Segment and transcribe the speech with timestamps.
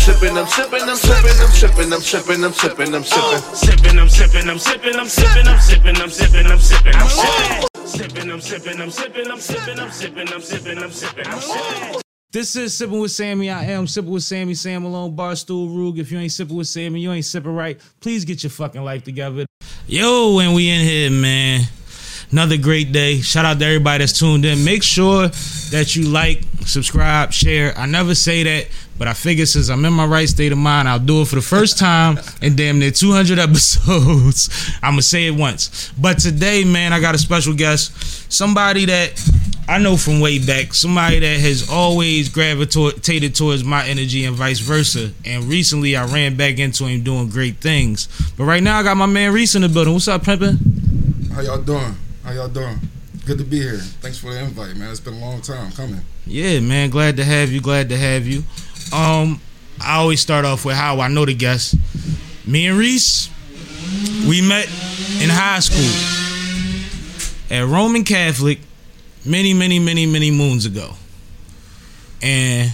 [0.00, 3.40] sipping, I'm sipping, I'm sipping, I'm sipping, I'm sipping, I'm sipping, I'm sipping.
[3.40, 7.08] I'm sipping, I'm sipping, I'm sipping, I'm sipping, I'm sipping, I'm sipping, I'm sipping, I'm
[7.08, 7.66] sipping.
[7.84, 12.00] Sipping, I'm sipping, I'm sipping, I'm sipping, I'm sipping, I'm sipping, I'm sipping, I'm sipping.
[12.32, 13.50] This is Sipping with Sammy.
[13.50, 15.98] I am Sipping with Sammy, Sam Malone, Barstool Rug.
[15.98, 17.78] If you ain't sipping with Sammy, you ain't sipping right.
[18.00, 19.46] Please get your fucking life together.
[19.86, 21.62] Yo, and we in here, man.
[22.32, 23.20] Another great day.
[23.20, 24.64] Shout out to everybody that's tuned in.
[24.64, 25.28] Make sure
[25.70, 27.76] that you like, subscribe, share.
[27.76, 30.88] I never say that, but I figure since I'm in my right state of mind,
[30.88, 34.48] I'll do it for the first time in damn near 200 episodes.
[34.82, 35.90] I'm gonna say it once.
[35.98, 38.32] But today, man, I got a special guest.
[38.32, 39.20] Somebody that
[39.68, 40.72] I know from way back.
[40.72, 45.10] Somebody that has always gravitated towards my energy and vice versa.
[45.24, 48.08] And recently, I ran back into him doing great things.
[48.36, 49.94] But right now, I got my man Reese in the building.
[49.94, 51.32] What's up, pimpin'?
[51.32, 51.96] How y'all doing?
[52.30, 52.78] How y'all doing?
[53.26, 53.78] Good to be here.
[53.78, 54.92] Thanks for the invite, man.
[54.92, 56.00] It's been a long time coming.
[56.28, 56.88] Yeah, man.
[56.88, 57.60] Glad to have you.
[57.60, 58.44] Glad to have you.
[58.92, 59.40] Um,
[59.84, 61.74] I always start off with how I know the guests.
[62.46, 63.30] Me and Reese,
[64.28, 64.66] we met
[65.20, 65.90] in high school
[67.50, 68.60] at Roman Catholic
[69.24, 70.92] many, many, many, many moons ago.
[72.22, 72.72] And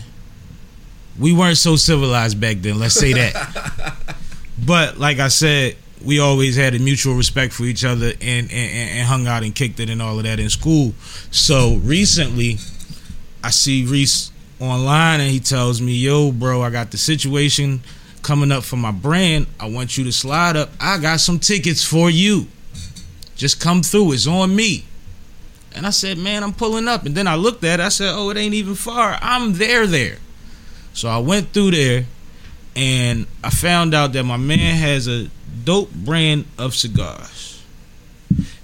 [1.18, 3.96] we weren't so civilized back then, let's say that.
[4.66, 8.52] but like I said, we always had a mutual respect for each other and, and,
[8.52, 10.94] and hung out and kicked it and all of that in school.
[11.30, 12.58] So recently,
[13.42, 14.30] I see Reese
[14.60, 17.82] online and he tells me, "Yo, bro, I got the situation
[18.22, 19.46] coming up for my brand.
[19.60, 20.70] I want you to slide up.
[20.80, 22.46] I got some tickets for you.
[23.36, 24.12] Just come through.
[24.12, 24.84] It's on me."
[25.74, 27.82] And I said, "Man, I'm pulling up." And then I looked at it.
[27.82, 29.18] I said, "Oh, it ain't even far.
[29.22, 30.18] I'm there there."
[30.92, 32.06] So I went through there
[32.74, 35.30] and I found out that my man has a
[35.66, 37.62] dope brand of cigars.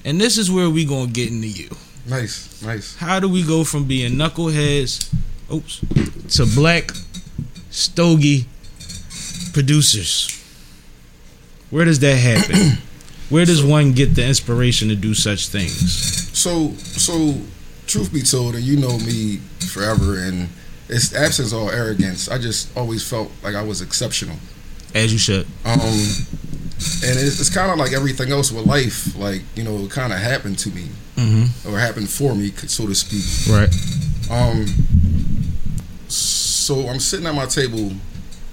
[0.04, 1.68] And this is where we gonna get into you.
[2.06, 2.96] Nice, nice.
[2.96, 5.12] How do we go from being knuckleheads,
[5.52, 5.80] oops,
[6.36, 6.92] to black
[7.70, 8.46] stogie
[9.52, 10.38] producers?
[11.70, 12.78] Where does that happen?
[13.28, 16.36] Where does one get the inspiration to do such things?
[16.36, 17.34] So, so,
[17.86, 19.38] truth be told, and you know me
[19.72, 20.50] forever, and
[20.90, 22.28] it's absence all arrogance.
[22.28, 24.36] I just always felt like I was exceptional.
[24.94, 25.46] As you should.
[25.64, 25.80] Um,
[27.04, 29.16] and it's, it's kind of like everything else with life.
[29.18, 31.68] Like you know, it kind of happened to me, Mm-hmm.
[31.68, 33.24] or happened for me, so to speak.
[33.52, 33.68] Right.
[34.30, 34.66] Um,
[36.08, 37.92] so I'm sitting at my table,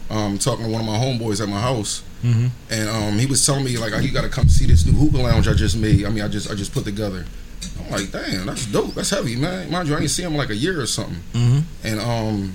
[0.10, 2.48] um, talking to one of my homeboys at my house, Mm-hmm.
[2.70, 4.92] and um, he was telling me like, oh, "You got to come see this new
[4.92, 6.06] hookah lounge I just made.
[6.06, 7.26] I mean, I just I just put together."
[7.80, 8.94] I'm like, "Damn, that's dope.
[8.94, 9.72] That's heavy, man.
[9.72, 11.60] Mind you, I ain't seen him like a year or something." Mm-hmm.
[11.88, 12.54] And um,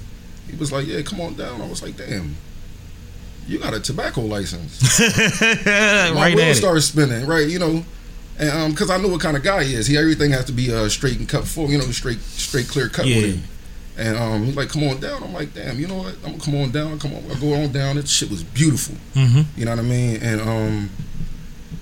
[0.50, 2.36] he was like, "Yeah, come on down." I was like, "Damn."
[3.46, 4.80] You got a tobacco license.
[5.66, 7.46] My right wheels started spinning, right?
[7.46, 7.84] You know,
[8.38, 9.86] and um, because I know what kind of guy he is.
[9.86, 11.68] He everything has to be uh, straight and cut full.
[11.70, 13.16] You know, straight, straight, clear cut Yeah.
[13.16, 13.42] with him.
[13.96, 16.14] And um, he's like, "Come on down." I'm like, "Damn, you know what?
[16.24, 16.98] I'm gonna come on down.
[16.98, 17.96] Come on, I go on down.
[17.96, 18.96] That shit was beautiful.
[19.14, 19.42] Mm-hmm.
[19.58, 20.90] You know what I mean?" And um,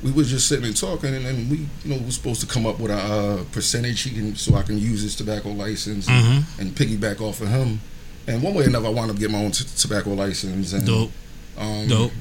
[0.02, 2.66] we was just sitting and talking, and then we, you know, was supposed to come
[2.66, 6.44] up with a uh, percentage he can, so I can use his tobacco license and,
[6.44, 6.60] Mhm.
[6.60, 7.80] and piggyback off of him.
[8.26, 10.72] And one way or another, I wound up getting my own t- tobacco license.
[10.74, 11.10] And, Dope.
[11.58, 12.12] Um, Dope.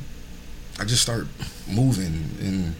[0.80, 1.28] I just start
[1.68, 2.76] moving, and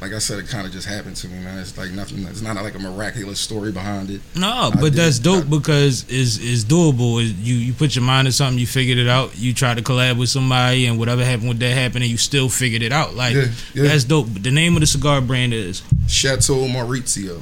[0.00, 1.58] like I said, it kind of just happened to me, man.
[1.58, 2.24] It's like nothing.
[2.26, 4.20] It's not like a miraculous story behind it.
[4.34, 4.94] No, I but did.
[4.94, 7.22] that's dope I- because it's it's doable.
[7.22, 9.38] It- You you put your mind to something, you figured it out.
[9.38, 12.48] You try to collab with somebody, and whatever happened with that happened, and you still
[12.48, 13.14] figured it out.
[13.14, 13.82] Like Yeah, yeah.
[13.84, 14.26] that's dope.
[14.32, 17.40] But the name of the cigar brand is Chateau Maurizio.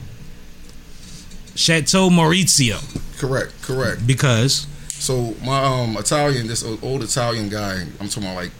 [1.54, 2.78] Chateau Maurizio
[3.18, 4.06] Correct, correct.
[4.06, 4.66] because
[5.00, 8.50] So my um Italian, this old, Italian guy, I'm talking about like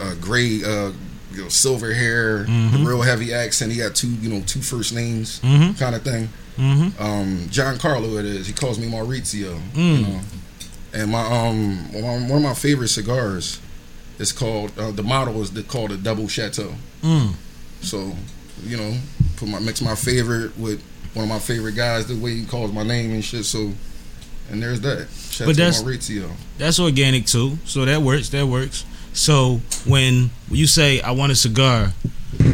[0.00, 0.90] uh, gray, uh,
[1.32, 2.84] you know, silver hair, Mhm.
[2.86, 3.70] real heavy accent.
[3.72, 5.78] He got two, you know, two first names, Mhm.
[5.78, 6.28] kind of thing.
[6.58, 8.46] mm-hmm, Um, John Carlo, it is.
[8.46, 9.60] He calls me Maurizio.
[9.74, 10.02] You Mm.
[10.02, 10.20] know,
[10.92, 13.58] and my um one of my favorite cigars
[14.18, 16.74] is called uh, the model is the, called a double chateau.
[17.02, 17.32] mm.
[17.82, 18.14] So,
[18.66, 18.94] you know,
[19.36, 20.82] put my mix my favorite with
[21.14, 22.06] one of my favorite guys.
[22.06, 23.44] The way he calls my name and shit.
[23.44, 23.72] So,
[24.50, 25.08] and there's that.
[25.30, 26.30] Chateau that's- Maurizio.
[26.58, 27.58] that's organic too.
[27.64, 28.28] So that works.
[28.30, 28.84] That works.
[29.12, 31.92] So when you say I want a cigar,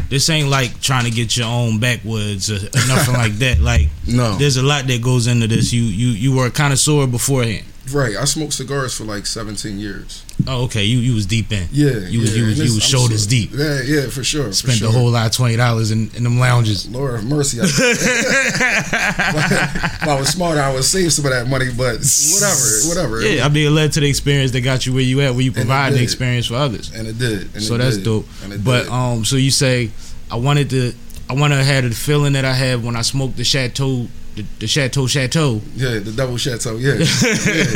[0.09, 3.59] this ain't like trying to get your own backwoods or, or nothing like that.
[3.59, 5.71] Like No, there's a lot that goes into this.
[5.73, 7.65] You you you were a connoisseur beforehand.
[7.91, 8.15] Right.
[8.15, 10.23] I smoked cigars for like 17 years.
[10.47, 10.83] Oh, okay.
[10.83, 11.67] You you was deep in.
[11.71, 13.51] Yeah, You was- yeah, you was- you was shoulders so- deep.
[13.53, 14.45] Yeah, yeah, for sure.
[14.47, 14.89] for Spent sure.
[14.89, 16.87] a whole lot of twenty dollars in, in them lounges.
[16.89, 17.59] Lord have mercy.
[17.59, 17.71] I, if
[20.07, 21.99] I was smart, I would save some of that money, but
[22.33, 23.21] whatever, whatever.
[23.21, 25.41] Yeah, I mean, it led to the experience that got you where you at, where
[25.41, 26.91] you provide the experience for others.
[26.93, 27.53] and it did.
[27.53, 28.25] And so it that's did, dope.
[28.43, 28.91] And it But did.
[28.91, 29.91] um, so you say
[30.31, 30.93] I wanted to
[31.29, 34.07] I want to have the feeling that I had when I smoked the Chateau,
[34.37, 35.61] the, the Chateau Chateau.
[35.75, 36.77] Yeah, the double chateau.
[36.77, 37.03] Yeah, yeah,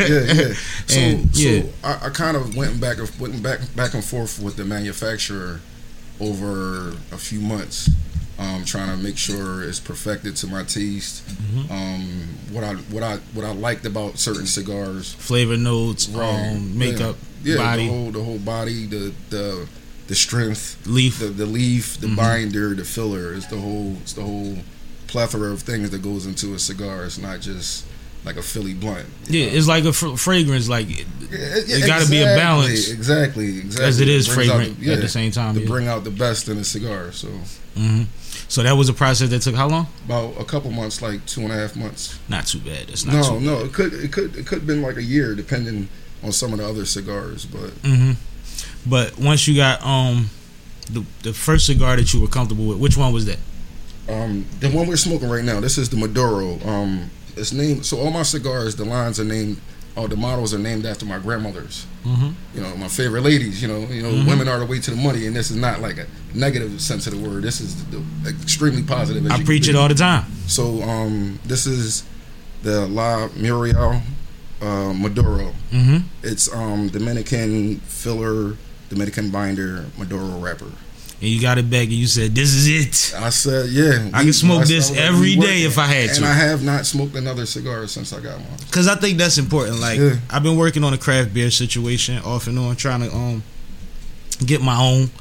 [0.07, 0.53] yeah, yeah.
[0.87, 1.61] So, And, yeah.
[1.63, 4.63] so I, I kind of went back, and- went back, back and forth with the
[4.65, 5.59] manufacturer
[6.19, 7.89] over a few months,
[8.37, 11.25] um, trying to make sure it's perfected to my taste.
[11.27, 11.71] Mm-hmm.
[11.71, 17.15] Um, what I, what I, what I liked about certain cigars, Flavor notes, um, makeup,
[17.43, 19.67] yeah, body, the whole, the whole body, the, the,
[20.07, 21.19] the strength, leaf.
[21.19, 22.09] the, the leaf, Mm-hmm.
[22.09, 23.33] the binder, the filler.
[23.33, 24.57] It's the whole, it's the whole
[25.11, 27.03] plethora of things that goes into a cigar.
[27.05, 27.85] It's not just
[28.23, 29.05] like a Philly blunt.
[29.27, 29.51] yeah, know?
[29.53, 30.69] it's like a fr- fragrance.
[30.69, 32.89] Like Yeah, it gotta be a balance.
[32.89, 33.85] Exactly, exactly.
[33.85, 35.55] as it is out fragrant the- at the same time.
[35.55, 35.67] to yeah.
[35.67, 37.11] bring out the best in a cigar.
[37.11, 37.27] So
[37.75, 38.03] hmm
[38.47, 39.87] So that was a process that took how long?
[40.05, 42.17] about a couple months, like two and a half months.
[42.29, 42.87] Not too bad.
[42.87, 45.03] That's not No, too no, it could, it could, it could have been like a
[45.03, 45.87] year, depending
[46.23, 47.45] on some of the other cigars.
[47.45, 48.11] But hmm
[48.85, 50.29] But once you got um
[50.91, 53.39] the the first cigar that you were comfortable with, which one was that?
[54.11, 56.59] Um, the one we're smoking right now, this is the Maduro.
[56.67, 57.85] Um, it's named.
[57.85, 59.57] So all my cigars, the lines are named.
[59.97, 61.85] All the models are named after my grandmothers.
[62.05, 62.33] Mhm.
[62.55, 63.61] You know, my favorite ladies.
[63.61, 64.25] You know, you know, Mhm.
[64.27, 67.07] women are the way to the money, and this is not like a negative sense
[67.07, 67.43] of the word.
[67.43, 69.29] This is the, extremely positive.
[69.29, 70.25] I preach it all the time.
[70.47, 72.03] So um, this is
[72.63, 74.01] the La Muriel
[74.61, 75.53] uh, Maduro.
[75.71, 78.55] hmm It's um, Dominican filler,
[78.89, 80.71] Dominican binder, Maduro wrapper.
[81.21, 84.09] And you got it back, and you said, "This is it." I said, yeah.
[84.12, 86.15] I can smoke this every day if I had And to.
[86.18, 88.57] And I have not smoked another cigar since I got one.
[88.71, 89.79] Cause I think that's important.
[89.79, 90.15] Like Yeah.
[90.31, 93.44] I've been working on a craft beer situation off and on, trying to um
[94.44, 95.12] get my own.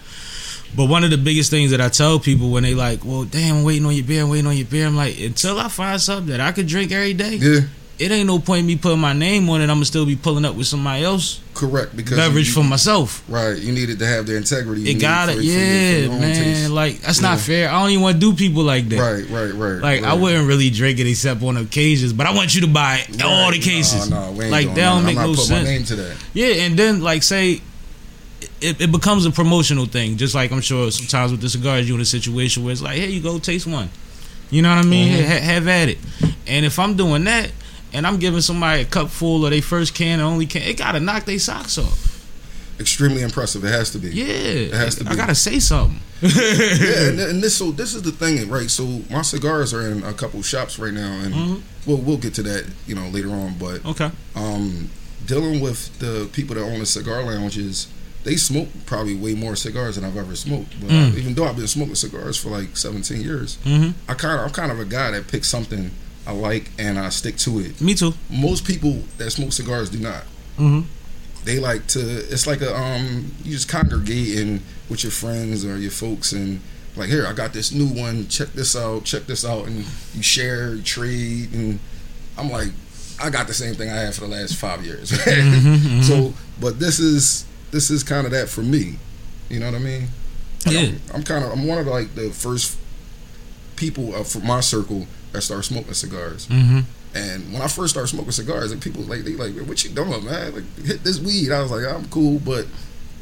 [0.74, 3.56] But one of the biggest things that I tell people when they like, well, damn,
[3.56, 4.86] I'm waiting on your beer, I'm waiting on your beer.
[4.86, 7.60] I'm like, until I find something that I could drink every day, Yeah,
[8.00, 9.64] it ain't no point in me putting my name on it.
[9.64, 11.94] I'm gonna still be pulling up with somebody else correct.
[11.94, 13.22] Because beverage you, for myself.
[13.28, 14.82] right, you needed to have their integrity.
[14.82, 16.34] you It got for- it, for your- for yeah, your own man.
[16.36, 16.70] taste.
[16.70, 17.68] Like that's not fair.
[17.70, 18.98] I don't even want to do people like that.
[18.98, 19.82] Right, right, right.
[19.82, 23.04] Like I wouldn't really drink it except on occasions, but I want you to buy
[23.22, 24.08] all the cases.
[24.08, 25.50] No, no, we ain't like that don't I'm make not no sense.
[25.50, 26.16] my name to that.
[26.32, 27.60] Yeah, and then like say
[28.62, 30.16] it, it becomes a promotional thing.
[30.16, 32.96] Just like I'm sure sometimes with the cigars, you in a situation where it's like,
[32.98, 33.90] hey, you go taste one.
[34.50, 35.12] You know what I mean?
[35.12, 35.26] Mhm.
[35.28, 35.98] Ha- have at it.
[36.46, 37.50] And if I'm doing that,
[37.92, 40.76] and I'm giving somebody a cup full of their first can or only can, it
[40.76, 42.06] gotta knock their socks off.
[42.78, 43.62] Extremely impressive.
[43.64, 44.08] It has to be.
[44.10, 45.10] Yeah, It has to Be.
[45.10, 46.00] I gotta say something.
[46.22, 48.70] yeah, and, and this so this is the thing, right?
[48.70, 51.62] So my cigars are in a couple shops right now, and Mhm.
[51.86, 53.56] we'll we'll get to that, you know, later on.
[53.58, 54.10] But Okay.
[54.34, 54.88] um,
[55.26, 57.86] dealing with the people that own the cigar lounges,
[58.24, 60.78] they smoke probably way more cigars than I've ever smoked.
[60.80, 61.18] But Mm.
[61.18, 64.52] even though I've been smoking cigars for like 17 years, hmm I kind of I'm
[64.52, 65.90] kind of a guy that picks something
[66.30, 67.80] I like and I stick to it.
[67.80, 68.12] Me too.
[68.30, 70.22] Most people that smoke cigars do not.
[70.56, 70.80] hmm
[71.44, 72.00] They like to.
[72.00, 73.32] It's like a um.
[73.44, 76.60] You just congregating with your friends or your folks and.
[76.96, 78.26] Like here, I got this new one.
[78.28, 79.04] Check this out.
[79.04, 81.78] Check this out, and you share, you trade, and
[82.36, 82.68] I'm like,
[83.22, 85.10] I got the same thing I had for the last five years.
[85.12, 88.96] Mhm, So, but this is this is kind of that for me.
[89.48, 90.08] You know what I mean?
[90.66, 90.80] Like, Yeah.
[90.80, 92.76] I'm, I'm kind of I'm one of like the first
[93.76, 96.46] people uh, from my circle that started smoking cigars.
[96.46, 96.80] hmm
[97.14, 100.24] And when I first started smoking cigars, like people like they like, what you doing,
[100.24, 100.54] man?
[100.54, 101.50] Like hit this weed.
[101.52, 102.66] I was like, I'm cool, but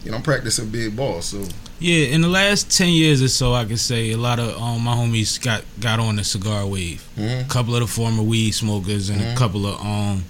[0.05, 1.45] you know, I'm practicing big ball." So
[1.81, 4.83] Yeah, in the last ten years or so, I could say a lot of um,
[4.83, 7.03] my homies got got on the cigar wave.
[7.17, 7.45] mhm.
[7.45, 9.35] A couple of the former weed smokers and Mhm.
[9.35, 10.25] a couple of um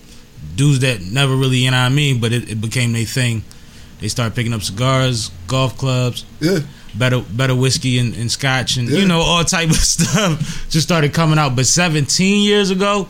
[0.57, 3.43] dudes that never really, you know what I mean, but it, it became their thing.
[4.01, 6.61] They started picking up cigars, golf clubs, yeah,
[6.95, 8.99] better better whiskey and, and scotch, and Yeah.
[9.01, 11.55] you know all type of stuff just started coming out.
[11.57, 13.09] But 17 years ago,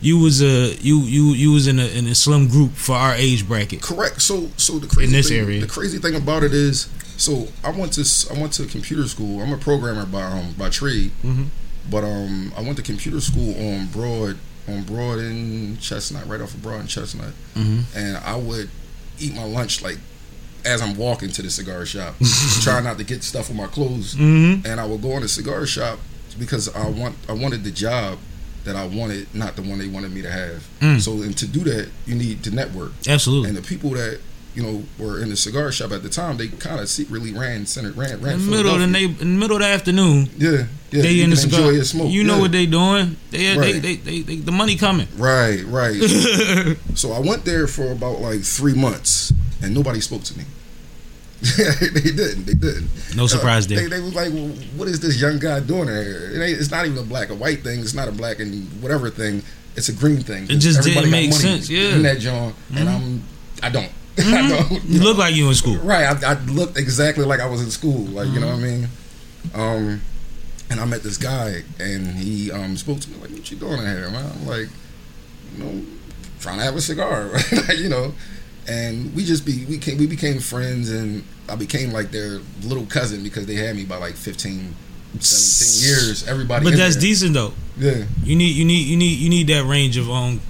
[0.00, 3.14] you was a you you you was in a in a slim group for our
[3.14, 3.82] age bracket.
[3.82, 4.22] correct.
[4.22, 5.60] So so the crazy In this thing, area.
[5.60, 9.42] the crazy thing about it is, so I went to I went to computer school.
[9.42, 11.46] I'm a programmer by um by trade, Mhm.
[11.90, 16.54] but um I went to computer school on Broad on Broad and Chestnut, right off
[16.54, 17.84] of Broad and Chestnut, Mhm.
[17.94, 18.68] and I would
[19.18, 19.98] eat my lunch like
[20.64, 22.14] as I'm walking to the cigar shop,
[22.62, 24.14] trying not to get stuff on my clothes.
[24.14, 24.66] Mm-hmm.
[24.66, 25.98] and I would go in the cigar shop
[26.38, 28.18] because I want I wanted the job
[28.64, 30.66] that I wanted, not the one they wanted me to have.
[30.80, 31.00] Mm.
[31.00, 32.92] So and to do that, you need to network.
[33.08, 33.48] Absolutely.
[33.48, 34.20] And the people that
[34.54, 37.66] you know were in the cigar shop at the time, they kind of secretly ran
[37.66, 39.08] center ran ran in the middle of the Philadelphia.
[39.08, 40.50] neigh- in the middle of the afternoon, yeah
[40.90, 41.60] yeah they you in the cigar.
[41.60, 42.10] enjoy your smoke.
[42.10, 42.40] You know yeah.
[42.40, 43.16] what they doing?
[43.30, 43.74] They, Right.
[43.74, 45.06] they, they, they, they the money coming.
[45.16, 46.00] Right right.
[46.94, 50.44] so I went there for about like three months, and nobody spoke to me.
[51.56, 52.44] they didn't.
[52.44, 52.90] They didn't.
[53.16, 53.88] No surprise Uh, there.
[53.88, 56.30] They, they was like, well, "What is this young guy doing here?
[56.34, 57.80] It ain't, it's not even a black or white thing.
[57.80, 59.42] It's not a black and whatever thing.
[59.74, 60.44] It's a green thing.
[60.50, 61.94] It just Everybody didn't got make money sense, yeah.
[61.94, 63.22] in that joint, and I'm,
[63.62, 63.90] I don't.
[64.18, 64.84] I don't.
[64.84, 65.76] You look like you in school.
[65.78, 66.04] right.
[66.24, 68.04] I, I looked exactly like I was in school.
[68.06, 68.88] Like you know what I mean.
[69.54, 70.00] Um,
[70.70, 73.78] and I met this guy, and he um, spoke to me like, "What you doing
[73.78, 74.68] in here, man?" I'm like,
[75.56, 75.82] "You know,
[76.40, 78.12] trying to have a cigar, right?" you know,
[78.68, 82.86] and we just be we came we became friends, and I became like their little
[82.86, 84.74] cousin because they had me by like 15,
[85.18, 86.28] 17 years.
[86.28, 87.02] Everybody, But that's there.
[87.02, 87.52] decent though.
[87.78, 90.40] Yeah, You need you need you need you need that range of um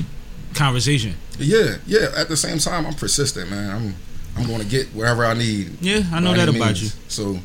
[0.55, 1.15] conversation.
[1.47, 2.09] Yeah, yeah.
[2.17, 3.71] At the same time, I'm persistent, man.
[3.71, 3.95] I'm
[4.37, 5.81] I'm going to get wherever I need.
[5.81, 6.83] Yeah, I know that about means.
[6.83, 6.91] you.
[7.09, 7.39] So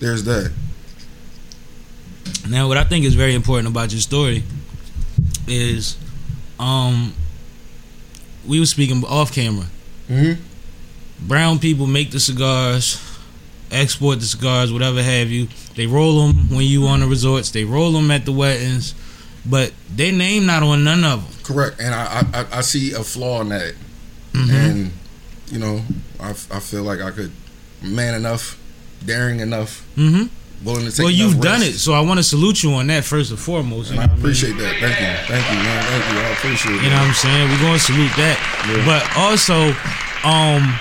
[0.00, 0.52] there's that.
[2.48, 4.42] Now, what I think is very important about your story
[5.46, 5.96] is,
[6.58, 7.14] um,
[8.46, 9.66] we were speaking off camera.
[10.08, 10.42] Mm-hmm.
[11.26, 13.00] Brown people make the cigars,
[13.70, 15.48] export the cigars, whatever have you.
[15.74, 17.50] They roll them when you on the resorts.
[17.50, 18.94] They roll them at the weddings,
[19.46, 21.33] but their name not on none of them.
[21.44, 23.74] Correct, and I I, I- I see a flaw in that,
[24.32, 24.50] Mm-hmm.
[24.50, 24.92] and
[25.46, 25.80] you know
[26.18, 27.30] I, I feel like I could
[27.82, 28.58] man enough,
[29.04, 30.24] daring enough, hmm
[30.64, 31.04] willing to take.
[31.04, 33.90] Well, you've done it, so I want to salute you on that first and foremost.
[33.90, 34.18] and I I mean?
[34.18, 34.74] appreciate that.
[34.80, 35.82] Thank you, thank you, man.
[35.84, 36.18] Thank you.
[36.20, 37.50] I appreciate You know what I'm saying?
[37.50, 38.36] We're gonna salute that.
[38.66, 38.86] Yeah.
[38.88, 39.76] But also,
[40.26, 40.78] um,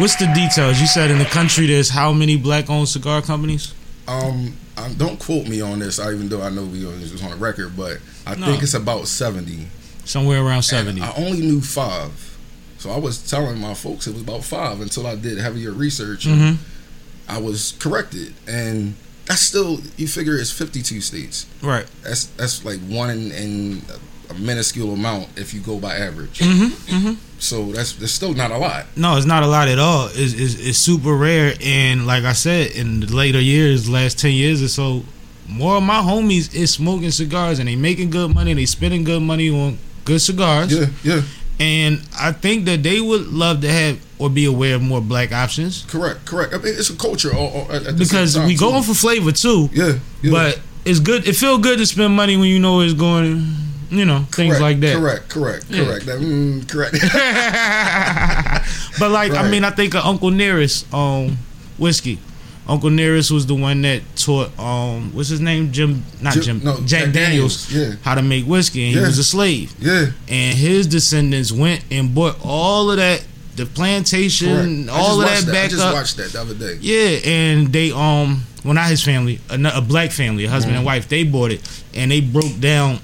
[0.00, 0.80] what's the details?
[0.80, 3.74] You said in the country there's how many black owned cigar companies?
[4.08, 7.30] Um, um, don't quote me on this, I, even though I know we was on
[7.30, 8.46] the record, but I No.
[8.46, 9.66] think it's about seventy.
[10.08, 11.00] Somewhere around And seventy.
[11.02, 12.36] I only knew five,
[12.78, 16.24] so I was telling my folks it was about five until I did heavier research.
[16.26, 16.56] and Mhm.
[17.28, 18.94] I was corrected, and
[19.26, 21.44] that's still you figure it's fifty-two states.
[21.62, 21.84] Right.
[22.02, 23.82] That's that's like one in, in
[24.30, 26.38] a minuscule amount if you go by average.
[26.38, 26.94] Mm-hmm.
[26.96, 27.12] Mm-hmm.
[27.38, 28.86] So that's that's still not a lot.
[28.96, 30.08] No, it's not a lot at all.
[30.12, 31.52] It's, it's, it's super rare.
[31.62, 35.04] And like I said, in the later years, last 10 years or so,
[35.46, 38.54] more of my homies is smoking cigars and they making good money.
[38.54, 40.72] They spending good money on good cigars.
[40.74, 41.22] Yeah, yeah,
[41.60, 45.30] And I think that they would love to have or be aware of more black
[45.32, 46.52] options correct, correct.
[46.52, 47.32] I mean, it's a culture.
[47.32, 49.68] All, all, at, at the because we going for flavor too.
[49.72, 50.30] yeah, yeah.
[50.32, 51.26] But it's good.
[51.28, 53.54] It feel good to spend money when you know it's going.
[53.90, 54.96] You know things like that.
[54.96, 55.84] Correct, correct, Yeah.
[55.86, 56.04] correct.
[56.06, 56.92] That, mm, correct.
[59.00, 61.38] but like I mean, I think of Uncle Nearest um
[61.78, 62.18] whiskey.
[62.68, 66.64] Uncle Nearest was the one that taught um what's his name Jim not Jim, Jim-
[66.64, 67.96] no, Jack, Jack Daniels, Daniels, yeah.
[68.02, 69.00] how to make whiskey and Yeah.
[69.02, 73.24] he was a slave yeah, and his descendants went and bought all of that
[73.56, 74.90] the plantation correct.
[74.90, 76.78] All of just that watched I just up watched that the other day.
[76.80, 80.84] yeah, and they um, well not his family, a, a black family, a husband and
[80.84, 82.98] wife, they bought it, and they broke down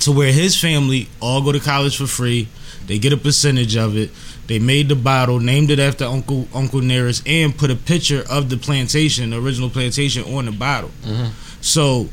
[0.00, 2.48] to where his family all go to college for free.
[2.86, 4.10] They get a percentage of it.
[4.46, 8.50] They made the bottle, named it after Uncle Uncle Nearest, and put a picture of
[8.50, 10.90] the plantation, the original plantation, on the bottle.
[11.02, 11.26] Mm-hmm.
[11.60, 12.08] So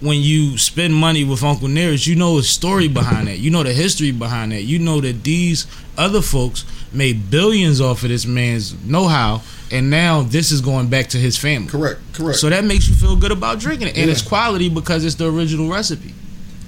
[0.00, 3.38] when you spend money with Uncle Nearest, you know the story behind that.
[3.38, 4.62] You know the history behind that.
[4.62, 5.66] You know that these
[5.98, 11.08] other folks made billions off of this man's know-how, and now this is going back
[11.08, 11.68] to his family.
[11.68, 12.38] Correct, correct.
[12.38, 14.12] So that makes you feel good about drinking it, and Yeah.
[14.12, 16.14] it's quality because it's the original recipe.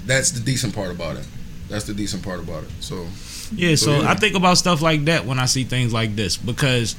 [0.06, 1.26] That's the decent part about it.
[1.68, 2.70] That's the decent part about it.
[2.80, 3.06] So
[3.54, 4.10] Yeah, so yeah.
[4.10, 6.94] I think about stuff like that when I see things like this because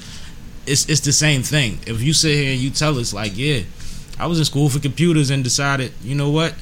[0.66, 1.80] it's it's the same thing.
[1.86, 3.62] If you sit here and you tell us like, yeah,
[4.20, 6.54] I was in school for computers and decided, you know what,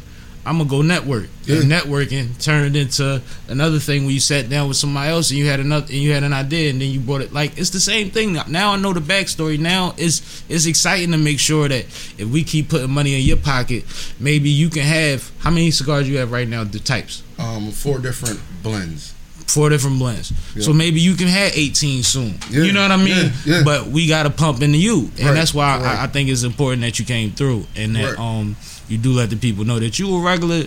[0.45, 1.27] I'm gonna go network.
[1.47, 1.79] And Yeah.
[1.81, 5.59] networking turned into another thing where you sat down with somebody else and you had
[5.59, 7.31] another and you had an idea and then you brought it.
[7.33, 8.33] Like it's the same thing.
[8.47, 9.59] Now, I know the backstory.
[9.59, 11.85] Now it's it's exciting to make sure that
[12.17, 13.83] if we keep putting money in your pocket,
[14.19, 16.63] maybe you can have how many cigars you have right now?
[16.63, 19.13] The types um, four different blends.
[19.47, 20.31] four different blends.
[20.55, 20.63] Yeah.
[20.63, 22.39] So maybe you can have 18 soon.
[22.49, 23.07] Yeah, You know what I mean?
[23.07, 23.61] yeah, yeah.
[23.65, 25.99] But we got to pump into you, and Right, that's why right.
[25.99, 28.19] I, I think it's important that you came through and that Right.
[28.19, 28.55] um
[28.91, 30.63] you do let the people know that you a regular.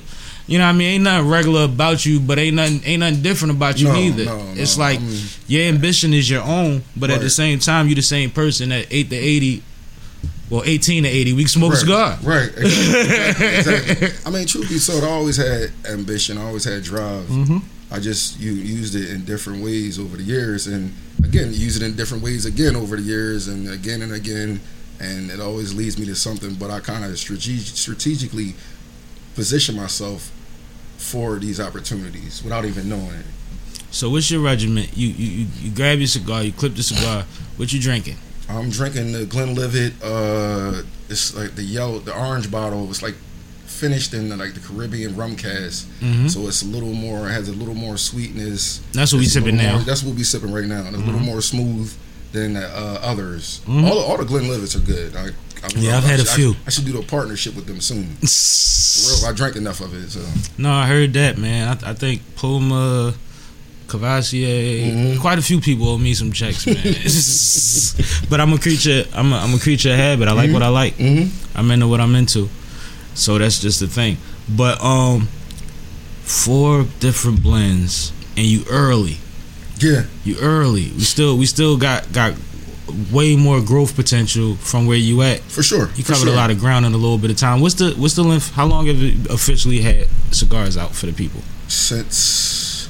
[0.46, 0.88] You know what I mean?
[0.94, 4.24] Ain't nothing regular about you, but ain't nothing ain't nothing different about you No, neither.
[4.26, 7.58] no, it's no, like I mean- your ambition is your own, but at the same
[7.60, 9.62] time, you the same person at eight to eighty.
[10.50, 12.18] Well, eighteen to eighty, we can smoke a cigar.
[12.22, 12.50] Right.
[12.56, 14.08] Exactly, exactly.
[14.26, 16.36] I mean, truth be told, I always had ambition.
[16.36, 17.24] I always had drive.
[17.26, 17.62] Mhm.
[17.90, 20.92] I just you used it in different ways over the years, and
[21.24, 24.60] again, use it in different ways again over the years, and again and again,
[25.00, 26.54] and it always leads me to something.
[26.54, 28.54] But I kind of strateg- strategically
[29.34, 30.30] position myself
[30.98, 33.26] for these opportunities without even knowing it.
[33.90, 34.96] So, what's your regiment?
[34.96, 37.24] You, you you grab your cigar, you clip the cigar.
[37.56, 38.16] What you drinking?
[38.48, 39.94] I'm drinking the Glenlivet.
[40.02, 42.88] Uh, it's like the yellow, the orange bottle.
[42.90, 43.14] It's like
[43.66, 46.30] finished in the, like the Caribbean rum cask, Mhm.
[46.30, 48.80] so it's a little more has a little more sweetness.
[48.92, 49.76] That's what we It's a sipping little now.
[49.78, 50.84] more- that's what we sipping right now.
[50.84, 51.92] And it's a little more smooth
[52.34, 53.60] than uh, others.
[53.66, 53.88] Mhm.
[53.88, 55.16] All, all the Glenlivets are good.
[55.16, 56.54] I, I, Yeah, I've had a I- few.
[56.66, 58.16] I, should do a partnership with them soon.
[58.20, 60.10] For real, I drank enough of it.
[60.10, 60.20] So
[60.58, 61.68] No, I heard that, man.
[61.82, 63.14] I, I think Puma,
[63.86, 65.20] Courvoisier, Mhm.
[65.20, 66.76] quite a few people owe me some checks, man.
[68.30, 69.04] but I'm a creature.
[69.14, 70.28] I'm a, I'm a creature of habit.
[70.28, 70.96] I like what I like.
[70.98, 71.30] Mhm.
[71.54, 72.48] I'm into what I'm into.
[73.14, 74.16] So that's just the thing.
[74.48, 75.28] But um,
[76.22, 79.18] four different blends, and you early.
[79.84, 80.90] Yeah, You early.
[80.92, 82.34] We still we still got got
[83.12, 85.40] way more growth potential from where you at.
[85.40, 85.90] for sure.
[85.96, 86.32] You covered sure.
[86.32, 87.60] a lot of ground in a little bit of time.
[87.60, 88.52] What's the what's the length?
[88.52, 91.40] How long have you officially had cigars out for the people?
[91.66, 92.88] since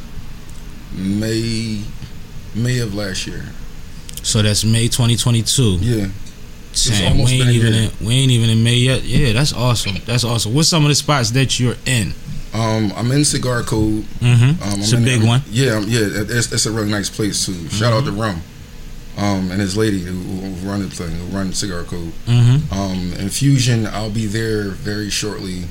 [0.92, 1.82] May
[2.54, 3.44] May of last year.
[4.22, 5.78] So that's May 2022.
[5.80, 6.06] Yeah,
[6.72, 9.02] Saying we ain't even in, we ain't even in May yet.
[9.02, 9.96] Yeah, that's awesome.
[10.06, 10.54] That's awesome.
[10.54, 12.14] What's some of the spots that you're in?
[12.54, 14.04] Um, I'm in Cigar Code.
[14.20, 14.62] Mm-hmm.
[14.62, 15.42] Um, it's a big one.
[15.50, 17.68] Yeah, um, yeah, it's, it's a really nice place too.
[17.68, 18.42] Shout out to Rum,
[19.18, 22.12] um, and his lady who, who run the thing, who run Cigar Code.
[22.26, 22.73] Mm-hmm.
[22.73, 25.64] Um, Infusion, I'll be there very shortly.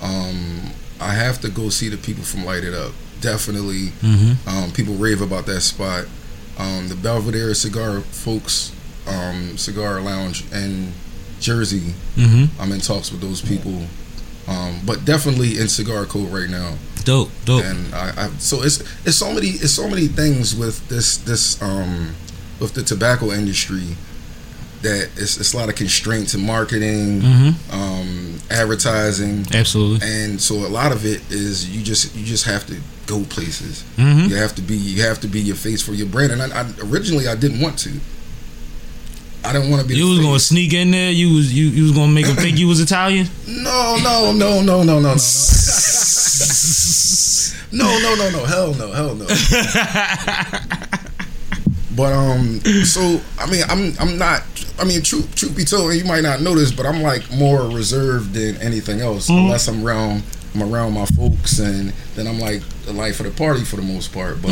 [0.00, 2.92] Um, I have to go see the people from Light It Up.
[3.20, 4.48] Definitely, Mm-hmm.
[4.48, 6.06] um, people rave about that spot.
[6.58, 8.72] Um, the Belvedere Cigar folks,
[9.06, 10.92] um, Cigar Lounge in
[11.40, 11.94] Jersey.
[12.16, 12.60] Mm-hmm.
[12.60, 13.86] I'm in talks with those people,
[14.48, 16.74] um, but definitely in Cigar Code right now.
[17.04, 17.30] Dope.
[17.44, 17.64] Dope.
[17.64, 21.60] And I, I so it's it's so many it's so many things with this this
[21.60, 22.14] um
[22.60, 23.96] with the tobacco industry
[24.82, 27.72] that it's, it's a lot of constraints in marketing, Mm-hmm.
[27.72, 30.06] um, advertising, Absolutely.
[30.08, 33.84] and so a lot of it is you just you just have to go places.
[33.96, 34.28] Mm-hmm.
[34.30, 36.32] You have to be you have to be your face for your brand.
[36.32, 37.90] And I, I originally I didn't want to.
[39.44, 39.96] I didn't want to be.
[39.96, 41.10] You was gonna sneak in there.
[41.10, 43.26] You was you, you was gonna make them think you was Italian.
[43.62, 45.14] No, no, no, no, no, no, no, no.
[47.72, 48.44] no, no, no, no.
[48.44, 49.26] Hell no, hell no.
[51.96, 54.42] but um, so I mean, I'm I'm not.
[54.78, 57.62] I mean, truth truth be told, you might not know this, but I'm like more
[57.68, 60.22] reserved than anything else, unless I'm around
[60.54, 63.82] I'm around my folks, and then I'm like the life of the party for the
[63.82, 64.42] most part.
[64.42, 64.50] But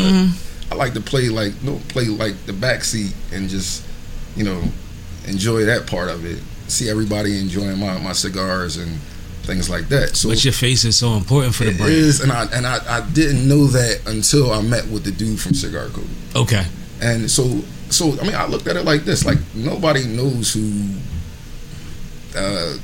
[0.70, 3.84] I like to play like no play like the backseat and just
[4.36, 4.62] you know
[5.26, 6.38] enjoy that part of it.
[6.68, 8.98] See everybody enjoying my, my cigars and
[9.42, 10.16] things like that.
[10.16, 11.92] So but your face is so important for the brand.
[11.92, 15.40] is, and I and I, I didn't know that until I met with the dude
[15.40, 16.08] from Cigar Code.
[16.36, 16.64] Okay.
[17.02, 20.94] And so so I mean I looked at it like this: like nobody knows who
[22.36, 22.76] uh,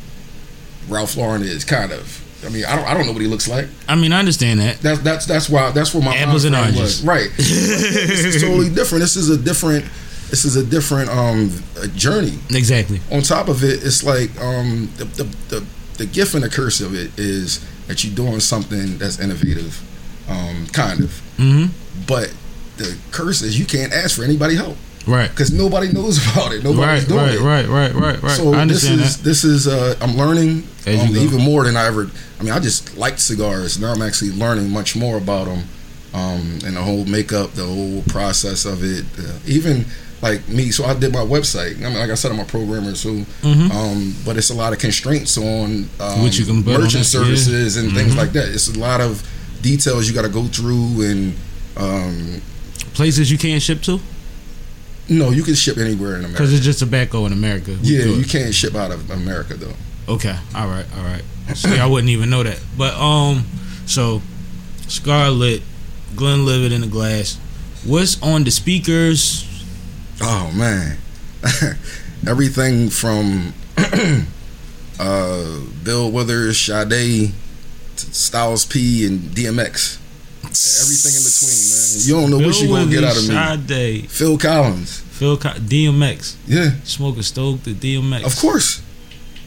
[0.88, 1.64] Ralph Lauren is.
[1.64, 2.22] Kind of.
[2.44, 3.68] I mean I don't I don't know what he looks like.
[3.88, 4.78] I mean, I understand that.
[4.80, 6.80] That's that's that's why that's where my Apples and oranges.
[6.80, 7.04] was.
[7.04, 7.30] Right.
[7.36, 9.02] this is totally different.
[9.02, 9.84] This is a different.
[10.30, 12.38] This is a different um a journey.
[12.50, 13.00] Exactly.
[13.12, 15.64] On top of it, it's like um the the, the
[15.98, 19.80] the gift and the curse of it is that you're doing something that's innovative,
[20.28, 21.10] um kind of.
[21.38, 21.66] Mm-hmm.
[22.06, 22.34] But
[22.76, 25.30] the curse is you can't ask for anybody help Right.
[25.30, 26.64] because nobody knows about it.
[26.64, 27.08] Nobody's Right.
[27.08, 27.34] doing Right.
[27.34, 27.40] it.
[27.40, 27.68] Right.
[27.68, 27.94] Right.
[27.94, 28.02] Right.
[28.14, 28.22] Right.
[28.22, 28.36] Right.
[28.36, 29.24] So I this is that.
[29.24, 32.10] this is uh, I'm learning um, even more than I ever.
[32.38, 33.78] I mean, I just liked cigars.
[33.78, 35.62] Now I'm actually learning much more about them,
[36.12, 39.04] um, and the whole makeup, the whole process of it.
[39.18, 39.86] Uh, even
[40.22, 41.76] like me, so I did my website.
[41.84, 43.10] I mean, like I said, I'm a programmer, so
[43.42, 43.70] Mhm.
[43.70, 47.04] um, but it's a lot of constraints on um, What you can put on merchant
[47.04, 47.20] yeah.
[47.20, 48.16] services and things Mhm.
[48.16, 48.48] like that.
[48.48, 49.22] It's a lot of
[49.62, 51.34] details you got to go through, and
[51.76, 52.40] um,
[52.94, 54.00] Places you can't ship to
[55.08, 56.32] no, you can ship anywhere in America.
[56.32, 57.76] because it's just tobacco in America.
[57.80, 59.76] We Yeah, you can't ship out of America though.
[60.08, 60.34] Okay.
[60.52, 60.84] All right.
[60.98, 61.22] All right.
[61.54, 62.58] See, I wouldn't even know that.
[62.76, 63.44] But um,
[63.86, 64.20] so
[64.88, 65.62] Scarlet,
[66.16, 67.38] Glenlivet in the glass.
[67.84, 69.45] What's on the speakers?
[70.20, 70.96] Oh man,
[72.26, 73.52] everything from
[74.98, 77.32] uh, Bill Withers, Sade,
[77.96, 79.98] to Styles P, and DMX.
[80.42, 82.06] Everything in between, man.
[82.06, 83.66] You don't know what you're gonna get out of me.
[83.68, 88.24] Sade, Phil Collins, Phil, Co- DMX, yeah, smoking Stoke, the DMX.
[88.24, 88.82] of course.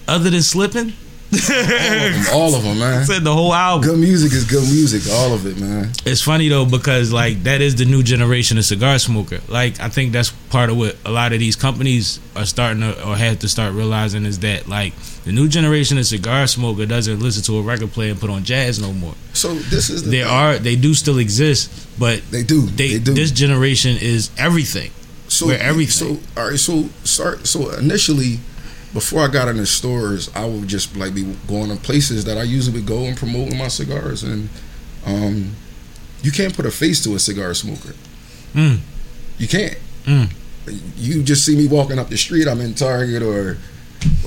[0.07, 0.93] Other than slipping,
[1.31, 3.05] All of them, all of them, man.
[3.05, 3.87] said the whole album.
[3.89, 5.91] Good music is good music, all of it, man.
[6.05, 9.39] It's funny though because like that is the new generation of cigar smoker.
[9.47, 13.07] Like I think that's part of what a lot of these companies are starting to
[13.07, 14.93] or have to start realizing is that like
[15.25, 18.43] the new generation of cigar smoker doesn't listen to a record player and put on
[18.43, 19.13] jazz no more.
[19.33, 20.33] So this is the There thing.
[20.33, 24.91] are they do still exist, but they do they, they, do this generation is everything.
[25.27, 26.17] so everything.
[26.35, 27.45] So all right, so start.
[27.45, 28.39] So initially,
[28.93, 32.37] before I got in the stores, I would just like be going to places that
[32.37, 34.49] I usually would go and promoting my cigars, and
[35.05, 35.55] um,
[36.23, 37.93] you can't put a face to a cigar smoker.
[38.53, 38.79] Mm.
[39.37, 39.77] You can't.
[40.05, 40.31] Mm.
[40.97, 42.47] You just see me walking up the street.
[42.47, 43.57] I'm in Target or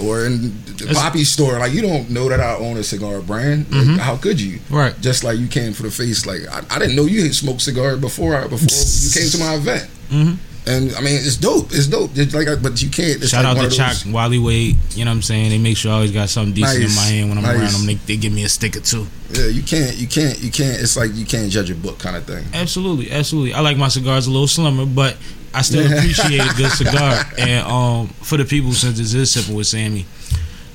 [0.01, 1.59] or in the It's- Poppy store.
[1.59, 3.67] Like you don't know that I own a cigar brand.
[3.71, 3.99] Like, Mhm.
[3.99, 4.61] how could you?
[4.71, 4.99] Right.
[5.01, 6.25] Just like you came for the face.
[6.27, 8.37] Like I, I didn't know you had smoked cigars before.
[8.37, 9.89] I, before you came to my event.
[10.11, 10.37] Mhm.
[10.65, 11.67] And I mean, it's dope.
[11.73, 12.13] It's dope.
[12.15, 13.21] It's like, but you can't.
[13.21, 14.77] It's Shout like out to those- Wally Wade.
[14.95, 15.51] You know what I'm saying?
[15.51, 17.57] They make sure I always got something decent in my hand when I'm Nice.
[17.61, 17.87] around them.
[17.87, 19.07] They, they give me a sticker too.
[19.33, 19.97] Yeah, you can't.
[19.97, 20.39] You can't.
[20.41, 20.81] You can't.
[20.81, 22.45] It's like you can't judge a book kind of thing.
[22.55, 23.55] Absolutely, absolutely.
[23.55, 25.17] I like my cigars a little slimmer, but
[25.53, 27.25] I still appreciate a good cigar.
[27.39, 30.07] And um, for the people, since this is sipping with Sammy,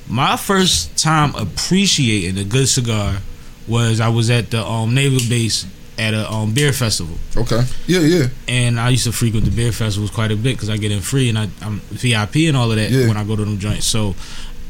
[0.06, 3.18] My first time appreciating a good cigar
[3.66, 5.66] was I was at the um, naval base
[5.98, 7.60] at a um, beer festival, Okay.
[7.86, 8.26] Yeah, yeah.
[8.46, 11.00] and I used to frequent the beer festivals quite a bit because I get in
[11.00, 13.08] free and I, I'm VIP and all of that Yeah.
[13.08, 13.86] when I go to them joints.
[13.86, 14.14] So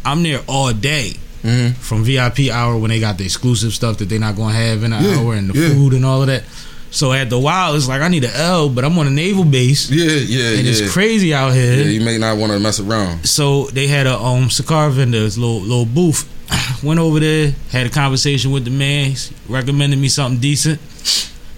[0.04, 4.08] I'm there all day hmm from VIP hour when they got the exclusive stuff that
[4.08, 5.68] they're not gonna have in an Yeah, hour and the yeah.
[5.74, 6.42] food and all of that.
[6.90, 9.44] So at the while, it's like I need an L, but I'm on a naval
[9.44, 10.70] base Yeah, yeah, and yeah.
[10.72, 11.74] it's crazy out here.
[11.76, 13.26] yeah, you may not want to mess around.
[13.26, 16.26] So they had a um cigar vendor, this little little booth.
[16.82, 19.10] Went over there, had a conversation with the man.
[19.10, 19.16] He
[19.48, 20.80] recommended me something decent.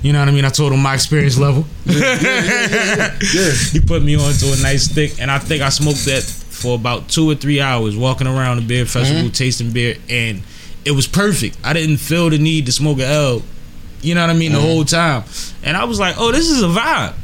[0.03, 0.45] You know what I mean?
[0.47, 1.65] I told him my experience level.
[1.87, 3.15] Yeah.
[3.73, 6.75] he put me on to a nice stick, and I think I smoked that for
[6.75, 9.33] about two or three hours, walking around the beer festival, Mm-hmm.
[9.33, 10.43] tasting beer, and
[10.85, 11.59] it was perfect.
[11.63, 13.43] I didn't feel the need to smoke a L.
[14.03, 14.53] You know what I mean?
[14.53, 14.61] Mm-hmm.
[14.63, 15.25] The whole time,
[15.63, 17.15] and I was like, "Oh, this is a vibe."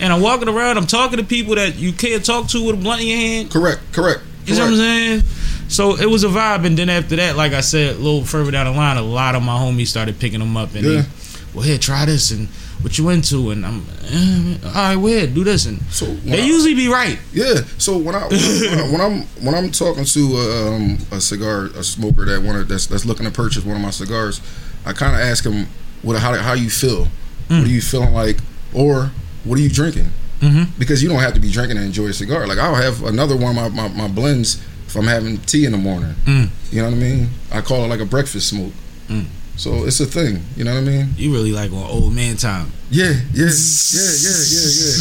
[0.00, 2.78] And I'm walking around, I'm talking to people that you can't talk to with a
[2.78, 3.50] blunt in your hand.
[3.50, 4.22] Correct, correct.
[4.46, 5.20] You know what I'm saying?
[5.68, 8.50] So it was a vibe, and then after that, like I said, a little further
[8.50, 11.00] down the line, a lot of my homies started picking them up, and Yeah.
[11.02, 11.08] they,
[11.52, 12.48] well, here, try this, and
[12.80, 16.46] what you into, and I'm, eh, all right, well, do this, and So they I-
[16.46, 17.18] usually be right.
[17.34, 17.60] Yeah.
[17.76, 21.66] So when I when, I, when I'm when I'm talking to a, um, a cigar
[21.76, 24.40] a smoker that wanted that's that's looking to purchase one of my cigars,
[24.86, 25.66] I kind of ask him
[26.02, 27.08] what how how you feel,
[27.48, 28.38] what are you feeling like,
[28.72, 29.10] or
[29.44, 30.10] what are you drinking?
[30.40, 30.68] Mhm.
[30.78, 32.46] Because you don't have to be drinking to enjoy a cigar.
[32.46, 35.72] Like I'll have another one of my, my, my blends if I'm having tea in
[35.72, 36.14] the morning.
[36.24, 36.48] Mm.
[36.70, 37.28] You know what I mean?
[37.52, 38.72] I call it like a breakfast smoke.
[39.08, 39.26] Mm.
[39.60, 40.40] So it's a thing.
[40.56, 41.10] You know what I mean?
[41.18, 42.72] You really like on old man time.
[42.90, 44.96] Yeah, yeah, yeah, yeah, yeah, yeah.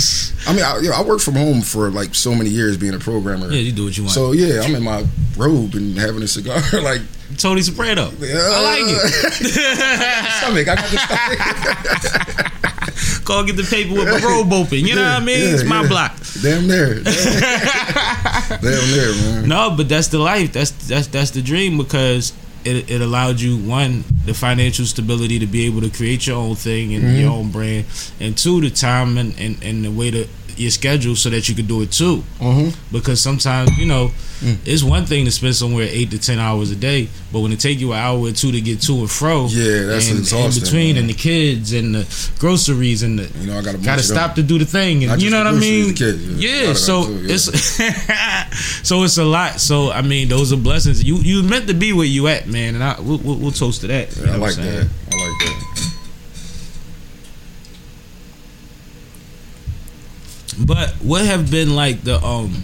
[0.47, 2.93] I mean, I, you know, I worked from home for like so many years being
[2.93, 3.49] a programmer.
[3.49, 4.13] Yeah, you do what you want.
[4.13, 5.05] So yeah, I'm in my
[5.37, 6.61] robe and having a cigar.
[6.83, 6.99] like,
[7.37, 8.07] Tony Soprano.
[8.07, 8.99] I like it.
[10.41, 10.67] stomach.
[10.67, 11.39] I got the stomach.
[13.23, 14.79] Go get the paper with my robe open.
[14.79, 15.39] You know Yeah, what I mean?
[15.39, 15.87] yeah, it's my yeah.
[15.87, 16.17] block.
[16.43, 16.95] Damn there.
[18.59, 19.47] Damn there, man.
[19.47, 20.51] No, but that's the life.
[20.51, 22.33] That's that's that's the dream because
[22.75, 26.55] it it allowed you one the financial stability to be able to create your own
[26.55, 27.39] thing and your mm-hmm.
[27.39, 27.85] own brand,
[28.19, 30.27] and two the time and and, and the way to
[30.59, 32.23] your schedule so that you could do it too.
[32.41, 32.73] Mhm.
[32.91, 34.11] Because sometimes you know
[34.65, 37.59] it's one thing to spend somewhere eight to ten hours a day, but when it
[37.59, 40.61] take you an hour or two to get to and fro, Yeah, that's and, exhausting,
[40.61, 41.01] In between man.
[41.03, 42.05] and the kids and the
[42.39, 44.15] groceries and the You know, I got a bunch gotta them.
[44.15, 45.93] stop to do the thing, and you know what I mean?
[45.93, 46.67] kids, yeah.
[46.67, 46.73] Yeah.
[46.73, 47.33] So too, yeah.
[47.35, 49.59] it's so it's a lot.
[49.59, 51.03] So I mean, those are blessings.
[51.03, 53.81] You you meant to be where you at, man, and I we'll, we'll, we'll toast
[53.81, 54.15] to that.
[54.15, 54.87] Yeah, I know what like that.
[55.11, 55.58] I like that.
[60.65, 62.63] But what have been like the um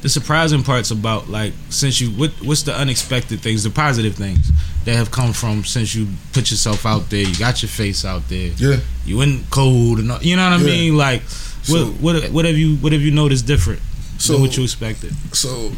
[0.00, 4.50] the surprising parts about like since you what what's the unexpected things, the positive things
[4.84, 8.28] that have come from since you put yourself out there, you got your face out
[8.28, 8.80] there, Yeah.
[9.04, 10.66] you in cold and all, you know what I Yeah.
[10.66, 10.96] mean?
[10.96, 11.22] Like
[11.62, 13.80] So- what what what have you what have you noticed different
[14.18, 15.14] So- than what you expected?
[15.32, 15.72] So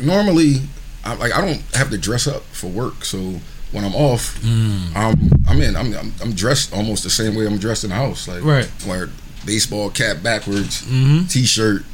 [0.00, 0.62] normally,
[1.04, 3.04] I, like I don't have to dress up for work.
[3.04, 3.40] So
[3.72, 4.96] when I'm off, Mm.
[4.96, 5.76] I'm I'm in.
[5.76, 8.26] I'm, I'm I'm dressed almost the same way I'm dressed in the house.
[8.26, 8.68] Like Right.
[8.86, 9.10] wear
[9.44, 11.26] baseball cap backwards, Mm-hmm.
[11.26, 11.84] t-shirt,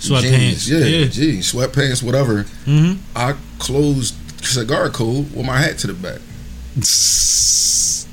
[0.00, 0.22] Sweatpants.
[0.22, 0.70] jeans.
[0.70, 1.06] Yeah, Yeah.
[1.06, 2.44] jeans, sweatpants, whatever.
[2.66, 3.00] Mm-hmm.
[3.16, 6.20] I closed cigar code with my hat to the back.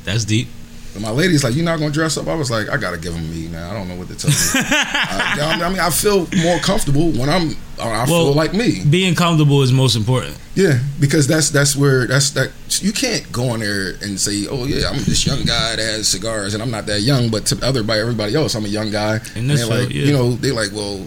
[0.06, 0.48] That's deep.
[0.96, 3.14] And my lady's like, "You're not gonna dress up." I was like, "I gotta give
[3.14, 3.70] him me, man.
[3.70, 7.30] I don't know what to tell you." I, I mean, I feel more comfortable when
[7.30, 7.56] I'm.
[7.78, 8.84] I Well- feel like me.
[8.90, 10.38] Being comfortable is most important.
[10.56, 14.64] Yeah, because that's that's where that's that you can't go in there and say, "Oh
[14.66, 17.66] yeah, I'm this young guy that has cigars," and I'm not that young, but to
[17.66, 19.20] other by everybody else, I'm a young guy.
[19.36, 20.06] And they're like, yeah.
[20.06, 21.06] you know, they like, well,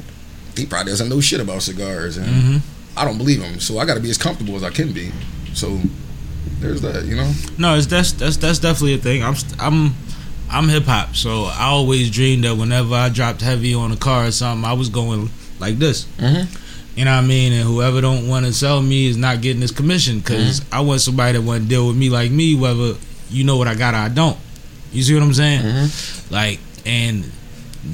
[0.55, 2.57] he probably doesn't know shit about cigars, and Mm-hmm.
[2.99, 5.13] I don't believe him, so I got to be as comfortable as I can be.
[5.55, 5.81] So
[6.61, 7.33] there's that, you know.
[7.59, 9.23] No, it's that's that's that's definitely a thing.
[9.23, 9.95] I'm st- I'm
[10.51, 14.27] I'm hip hop, so I always dreamed that whenever I dropped heavy on a car
[14.27, 16.07] or something, I was going like this.
[16.19, 16.47] Mhm.
[16.97, 17.53] You know what I mean?
[17.53, 21.01] And whoever don't want to sell me is not getting his commission because I want
[21.01, 22.95] somebody that want to deal with me like me, whether
[23.31, 24.37] you know what I got or I don't.
[24.93, 25.63] You see what I'm saying?
[25.63, 26.31] Mhm.
[26.31, 27.31] Like, and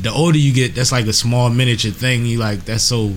[0.01, 2.25] the older you get, that's like a small miniature thing.
[2.25, 3.13] You like that's so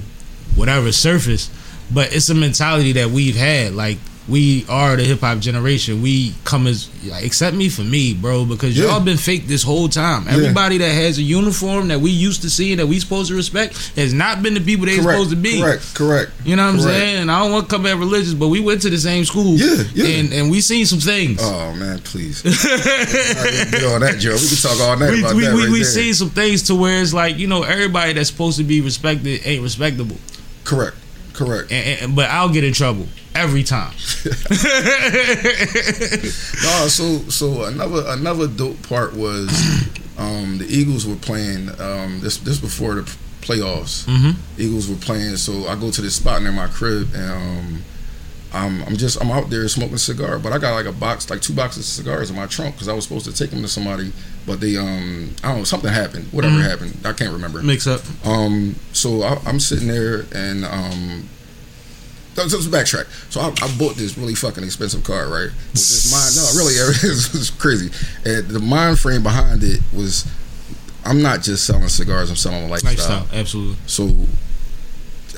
[0.56, 1.50] whatever surface,
[1.94, 3.74] but it's a mentality that we've had.
[3.74, 6.02] Like we are the hip hop generation.
[6.02, 8.86] We come as like, accept me for me, bro, because Yeah.
[8.88, 10.28] y'all been fake this whole time.
[10.28, 13.36] Everybody that has a uniform that we used to see and that we supposed to
[13.36, 15.62] respect has not been the people they Correct, supposed to be.
[15.62, 16.32] correct, correct.
[16.44, 17.18] You know what I'm saying?
[17.22, 19.56] And I don't want to come at religious, but we went to the same school.
[19.58, 20.20] Yeah, yeah.
[20.20, 21.40] And and we seen some things.
[21.42, 22.42] Oh man, please.
[22.42, 24.34] Get on that, Joe.
[24.34, 25.54] We can talk all night we about we, that.
[25.56, 28.58] we, right we seen some things to where it's like you know everybody that's supposed
[28.58, 30.18] to be respected ain't respectable,
[30.64, 30.96] Correct,
[31.38, 31.72] correct.
[31.72, 33.94] and, and, but I'll get in trouble every time.
[36.64, 39.50] No, so so another another dope part was
[40.18, 43.04] um, the Eagles were playing um, this this before the
[43.42, 44.06] playoffs.
[44.06, 44.36] Mhm.
[44.58, 47.84] Eagles were playing, so I go to this spot near my crib and um,
[48.58, 51.30] I'm I'm just I'm out there smoking a cigar, but I got like a box,
[51.30, 53.62] like two boxes of cigars in my trunk because I was supposed to take them
[53.62, 54.12] to somebody,
[54.46, 56.70] but they um I don't know something happened, whatever Mhm.
[56.70, 57.62] happened, I can't remember.
[57.62, 58.02] Mix up.
[58.26, 61.30] Um, so I, I'm sitting there and um.
[62.36, 63.08] Let's, let's backtrack.
[63.34, 65.50] So I, I bought this really fucking expensive car, right?
[65.50, 66.76] With this mind, no, really,
[67.34, 67.90] it was crazy.
[68.26, 70.24] And the mind frame behind it was,
[71.04, 72.92] I'm not just selling cigars; I'm selling a lifestyle.
[73.22, 73.28] Lifestyle.
[73.34, 73.78] Absolutely.
[73.88, 74.28] So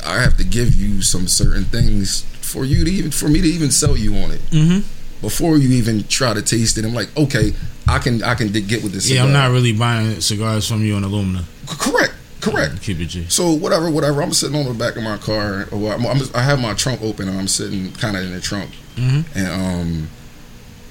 [0.05, 3.47] I have to give you some certain things for you to even for me to
[3.47, 4.79] even sell you on it Mm-hmm.
[5.21, 6.85] before you even try to taste it.
[6.85, 7.53] I'm like, okay,
[7.87, 9.09] I can I can get with this.
[9.09, 11.45] Yeah, I'm not really buying cigars from you on aluminum.
[11.67, 12.81] C- correct, correct.
[12.81, 13.25] Keep it G.
[13.29, 14.21] So whatever, whatever.
[14.23, 17.01] I'm sitting on the back of my car, or I'm, I'm, I have my trunk
[17.01, 19.25] open, and I'm sitting kind of in the trunk, Mhm.
[19.35, 20.07] and um,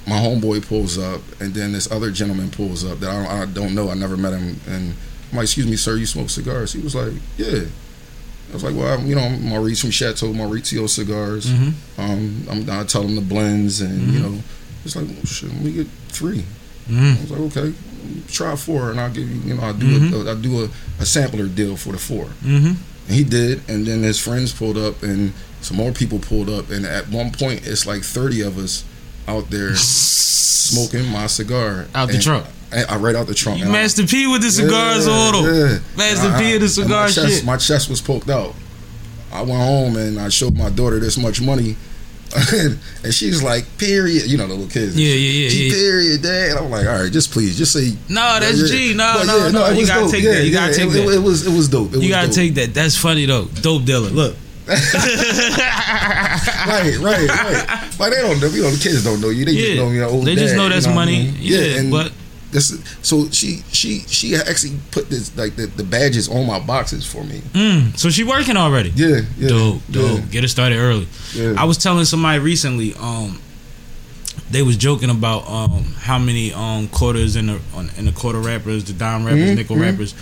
[0.07, 3.47] my homeboy pulls up, and then this other gentleman pulls up that I don't, I
[3.53, 3.91] don't know.
[3.91, 4.95] I never met him, and
[5.31, 7.65] I'm like, "Excuse me, sir, you smoke cigars?" He was like, "Yeah."
[8.51, 11.47] I was like, "Well, I'm, you know, I'm Maurice from Chateau Maurizio Cigars.
[11.47, 11.73] Mhm.
[11.99, 14.23] Um, I'm, I tell him the blends, and you Mhm.
[14.23, 14.43] know,
[14.85, 16.45] it's like, well, shit, let me get three.
[16.91, 17.19] Mhm.
[17.19, 17.73] I was like, okay,
[18.33, 19.87] try four, and I'll give you, you know, I'll do
[20.27, 20.69] a, I'll do a,
[21.01, 22.25] a sampler deal for the four.
[22.45, 22.73] Mm-hmm.
[23.09, 26.71] And he did, and then his friends pulled up, and some more people pulled up,
[26.71, 28.85] and at one point, it's like thirty of us
[29.27, 32.47] out there smoking my cigar Out the And trunk.
[32.73, 33.61] I, I right out the trunk.
[33.61, 35.55] You Master P with the cigars yeah, on them.
[35.55, 35.79] yeah.
[35.97, 37.45] Master I- P of the cigar my chest, shit.
[37.45, 38.55] My chest was poked out.
[39.33, 41.77] I went home and I showed my daughter this much money.
[42.53, 42.79] and
[43.15, 44.27] she's like, period.
[44.27, 44.99] You know, the little kids.
[44.99, 45.73] Yeah, yeah, yeah, She, yeah.
[45.73, 46.57] period, dad.
[46.59, 47.93] I'm like, all right, just please, just say.
[48.11, 48.95] No, that's Yeah, G.
[48.95, 49.71] No, But no, yeah, no.
[49.71, 50.11] You gotta dope.
[50.11, 50.45] take that.
[50.45, 51.15] You gotta take it, that.
[51.15, 51.89] It, was, it was dope.
[51.89, 52.37] It You was gotta dope.
[52.37, 52.75] take that.
[52.75, 53.47] That's funny though.
[53.47, 54.11] Dope dealer.
[54.11, 54.37] Look.
[54.69, 54.79] right,
[57.01, 57.99] right, right.
[57.99, 59.45] Like they don't know, you know, the kids don't know you.
[59.47, 60.09] They just know you know.
[60.11, 61.23] Old They just dad, know you that's what I money.
[61.25, 61.35] mean?
[61.39, 62.13] Yeah, and but
[62.51, 62.73] this.
[63.03, 67.25] So she, she, she actually put this like the, the badges on my boxes for
[67.25, 67.41] me.
[67.53, 68.91] mm, so she working already.
[68.91, 70.19] Yeah, yeah, dope, dope.
[70.21, 71.07] yeah, Get it started early.
[71.35, 71.55] yeah.
[71.59, 73.41] I was telling somebody recently, um,
[74.51, 78.39] they was joking about um how many um quarters in the on, in the quarter
[78.39, 79.83] rappers, the dime rappers, Mhm, nickel mhm.
[79.83, 80.15] rappers,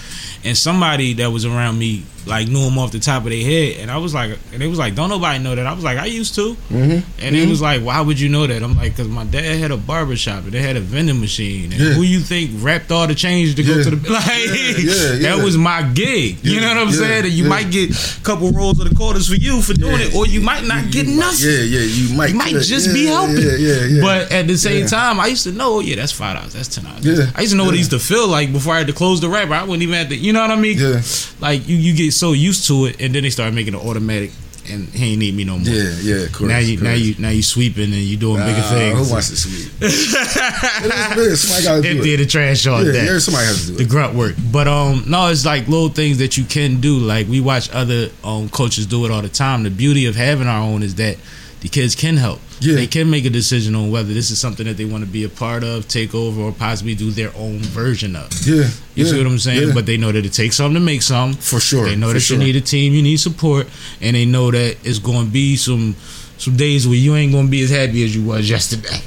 [0.44, 3.76] and somebody that was around me like knew them off the top of their head,
[3.80, 5.66] and I was like, and they was like, don't nobody know that.
[5.66, 8.46] I was like, I used to, Mhm, and it was like, why would you know
[8.46, 8.62] that?
[8.62, 11.72] I'm like, cause my dad had a barber shop and they had a vending machine,
[11.72, 11.90] and Yeah.
[11.94, 15.18] who you think wrapped all the change to go to the like yeah, yeah.
[15.36, 16.38] that was my gig.
[16.42, 17.24] you know what I'm yeah, saying?
[17.26, 17.48] And you yeah.
[17.48, 20.06] might get a couple rolls of the quarters for you for doing Yeah.
[20.06, 21.48] it, or you might not You- get you might- nothing.
[21.50, 22.28] Yeah, yeah, you might.
[22.30, 23.36] You might just yeah, be helping.
[23.36, 24.00] Yeah, yeah, yeah.
[24.02, 24.86] But at the same Yeah.
[24.88, 27.04] time, I used to know, yeah, that's five dollars, that's ten dollars.
[27.04, 27.30] Yeah.
[27.36, 29.20] I used to know what it used to feel like before I had to close
[29.20, 29.54] the wrapper.
[29.54, 30.78] I wouldn't even have to, you know what I mean?
[30.78, 31.00] yeah,
[31.40, 34.30] Like you, you get so used to it, and then they start making it automatic,
[34.70, 35.68] and he ain't need me no more.
[35.68, 36.14] yeah, yeah.
[36.24, 38.98] Of course, now you, of now you, now you sweeping and you doing bigger things.
[39.06, 39.72] Who wants to sweep?
[39.80, 41.40] it is, it is.
[41.40, 42.16] Somebody got to do it.
[42.18, 43.04] the trash all Yeah, day.
[43.06, 43.84] yeah, somebody has to do the it.
[43.84, 44.34] The grunt work.
[44.52, 46.98] But um, no, it's like little things that you can do.
[46.98, 49.62] Like we watch other um coaches do it all the time.
[49.62, 51.16] The beauty of having our own is that
[51.60, 52.40] the kids can help.
[52.60, 52.74] Yeah.
[52.76, 55.24] They can make a decision on whether this is something that they want to be
[55.24, 58.30] a part of, take over, or possibly do their own version of.
[58.46, 58.54] Yeah,
[58.94, 59.68] You yeah, see what I'm saying?
[59.68, 59.74] yeah.
[59.74, 61.38] But they know that it takes something to make something.
[61.40, 62.38] for sure, They know that sure.
[62.38, 63.68] you need a team, you need support,
[64.00, 65.96] and they know that it's going to be some
[66.38, 69.00] some days where you ain't going to be as happy as you was yesterday.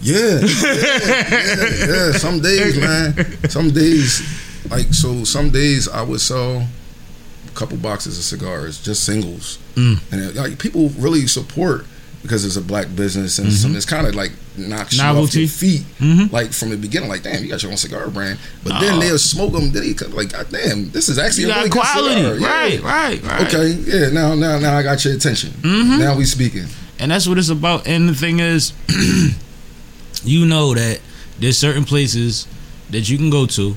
[0.00, 2.12] Yeah, yeah, yeah, yeah.
[2.12, 3.48] Some days, man.
[3.48, 4.20] Some days,
[4.70, 5.24] like so.
[5.24, 6.66] Some days I would sell
[7.46, 9.98] a couple boxes of cigars, just singles, Mm.
[10.12, 11.86] and it, like people really support
[12.22, 15.38] because it's a black business and some, it's kind of like knocks you off Mm-hmm.
[15.40, 15.80] Your feet.
[15.98, 16.32] Mhm.
[16.32, 18.80] Like from the beginning, like damn, you got your own cigar brand, but Oh.
[18.80, 19.72] then they'll smoke them.
[19.72, 22.34] Then they like, God damn, this is actually a really good quality, cigar.
[22.38, 22.46] Yeah.
[22.46, 23.46] right, right, right.
[23.54, 24.08] Okay, yeah.
[24.10, 25.50] Now, now, now I got your attention.
[25.62, 25.98] Mhm.
[25.98, 26.66] Now we speaking.
[26.98, 27.86] and that's what it's about.
[27.88, 28.72] And the thing is,
[30.24, 31.00] you know that
[31.40, 32.46] there's certain places
[32.90, 33.74] that you can go to.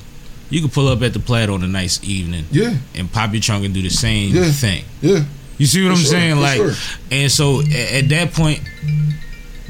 [0.50, 3.42] You can pull up at the Plaid on a nice evening Yeah, and pop your
[3.42, 4.50] trunk and do the same Yeah.
[4.52, 4.84] thing.
[5.02, 5.24] yeah.
[5.58, 6.36] You see what For I'm sure, saying?
[6.40, 6.72] Like, sure.
[7.10, 8.60] and so a- at that point,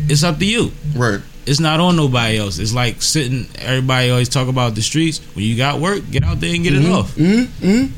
[0.09, 0.73] it's up to you.
[0.95, 1.21] Right.
[1.47, 2.59] It's not on nobody else.
[2.59, 3.47] It's like sitting.
[3.59, 5.21] Everybody always talk about the streets.
[5.35, 7.15] When you got work, get out there and get it off.
[7.15, 7.67] Mm-hmm.
[7.67, 7.93] mm-hmm.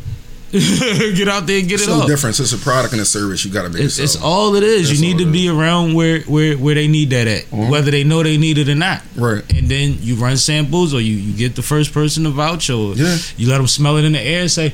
[1.15, 2.07] get out there and get It's it no off.
[2.07, 2.41] difference.
[2.41, 3.45] It's a product and a service.
[3.45, 3.83] You got to be.
[3.83, 4.89] It's, it's all it is.
[4.89, 7.69] That's you need to be around where, where where they need that at, Mhm.
[7.69, 9.03] whether they know they need it or not.
[9.15, 9.45] right.
[9.55, 12.95] And then you run samples, or you, you get the first person to vouch, or
[12.95, 13.19] Yeah.
[13.37, 14.41] you let them smell it in the air.
[14.43, 14.71] and Say,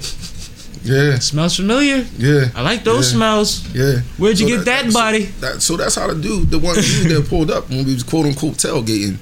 [0.85, 1.19] Yeah.
[1.19, 2.05] smells familiar.
[2.19, 2.49] Yeah.
[2.55, 3.17] I like those Yeah.
[3.17, 3.63] smells.
[3.75, 4.01] Yeah.
[4.19, 7.11] Where'd you So get that, so that- so that's how the dude, the one dude
[7.11, 9.17] that pulled up when we was quote unquote tailgating,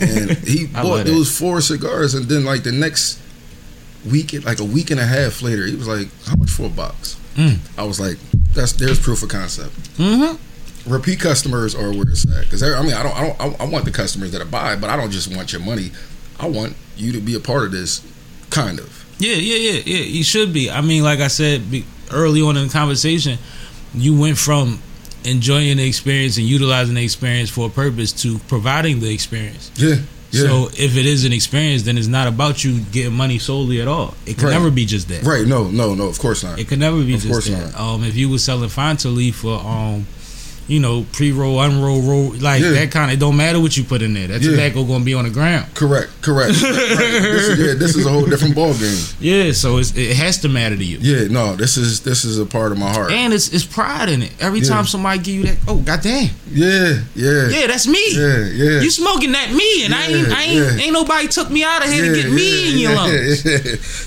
[0.00, 1.06] and he bought that.
[1.06, 3.18] those four cigars, and then like the next
[4.10, 6.68] week, like a week and a half later, he was like, "How much for a
[6.68, 7.58] box?" Mm.
[7.78, 8.16] I was like,
[8.54, 10.36] "That's there's proof of concept." Mm-hmm.
[10.92, 13.66] Repeat customers are where it's at because I mean I don't I don't I- I
[13.66, 15.92] want the customers that I buy, but I don't just want your money.
[16.40, 18.00] I want you to be a part of this,
[18.50, 19.01] kind of.
[19.22, 20.02] Yeah, yeah, yeah, yeah.
[20.04, 20.70] You should be.
[20.70, 23.38] I mean, like I said be, early on in the conversation,
[23.94, 24.80] you went from
[25.24, 29.70] enjoying the experience and utilizing the experience for a purpose to providing the experience.
[29.76, 29.96] Yeah.
[30.32, 30.46] Yeah.
[30.48, 33.86] So if it is an experience, then it's not about you getting money solely at
[33.86, 34.14] all.
[34.26, 34.54] It can Right.
[34.54, 35.22] never be just that.
[35.24, 35.46] right.
[35.46, 35.70] No.
[35.70, 35.94] No.
[35.94, 36.08] No.
[36.08, 36.58] Of course not.
[36.58, 37.78] It could never be Of just course that.
[37.78, 38.70] Um, if you were selling
[39.04, 40.06] leaf for um,
[40.68, 42.70] you know, pre roll, unroll, roll, like Yeah.
[42.70, 43.16] that kind of.
[43.16, 44.28] It don't matter what you put in there.
[44.28, 44.52] That Yeah.
[44.52, 45.66] tobacco gonna be on the ground.
[45.74, 46.08] Correct.
[46.22, 46.50] Correct.
[46.62, 46.72] right.
[46.82, 47.74] This is, yeah.
[47.74, 48.98] This is a whole different ball game.
[49.20, 50.98] Yeah, so it's, it has to matter to you.
[51.00, 51.28] Yeah.
[51.28, 51.56] No.
[51.56, 53.12] This is this is a part of my heart.
[53.12, 54.32] And it's it's pride in it.
[54.40, 54.68] Every Yeah.
[54.68, 57.00] time somebody give you that, oh goddamn, Yeah.
[57.14, 57.48] Yeah.
[57.48, 58.02] yeah, that's me.
[58.12, 58.46] Yeah.
[58.46, 58.80] Yeah.
[58.80, 60.84] You smoking that me, and I ain't, I ain't, yeah.
[60.84, 63.44] ain't nobody took me out of here yeah, to get me in your yeah, lungs.
[63.44, 63.58] yeah,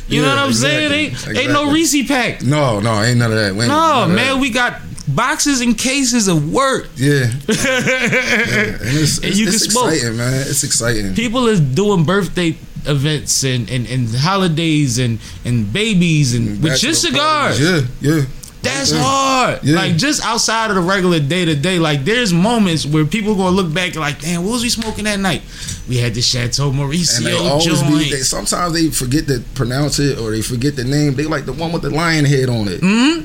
[0.07, 0.91] You know what I'm saying?
[1.11, 1.71] exactly, Ain't, ain't no.
[1.71, 2.41] Reese pack.
[2.43, 3.47] No, no, ain't none of that.
[3.49, 4.37] Ain't No, man, that.
[4.39, 6.89] we got boxes and cases of work.
[6.95, 7.13] Yeah.
[7.47, 8.77] yeah.
[8.81, 9.93] And it's, And it's, you it's can smoke.
[9.93, 10.33] exciting, man.
[10.47, 11.13] It's exciting.
[11.15, 17.01] People is doing birthday events and, and, and holidays and, and babies and with just
[17.01, 17.59] cigars.
[17.59, 18.01] parties.
[18.01, 18.25] Yeah, yeah.
[18.61, 18.99] That's Yeah.
[19.03, 19.59] hard.
[19.63, 19.75] Yeah.
[19.75, 23.55] Like just outside of the regular day to day, like there's moments where people gonna
[23.55, 25.43] look back like, damn, what was we smoking that night?
[25.87, 27.89] We had the Chateau And they Mauricio always joint.
[27.99, 28.09] be.
[28.09, 31.13] They, sometimes they forget to pronounce it or they forget the name.
[31.13, 32.79] They like the one with the lion head on it.
[32.81, 33.23] hmm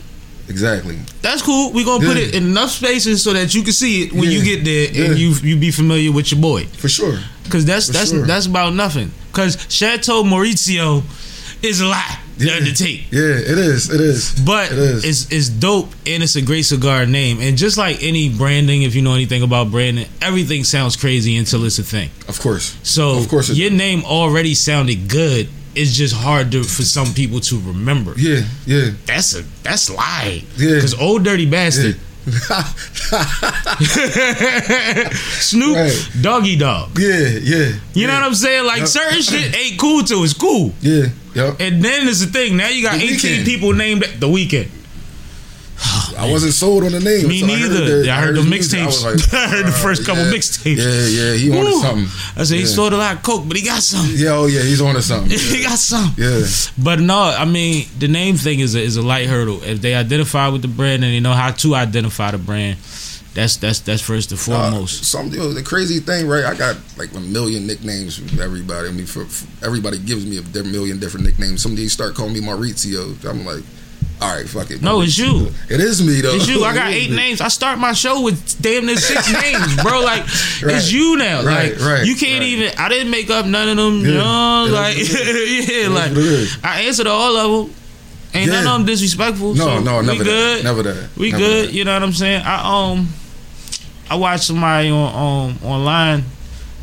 [0.50, 0.98] Exactly.
[1.22, 1.72] That's cool.
[1.72, 4.30] We gonna put it in enough spaces so that you can see it when Yeah.
[4.38, 5.26] you get there and Yeah.
[5.28, 6.66] you you be familiar with your boy.
[6.76, 7.18] For sure.
[7.48, 8.26] Cause that's For that's sure.
[8.26, 9.12] that's about nothing.
[9.32, 11.02] Cause Chateau Maurizio
[11.62, 12.54] is a lot to Yeah.
[12.56, 13.04] undertake.
[13.10, 13.20] Yeah,
[13.52, 13.90] it is.
[13.90, 14.32] It is.
[14.44, 15.04] But It is.
[15.04, 17.38] it's it's dope and it's a great cigar name.
[17.40, 21.64] And just like any branding, if you know anything about branding, everything sounds crazy until
[21.64, 22.10] it's a thing.
[22.28, 22.72] Of course.
[22.82, 25.48] So Of course your name already sounded good.
[25.74, 28.14] It's just hard to, for some people to remember.
[28.16, 28.90] Yeah, yeah.
[29.06, 30.42] That's a that's lie.
[30.56, 30.74] Yeah.
[30.74, 31.96] Because old dirty bastard,
[35.40, 36.08] Snoop, Right.
[36.20, 36.98] Doggy Dogg.
[36.98, 37.72] yeah, yeah.
[37.94, 38.66] You know what I'm saying?
[38.66, 38.88] Like Yep.
[38.88, 40.72] certain shit ain't cool to it's cool.
[40.80, 41.56] Yeah, yep.
[41.60, 42.56] And then there's the thing.
[42.56, 43.44] Now you got The 18 Weeknd.
[43.44, 44.68] people named the Weeknd.
[46.16, 47.28] I wasn't sold on the name.
[47.28, 48.10] Me neither.
[48.10, 48.80] I heard the his music.
[48.80, 49.04] I mixtapes.
[49.12, 50.76] was I heard the first couple yeah, mixtapes.
[50.76, 51.34] Yeah, yeah.
[51.36, 51.58] He Woo.
[51.58, 52.40] on something.
[52.40, 54.06] I said he sold a lot of coke, but he got some.
[54.14, 55.30] Yeah, oh yeah, he's on to something.
[55.38, 56.12] he got some.
[56.16, 56.42] Yeah.
[56.78, 59.62] But no, I mean the name thing is a, is a light hurdle.
[59.62, 62.78] If they identify with the brand and they know how to identify the brand,
[63.34, 65.04] that's that's that's first and Uh, foremost.
[65.04, 66.44] some you know, the crazy thing, right?
[66.44, 68.88] I got like a million nicknames from everybody.
[68.88, 71.62] I mean, for, for- everybody gives me a million different nicknames.
[71.62, 73.14] Some days start calling me Maurizio.
[73.28, 73.62] I'm like,
[74.20, 74.82] all right, fuck it.
[74.82, 75.48] No, it's you.
[75.68, 76.34] It is me though.
[76.34, 76.62] It's you.
[76.64, 77.40] I got eight names.
[77.40, 80.00] I start my show with damn near six names, bro.
[80.00, 80.22] Like
[80.62, 80.76] Right.
[80.76, 81.42] it's you now.
[81.44, 82.48] Right, like right, you can't right.
[82.48, 82.72] even.
[82.78, 84.00] I didn't make up none of them.
[84.04, 84.64] You Yeah.
[84.64, 86.58] It is like yeah, like what it is.
[86.62, 87.76] I answered all of them.
[88.32, 89.54] Ain't none of them disrespectful.
[89.54, 90.58] No, so no, we never good.
[90.58, 90.64] that.
[90.64, 91.08] Never that.
[91.16, 91.68] We Never good.
[91.68, 91.74] that.
[91.74, 92.42] You know what I'm saying?
[92.44, 93.08] I um,
[94.08, 96.24] I watched somebody on um online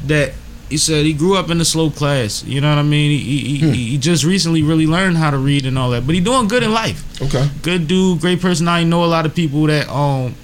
[0.08, 0.34] that
[0.70, 2.44] he said he grew up in the slow class.
[2.44, 3.12] You know what I mean?
[3.12, 3.72] He he, Hmm.
[3.74, 6.64] he, just recently really learned how to read and all that, but he doing good
[6.64, 7.04] in life.
[7.22, 7.50] Okay.
[7.62, 8.68] Good dude, great person.
[8.68, 10.36] I Know a lot of people that um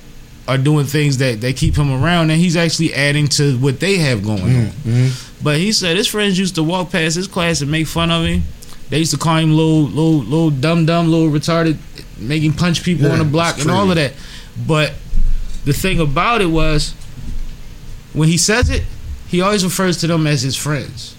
[0.48, 3.98] are doing things that that keep him around, and he's actually adding to what they
[3.98, 4.66] have going on.
[4.84, 5.08] hmm
[5.44, 8.26] But he said his friends used to walk past his class and make fun of
[8.26, 8.44] him.
[8.90, 11.78] They used to call him little, little, little dumb, dumb, little retarded,
[12.20, 14.14] making punch people Yeah, on the block and all of that.
[14.68, 14.94] But
[15.66, 16.94] the thing about it was,
[18.14, 18.84] when he says it,
[19.34, 21.15] he always refers to them as his friends.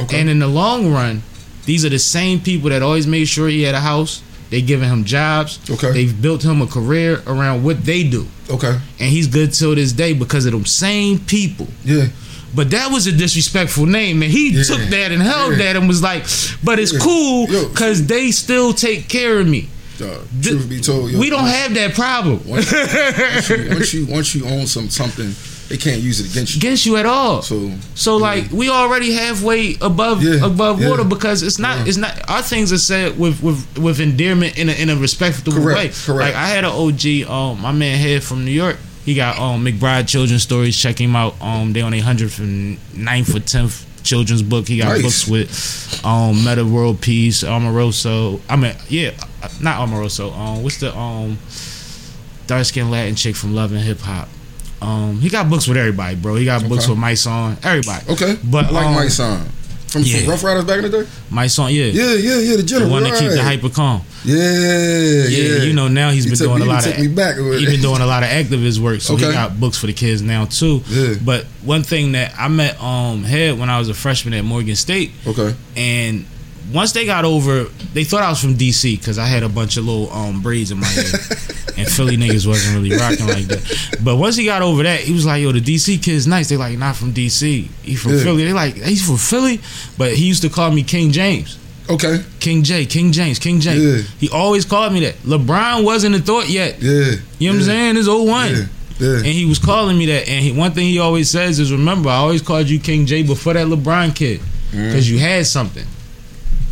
[0.00, 0.20] Okay.
[0.20, 1.22] And in the long run,
[1.66, 4.22] these are the same people that always made sure he had a house.
[4.50, 5.58] They giving him jobs.
[5.70, 5.92] Okay.
[5.92, 8.78] They've built him a career around what they do, okay.
[9.00, 11.66] and he's good till this day because of them same people.
[11.84, 12.06] Yeah.
[12.54, 14.62] But that was a disrespectful name, and he Yeah.
[14.64, 15.58] took that and held Yeah.
[15.64, 16.26] that and was like,
[16.62, 16.98] "But it's Yeah.
[17.00, 19.68] cool because they still take care of me."
[20.00, 23.94] Uh, Th- truth be told, yo, we don't have that problem once, once you, once
[23.94, 25.34] you once you own some something,
[25.68, 26.58] they can't use it against you.
[26.58, 27.40] against you at all.
[27.42, 30.90] So So like we already halfway above Yeah, above yeah.
[30.90, 31.84] water because it's not Yeah.
[31.86, 35.52] it's not our things are said with with with endearment in a in a respectful
[35.52, 35.88] Correct, way.
[36.04, 36.34] correct.
[36.34, 38.76] Like I had an OG, um, my man head from New York.
[39.04, 40.76] He got um McBride Children's Stories.
[40.76, 41.34] Check him out.
[41.40, 44.66] Um, they on a hundredth and ninth or tenth children's book.
[44.68, 45.02] He got Nice.
[45.02, 48.40] books with um Meta World Peace, Amoroso.
[48.48, 49.12] I mean, yeah,
[49.60, 50.32] not Amoroso.
[50.32, 51.38] Um, what's the um
[52.46, 54.28] dark skinned Latin chick from Love and Hip Hop?
[54.82, 56.34] Um, he got books with everybody, bro.
[56.34, 58.04] He got books with my song, everybody.
[58.12, 59.46] okay, But, I like um, my son
[59.86, 60.20] from, yeah.
[60.20, 61.10] from Ruff Ryders back in the day.
[61.30, 61.84] My song, yeah.
[61.84, 62.50] Yeah, yeah, yeah.
[62.52, 64.02] The The general, one that keep the hyper calm.
[64.24, 65.62] Yeah, Yeah, yeah.
[65.64, 67.80] you know now he's He been doing me- a lot of me back he's been
[67.80, 70.82] doing a lot of activist work, so he got books for the kids now too.
[70.88, 71.14] Yeah.
[71.24, 74.76] But one thing that I met um Head when I was a freshman at Morgan
[74.76, 75.54] State, Okay.
[75.76, 76.24] and
[76.72, 79.76] once they got over, they thought I was from DC because I had a bunch
[79.76, 81.06] of little um braids in my head,
[81.76, 83.98] and Philly niggas wasn't really rocking like that.
[84.04, 86.56] But once he got over that, he was like, "Yo, the DC kid's nice." They
[86.56, 87.68] like, "Not from DC.
[87.82, 88.22] He from Yeah.
[88.22, 89.60] Philly." They like, "He's from Philly,"
[89.98, 91.58] but he used to call me King James.
[91.90, 92.22] Okay.
[92.38, 93.82] King J, King James, King James.
[93.82, 94.02] Yeah.
[94.20, 95.16] He always called me that.
[95.24, 96.80] LeBron wasn't a thought yet.
[96.80, 96.90] Yeah.
[96.90, 97.64] You know what I'm Yeah.
[97.66, 97.96] saying?
[97.96, 98.50] It's 01.
[98.54, 98.64] Yeah.
[99.00, 99.16] Yeah.
[99.16, 100.28] And he was calling me that.
[100.28, 103.24] And he, one thing he always says is, remember, I always called you King J
[103.24, 104.40] before that LeBron kid.
[104.70, 105.84] Because you had something.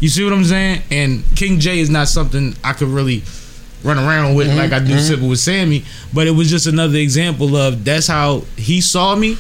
[0.01, 0.83] You see what I'm saying?
[0.91, 3.23] And King J is not something I could really
[3.85, 5.85] run around with like I do Sipping with Sammy.
[6.13, 9.37] But it was just another example of that's how he saw me.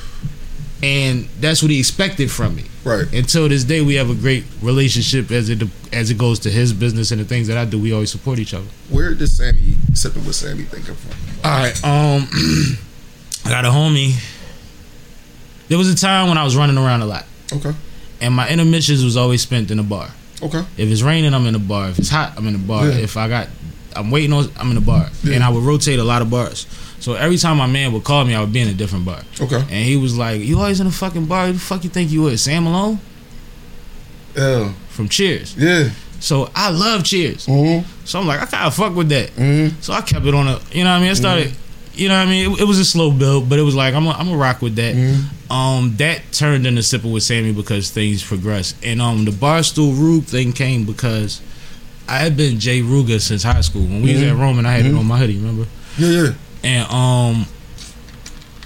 [0.82, 2.64] And that's what he expected from me.
[2.84, 3.10] Right.
[3.12, 6.72] Until this day, we have a great relationship as it as it goes to his
[6.72, 7.78] business and the things that I do.
[7.78, 8.64] We always support each other.
[8.88, 11.12] Where did Sammy sipping with Sammy think of from?
[11.44, 11.84] All right.
[11.84, 12.28] Um,
[13.44, 14.14] I got a homie.
[15.68, 17.72] There was a time when I was running around a lot, Okay.
[18.22, 20.10] and my intermissions was always spent in a bar.
[20.42, 20.58] Okay.
[20.76, 21.90] If it's raining, I'm in the bar.
[21.90, 22.86] If it's hot, I'm in the bar.
[22.88, 22.96] Yeah.
[22.98, 23.48] If I got,
[23.94, 25.34] I'm waiting on, I'm in the bar, Yeah.
[25.34, 26.66] and I would rotate a lot of bars.
[27.00, 29.22] So every time my man would call me, I would be in a different bar.
[29.40, 29.56] Okay.
[29.56, 31.46] And he was like, "You always in a fucking bar?
[31.46, 32.42] Who the fuck you think you is?
[32.42, 33.00] Sam Malone
[34.36, 34.72] Yeah.
[34.90, 35.90] from Cheers." Yeah.
[36.20, 37.46] So I love Cheers.
[37.46, 37.86] Mm-hmm.
[38.04, 39.30] So I'm like, I kind of fuck with that.
[39.30, 39.80] Mm-hmm.
[39.80, 41.10] So I kept it on a, you know what I mean?
[41.10, 41.52] I started,
[41.94, 42.52] you know what I mean?
[42.52, 44.76] It, it was a slow build, but it was like, I'm going to rock with
[44.76, 44.94] that.
[44.94, 45.52] Mm-hmm.
[45.52, 48.76] Um, That turned into Sipping with Sammy because things progressed.
[48.84, 51.42] And um, the Barstool Rug thing came because
[52.08, 53.82] I had been Jay Ruga since high school.
[53.82, 55.66] When we was at Roman, I had it on my hoodie, remember?
[55.98, 56.08] Yeah.
[56.08, 56.32] Yeah.
[56.62, 57.46] And um,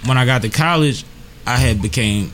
[0.05, 1.03] when I got to college,
[1.47, 2.31] I had became,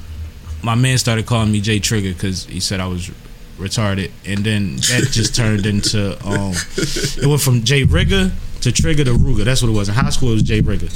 [0.64, 3.10] my man started calling me Jay Trigger because he said I was
[3.58, 4.12] retarded.
[4.26, 8.32] And then that just turned into, um, it went from Jay Rigger
[8.62, 9.44] to Trigger the Ruger.
[9.44, 9.90] That's what it was.
[9.90, 10.88] In high school, it was Jay Rigger.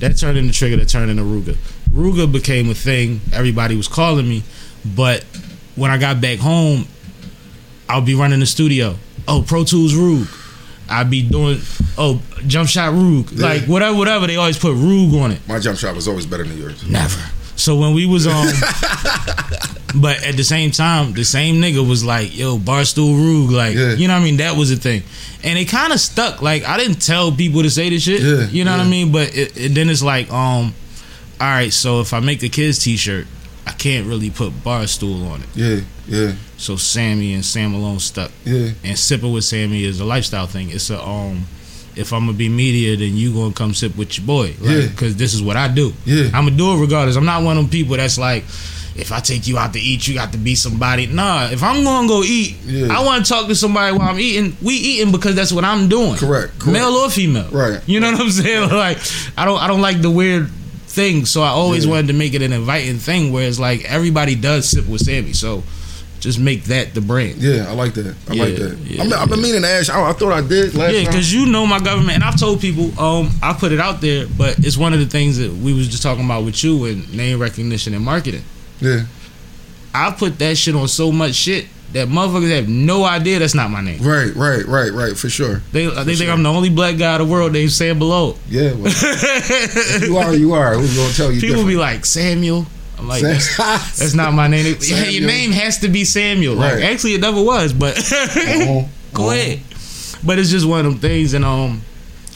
[0.00, 1.56] That turned into Trigger, that turned into Ruger.
[1.90, 3.20] Ruger became a thing.
[3.32, 4.42] Everybody was calling me.
[4.84, 5.24] But
[5.76, 6.86] when I got back home,
[7.88, 8.96] I'll be running the studio.
[9.28, 10.26] Oh, Pro Tools Rug.
[10.88, 11.58] I'd be doing,
[11.96, 13.30] oh, Jump Shot Rug.
[13.32, 14.26] Like, whatever, whatever.
[14.26, 15.40] They always put Rug on it.
[15.46, 16.86] My jump shot was always better than yours.
[16.88, 17.20] Never.
[17.62, 18.46] So when we was on,
[19.94, 23.94] but at the same time, the same nigga was like, "Yo, Barstool Rug," like Yeah.
[23.94, 24.38] you know what I mean.
[24.38, 25.02] That was a thing,
[25.44, 26.42] and it kind of stuck.
[26.42, 28.20] Like I didn't tell people to say this shit.
[28.20, 29.12] Yeah, you know what I mean.
[29.12, 30.74] But it, it, then it's like, um,
[31.40, 31.72] all right.
[31.72, 33.26] So if I make a kids T-shirt,
[33.66, 35.48] I can't really put Barstool on it.
[35.54, 35.80] Yeah.
[36.08, 36.32] Yeah.
[36.56, 38.70] So Sammy and Sam Malone stuck, Yeah.
[38.82, 40.70] and sipping with Sammy is a lifestyle thing.
[40.70, 41.46] It's a um.
[41.94, 44.86] If I'm gonna be media, then you gonna come sip with your boy, like, Yeah.
[44.88, 45.92] Because this is what I do.
[46.06, 46.24] Yeah.
[46.32, 47.16] I'm gonna do it regardless.
[47.16, 48.44] I'm not one of them people that's like,
[48.94, 51.06] if I take you out to eat, you got to be somebody.
[51.06, 52.96] Nah, if I'm gonna go eat, Yeah.
[52.96, 54.56] I want to talk to somebody while I'm eating.
[54.62, 56.16] We eating because that's what I'm doing.
[56.16, 56.72] Correct, correct.
[56.72, 57.48] Male or female.
[57.50, 57.80] Right.
[57.86, 58.70] You know what I'm saying?
[58.70, 58.98] Like,
[59.36, 60.48] I don't, I don't like the weird
[60.86, 61.24] thing.
[61.26, 61.90] So I always Yeah.
[61.92, 65.32] wanted to make it an inviting thing where it's like everybody does sip with Sammy.
[65.32, 65.62] So
[66.22, 67.42] just make that the brand.
[67.42, 67.68] Yeah.
[67.68, 68.14] I like that.
[68.30, 68.78] I like that.
[68.84, 69.92] yeah, I'm, I've been meaning to ask.
[69.92, 72.60] I, I thought I did last Yeah, because you know my government, and I've told
[72.60, 75.74] people, um, I put it out there, but it's one of the things that we
[75.74, 78.44] was just talking about with you and name recognition and marketing.
[78.80, 79.02] Yeah.
[79.92, 83.70] I put that shit on so much shit that motherfuckers have no idea that's not
[83.70, 84.00] my name.
[84.00, 84.34] Right.
[84.34, 84.64] Right.
[84.64, 84.92] Right.
[84.92, 85.16] Right.
[85.16, 85.60] For sure.
[85.72, 86.30] They they think sure.
[86.30, 87.52] I'm the only black guy in the world.
[87.52, 88.36] They say below.
[88.48, 88.72] Yeah.
[88.74, 90.34] Well, if you are.
[90.34, 90.74] You are.
[90.74, 91.40] Who's gonna tell you?
[91.40, 92.66] People be like Samuel.
[93.08, 93.56] Like that's,
[93.98, 94.78] that's not my name.
[94.80, 95.10] Samuel.
[95.12, 96.54] Your name has to be Samuel.
[96.56, 98.86] Like actually, it never was, but Uh-huh.
[99.14, 99.30] go Uh-huh.
[99.30, 99.60] ahead.
[100.24, 101.82] But it's just one of them things, and um,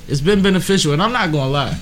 [0.08, 0.92] it's been beneficial.
[0.92, 1.78] And I'm not gonna lie,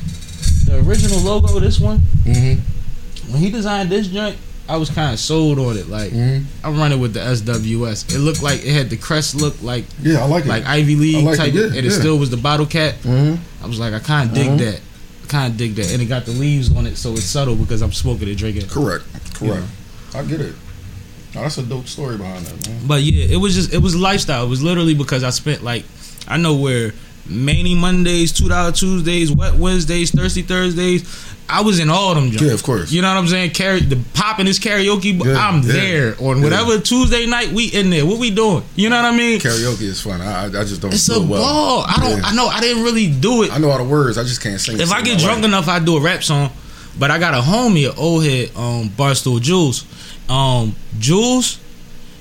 [0.66, 3.32] the original logo, this one, Mm-hmm.
[3.32, 4.36] when he designed this joint,
[4.68, 5.88] I was kind of sold on it.
[5.88, 6.66] Like Mm-hmm.
[6.66, 8.14] I'm running with the SWS.
[8.14, 10.22] It looked like it had the crest look like Yeah.
[10.22, 10.48] I like it.
[10.48, 11.90] like Ivy League like type, it, yeah, and it yeah.
[11.98, 12.94] still was the bottle cap.
[12.96, 13.64] mm-hmm.
[13.64, 14.56] I was like, I kind of dig Uh-huh.
[14.58, 14.80] that.
[15.28, 17.82] Kind of dig that, and it got the leaves on it, so it's subtle because
[17.82, 18.68] I'm smoking and drinking.
[18.68, 19.04] Correct.
[19.34, 19.64] Correct.
[20.14, 20.54] I get it.
[21.34, 22.86] Now, that's a dope story behind that, man.
[22.86, 24.44] But yeah, it was just it was lifestyle.
[24.44, 25.84] It was literally because I spent like
[26.28, 26.92] I know where
[27.26, 31.04] Many Mondays, two dollar Tuesdays, Wet Wednesdays, Thirsty Thursdays.
[31.48, 32.30] I was in all them.
[32.30, 32.42] Jumps.
[32.42, 32.90] Yeah, of course.
[32.92, 33.50] You know what I'm saying?
[33.50, 35.18] Carry the popping this karaoke.
[35.18, 38.04] but Yeah, I'm yeah, there on whatever Tuesday night we in there.
[38.06, 38.62] What we doing?
[38.76, 39.40] You know what I mean?
[39.40, 40.20] Karaoke is fun.
[40.22, 41.42] I, I just don't It's do a it well.
[41.42, 41.84] ball.
[41.86, 42.24] I don't.
[42.24, 42.46] I know.
[42.46, 43.52] I didn't really do it.
[43.52, 44.16] I know all the words.
[44.18, 44.80] I just can't sing.
[44.80, 45.44] If I get drunk life.
[45.46, 46.50] enough, I do a rap song.
[46.98, 49.84] But I got a homie, an old head, um, Barstool Jules.
[50.28, 51.58] Um, Jules,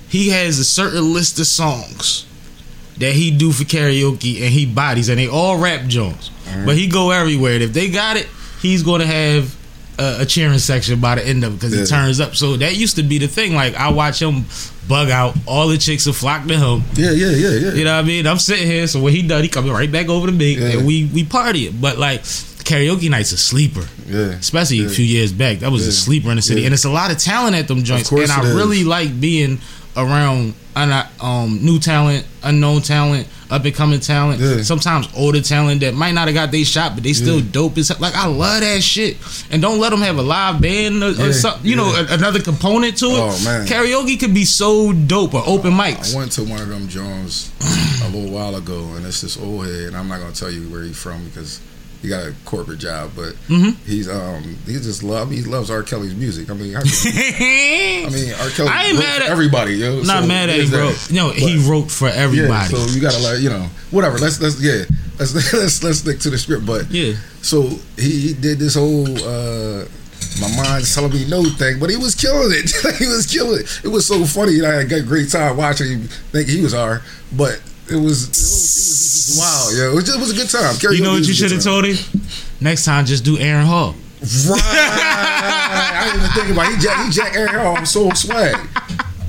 [0.09, 2.25] he has a certain list of songs
[2.97, 6.29] that he do for karaoke, and he bodies, and they all rap joints.
[6.65, 8.27] But he go everywhere, and if they got it,
[8.61, 9.55] he's gonna have
[9.99, 11.81] a, a cheering section by the end of it because Yeah.
[11.81, 12.35] he turns up.
[12.35, 13.53] So that used to be the thing.
[13.55, 14.45] Like I watch him
[14.87, 16.83] bug out, all the chicks will flock to him.
[16.95, 17.73] Yeah, yeah, yeah, yeah.
[17.73, 18.27] You know what I mean?
[18.27, 20.77] I'm sitting here, so when he done, he coming right back over to me, Yeah.
[20.77, 21.79] and we we party it.
[21.81, 24.37] But like karaoke night's a sleeper, yeah.
[24.39, 25.59] especially a few years back.
[25.59, 25.89] That was Yeah.
[25.89, 26.67] a sleeper in the city, Yeah.
[26.67, 28.11] and it's a lot of talent at them joints.
[28.11, 29.59] And I really like being
[29.95, 34.41] around un- um, new talent, unknown talent, up and coming talent.
[34.41, 34.63] Yeah.
[34.63, 37.45] Sometimes older talent that might not have got their shot, but they still Yeah.
[37.51, 37.97] dope as.
[37.99, 39.17] Like I love that shit.
[39.51, 41.65] And don't let them have a live band or, or something.
[41.69, 43.19] You know, a- another component to it.
[43.19, 43.67] Oh, man.
[43.67, 46.13] karaoke could be so dope or open mics.
[46.15, 47.51] I went to one of them Jones
[48.03, 49.89] a little while ago, and it's this old head.
[49.89, 51.59] And I'm not gonna tell you where he's from because
[52.03, 53.75] he got a corporate job, but Mhm.
[53.87, 55.81] he's um he just love he loves R.
[55.81, 56.51] Kelly's music.
[56.51, 58.49] I mean, could- I mean R.
[58.51, 59.73] Kelly I ain't wrote mad for at- everybody.
[59.75, 60.91] Yo, Not so mad at him, bro.
[60.91, 61.11] that.
[61.11, 62.75] No, he wrote for Yeah, everybody.
[62.75, 64.19] so you gotta like you know whatever.
[64.19, 64.83] Let's let's yeah
[65.17, 66.65] let's let's let's stick to the script.
[66.65, 67.13] But Yeah.
[67.41, 69.85] so he, he did this whole uh
[70.41, 72.71] my mind's telling me no thing, but he was killing it.
[72.99, 73.81] he was killing it.
[73.83, 74.57] It was so funny.
[74.59, 76.07] and I had a great time watching him.
[76.31, 77.01] Think he was R,
[77.33, 77.61] but
[77.93, 79.69] it was it was, it was just wow.
[79.73, 80.75] Yeah, it was, just, it was a good time.
[80.75, 81.97] Karaoke You know what you should have told him?
[82.59, 83.93] Next time, just do Aaron Hall.
[84.21, 84.61] Right.
[84.63, 86.75] I didn't even think about it.
[86.75, 87.77] He Jack, he Jack Aaron Hall.
[87.77, 88.55] I'm so swag.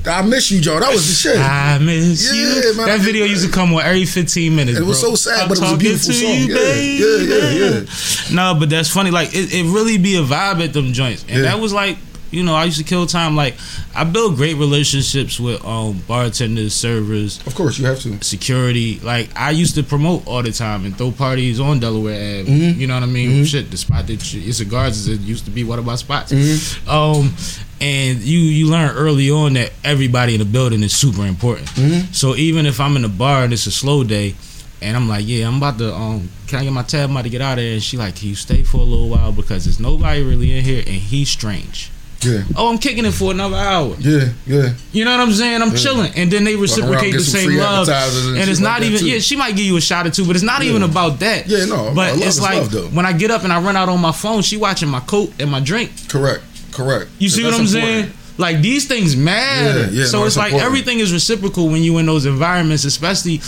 [0.07, 0.79] I miss you, Joe.
[0.79, 1.37] That was the shit.
[1.39, 2.33] I miss Yeah,
[2.69, 2.77] you.
[2.77, 2.85] man.
[2.87, 4.77] that video used to come on every 15 minutes.
[4.77, 5.15] It was bro.
[5.15, 6.29] so sad, I'm but it was a beautiful to song.
[6.29, 7.03] you, Yeah, baby.
[7.03, 8.35] yeah, yeah, yeah.
[8.35, 9.09] No, but that's funny.
[9.09, 11.41] Like it, it really be a vibe at them joints, and Yeah.
[11.43, 11.97] that was like.
[12.31, 13.35] You know, I used to kill time.
[13.35, 13.55] Like,
[13.95, 18.21] I built great relationships with um, bartenders, servers, Of course, you have to.
[18.23, 18.99] security.
[18.99, 22.51] Like I used to promote all the time and throw parties on Delaware Ave.
[22.51, 22.77] Mhm.
[22.77, 23.43] You know what I mean?
[23.43, 23.47] Mhm.
[23.47, 26.31] Shit, the spot that you, it's cigars it used to be one of my spots.
[26.33, 26.87] Mhm.
[26.87, 27.33] Um,
[27.79, 31.67] and you you learn early on that everybody in the building is super important.
[31.75, 32.13] Mhm.
[32.13, 34.35] So even if I'm in a bar and it's a slow day.
[34.81, 35.95] And I'm like, yeah, I'm about to.
[35.95, 37.05] Um, can I get my tab?
[37.09, 37.73] I'm about to get out of there.
[37.73, 40.63] And she like, can you stay for a little while because there's nobody really in
[40.63, 41.89] here, and he's strange.
[42.25, 43.95] Yeah, Oh, I'm kicking it for another hour.
[43.99, 44.73] yeah, yeah.
[44.91, 45.61] You know what I'm saying?
[45.61, 45.77] I'm Yeah.
[45.77, 49.05] chilling, and then they reciprocate the same love, and and it's not like even.
[49.05, 50.69] Yeah, she might give you a shot or two, but it's not Yeah.
[50.69, 51.47] even about that.
[51.47, 53.99] Yeah, no, But it's like love, when I get up and I run out on
[54.01, 55.91] my phone, she watching my coat and my drink.
[56.07, 57.09] Correct, correct.
[57.19, 57.83] You see what I'm important.
[57.83, 58.13] saying?
[58.37, 59.83] Like these things matter.
[59.91, 62.83] Yeah, yeah, so no, it's it's like everything is reciprocal when you in those environments,
[62.83, 63.39] especially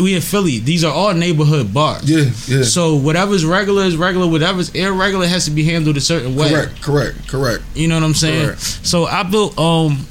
[0.00, 0.60] we in Philly.
[0.60, 2.08] These are all neighborhood bars.
[2.08, 2.62] Yeah, yeah.
[2.62, 4.28] So whatever's regular is regular.
[4.28, 6.50] Whatever's irregular has to be handled a certain way.
[6.50, 7.64] correct, correct, correct.
[7.74, 8.46] You know what I'm saying?
[8.46, 8.60] Correct.
[8.60, 10.06] So I built um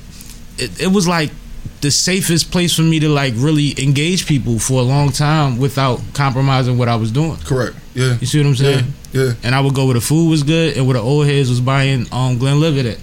[0.58, 1.32] it, it was like
[1.80, 6.02] the safest place for me to like really engage people for a long time without
[6.14, 7.38] compromising what I was doing.
[7.38, 7.76] Correct.
[7.94, 8.18] Yeah.
[8.20, 8.58] You see what I'm Yeah.
[8.82, 8.94] saying?
[9.14, 9.32] Yeah.
[9.44, 11.62] And I would go where the food was good and where the old heads was
[11.62, 12.98] buying um Glenlivet at.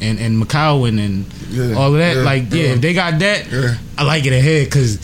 [0.00, 1.74] And and Macallan and Yeah.
[1.74, 2.16] all of that.
[2.16, 2.22] Yeah.
[2.22, 2.68] Like, yeah, Yeah.
[2.74, 3.74] if they got that, Yeah.
[3.98, 4.98] I like it ahead because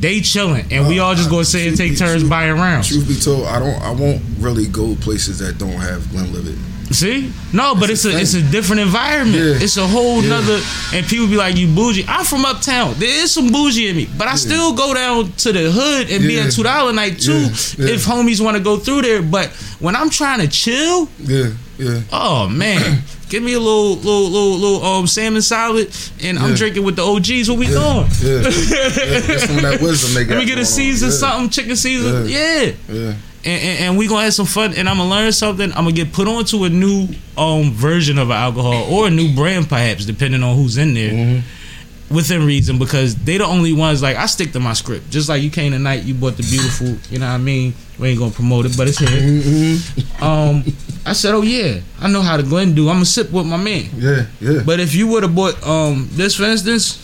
[0.00, 2.88] they chilling and we all just gonna sit and take turns buying rounds.
[2.88, 3.80] Truth be told, I don't.
[3.82, 6.56] I won't really go places that don't have Glenlivet.
[6.90, 7.30] See?
[7.52, 9.36] No, but it's It's a it's a different environment.
[9.44, 9.62] Yeah.
[9.64, 10.30] It's a whole Yeah.
[10.30, 10.60] nother
[10.92, 12.04] and people be like, You bougie.
[12.08, 12.96] I'm from uptown.
[12.98, 14.08] There is some bougie in me.
[14.18, 16.46] But I still go down to the hood and be Yeah.
[16.46, 17.48] at two dollar night too Yeah.
[17.78, 17.94] Yeah.
[17.94, 19.22] if homies want to go through there.
[19.22, 21.50] But when I'm trying to chill, Yeah.
[21.80, 22.00] Yeah.
[22.12, 23.02] oh man.
[23.30, 26.56] Give me a little, little, little, little um salmon salad, and I'm Yeah.
[26.56, 27.48] drinking with the OGs.
[27.48, 27.72] What we Yeah.
[27.72, 28.06] doing?
[28.22, 28.40] Yeah.
[28.50, 29.26] yeah.
[29.26, 30.34] Get some of that wisdom they got.
[30.34, 30.64] Let me get a going on.
[30.66, 31.12] Caesar, Yeah.
[31.12, 32.26] something, chicken Caesar.
[32.28, 33.14] Yeah Yeah.
[33.44, 35.70] and, and, and we gonna have some fun and I'm gonna learn something.
[35.70, 37.08] I'm gonna get put onto a new
[37.38, 41.12] um version of alcohol or a new brand perhaps, depending on who's in there.
[41.12, 42.14] Mm-hmm.
[42.14, 45.10] Within reason, because they the only ones like I stick to my script.
[45.10, 46.88] Just like you came tonight, you bought the beautiful.
[47.08, 47.72] You know what I mean?
[48.00, 49.08] We ain't gonna promote it, but it's here.
[49.08, 50.24] Mm-hmm.
[50.24, 50.64] Um,
[51.06, 52.88] I said, oh yeah, I know how to Glen do.
[52.88, 53.88] I'm gonna sip with my man.
[53.96, 54.26] Yeah.
[54.40, 54.62] Yeah.
[54.64, 56.98] But if you would have bought um this, for instance,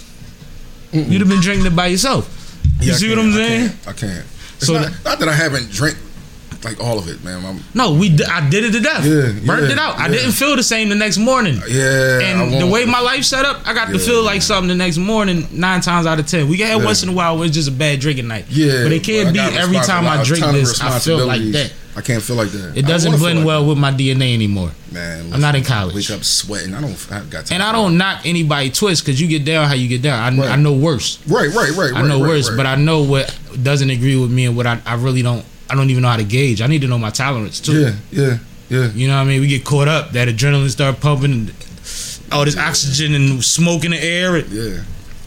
[0.92, 2.28] you'd have been drinking it by yourself.
[2.80, 3.68] You Yeah, see what I'm I saying?
[3.70, 4.26] can't, I can't.
[4.56, 5.96] It's So not, not that I haven't drank
[6.66, 7.44] like all of it, man.
[7.44, 9.04] I'm, No, we d- I did it to death.
[9.04, 9.98] Yeah, Burnt yeah, it out.
[9.98, 11.60] I didn't feel the same the next morning.
[11.68, 12.20] yeah.
[12.20, 14.40] And the way my life set up, I got to feel like yeah.
[14.40, 16.48] something the next morning nine times out of ten.
[16.48, 16.76] We Yeah.
[16.76, 18.46] once in a while where it's just a bad drinking night.
[18.50, 20.80] yeah, but it can't be every time I drink a ton of this.
[20.82, 21.72] I feel like that.
[21.96, 22.76] I can't feel like that.
[22.76, 24.70] It doesn't blend like well with my DNA anymore.
[24.92, 24.92] that.
[24.92, 25.94] Man, I'm not in college.
[25.94, 26.74] Wake up sweating.
[26.74, 26.92] I don't.
[27.10, 27.54] I got time.
[27.54, 30.18] And I don't knock anybody twist because you get down how you get down.
[30.20, 30.50] I, Right.
[30.50, 31.18] I know worse.
[31.26, 31.48] Right.
[31.54, 31.70] Right.
[31.70, 31.94] Right.
[31.94, 32.56] I know right, worse, right.
[32.58, 35.42] but I know what doesn't agree with me and what I, I really don't.
[35.68, 36.60] I don't even know how to gauge.
[36.62, 37.80] I need to know my tolerance too.
[37.80, 37.94] Yeah.
[38.10, 38.38] Yeah.
[38.68, 38.90] Yeah.
[38.92, 39.40] You know what I mean?
[39.40, 40.10] We get caught up.
[40.12, 41.32] That adrenaline start pumping.
[41.32, 41.54] And
[42.32, 44.38] all this oxygen and smoke in the air.
[44.38, 44.82] Yeah.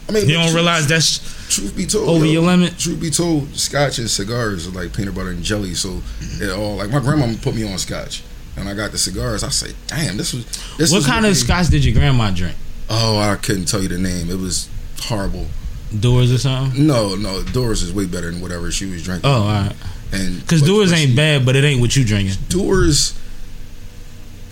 [0.08, 1.20] I mean, You don't tru- realize that's
[1.50, 2.78] Truth be told, over yo, your limit.
[2.78, 5.74] Truth be told, scotch and cigars are like peanut butter and jelly.
[5.74, 6.44] So mm-hmm.
[6.44, 8.24] it all like my grandma put me on scotch,
[8.56, 9.44] and I got the cigars.
[9.44, 10.46] I say, damn, this was.
[10.78, 12.56] This What was kind of scotch did your grandma drink?
[12.90, 14.30] Oh, I couldn't tell you the name.
[14.30, 14.70] It was
[15.02, 15.48] horrible.
[15.92, 16.86] Dewar's or something?
[16.86, 19.30] No, no, Dewar's is way better than whatever she was drinking.
[19.30, 19.76] Oh, all right.
[20.12, 22.36] And Because Dewar's ain't bad, but it ain't what you drinking.
[22.50, 23.18] Dewar's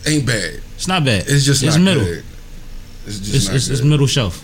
[0.05, 0.61] ain't bad.
[0.75, 1.25] It's not bad.
[1.27, 2.03] It's just it's not middle.
[2.03, 2.23] good.
[3.05, 4.43] It's just It's, not it's, it's middle shelf.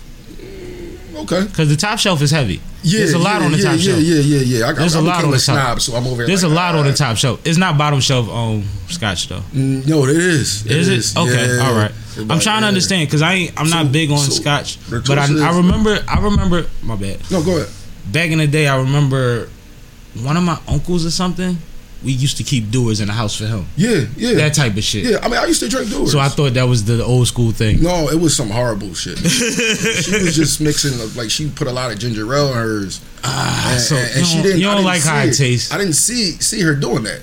[1.16, 1.44] okay.
[1.44, 2.60] Because the top shelf is heavy.
[2.82, 3.98] Yeah, There's a lot yeah, on the yeah, top yeah, shelf.
[4.00, 4.66] Yeah, yeah, yeah.
[4.68, 5.42] I, There's I, a lot on the top.
[5.42, 6.26] snob, so I'm over here.
[6.26, 7.40] There's like, a lot on the top shelf.
[7.46, 9.40] It's not bottom shelf um scotch though.
[9.54, 10.66] Mm, No, it is.
[10.66, 11.18] Is it?
[11.18, 11.66] Okay, Yeah.
[11.66, 11.92] all right.
[12.30, 13.58] I'm trying to understand because I ain't.
[13.60, 15.98] I'm So- not big on so scotch, but I, I remember.
[16.08, 16.66] I remember.
[16.82, 17.18] My bad.
[17.30, 17.68] No, go ahead.
[18.12, 19.48] Back in the day, I remember
[20.22, 21.56] one of my uncles or something.
[22.04, 23.64] We used to keep Dewar's in the house for him.
[23.76, 25.04] Yeah, yeah, That type of shit.
[25.06, 25.18] yeah.
[25.22, 26.12] I mean, I used to drink Dewar's.
[26.12, 27.82] So I thought that was the old school thing.
[27.82, 29.16] No, it was some horrible shit.
[29.16, 33.72] she was just mixing like she put a lot of ginger ale in hers, Ah,
[33.72, 34.58] and, so and- and you she didn't.
[34.58, 35.72] you don't didn't like how it tastes.
[35.72, 37.22] I didn't see see her doing that.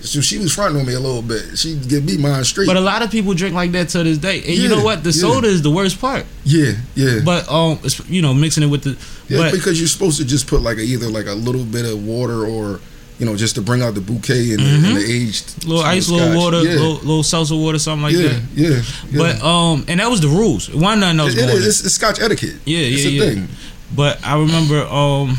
[0.00, 1.56] So she was fronting on me a little bit.
[1.58, 2.66] She give me mine straight.
[2.66, 4.38] But a lot of people drink like that to this day.
[4.40, 5.02] And you know what?
[5.02, 5.20] The yeah.
[5.20, 6.26] soda is the worst part.
[6.44, 8.98] yeah, yeah, But um, it's, you know, mixing it with the.
[9.32, 9.38] yeah.
[9.40, 12.06] but because you're supposed to just put like a, either like a little bit of
[12.06, 12.80] water or
[13.18, 15.68] you know just to bring out the bouquet and, the, and the aged Mm-hmm.
[15.70, 16.18] little ice, scotch.
[16.20, 18.42] little water, Yeah, little, little salsa water, something like yeah, that.
[18.54, 19.18] yeah, yeah.
[19.18, 20.68] But um, and that was the rules.
[20.74, 21.66] Why nothing else it, it is.
[21.66, 22.56] It's, it's Scotch etiquette.
[22.66, 23.30] Yeah, it's yeah, a yeah.
[23.34, 23.48] thing.
[23.96, 25.38] But I remember um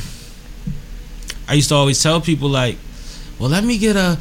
[1.47, 2.77] I used to always tell people like,
[3.37, 4.17] well let me get a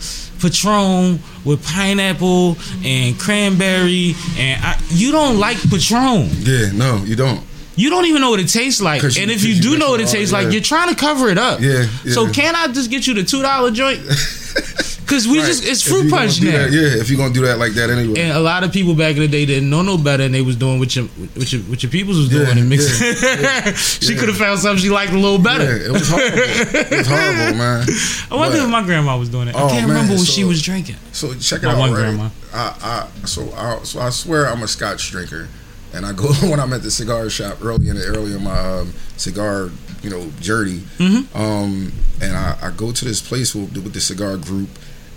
[0.49, 6.29] Patron with pineapple and cranberry and I, you don't like Patron.
[6.41, 7.41] Yeah, no, you don't.
[7.77, 9.91] You don't even know what it tastes like, you- and if you you do know
[9.91, 10.43] what it it all, tastes yeah.
[10.43, 11.61] like, you're trying to cover it up.
[11.61, 14.01] Yeah, So can I just get you the two dollar joint?
[15.15, 15.47] Cause we Right.
[15.47, 16.51] just it's fruit punch now.
[16.51, 18.19] that- yeah, if you're gonna do that like that anyway.
[18.21, 20.43] And a lot of people back in the day didn't know no better, and they
[20.43, 21.05] was doing what your
[21.35, 23.07] what your, what your peoples was doing Yeah, and mixing.
[23.43, 25.77] yeah, she could have found something she liked a little better.
[25.77, 26.39] It was horrible.
[26.39, 27.87] it was horrible, man.
[28.31, 29.55] I wonder But- if my grandma was doing it.
[29.55, 30.97] I Oh, can't man, remember what so- she was drinking.
[31.13, 31.99] So check it My out, one right?
[32.01, 32.29] grandma.
[32.53, 35.49] I, I so I so I swear I'm a Scotch drinker,
[35.93, 38.59] and I go when I'm at the cigar shop early in the early in my
[38.59, 39.71] um, cigar
[40.03, 41.37] you know journey, Mm-hmm.
[41.41, 44.69] um, and I, I go to this place with, with the cigar group.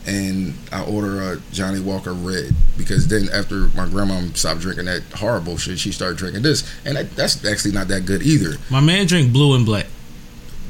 [0.07, 5.03] And I order a Johnnie Walker Red because then after my grandma stopped drinking that
[5.15, 8.57] horrible shit, she started drinking this, and that, that's actually not that good either.
[8.71, 9.87] My man drink blue and black,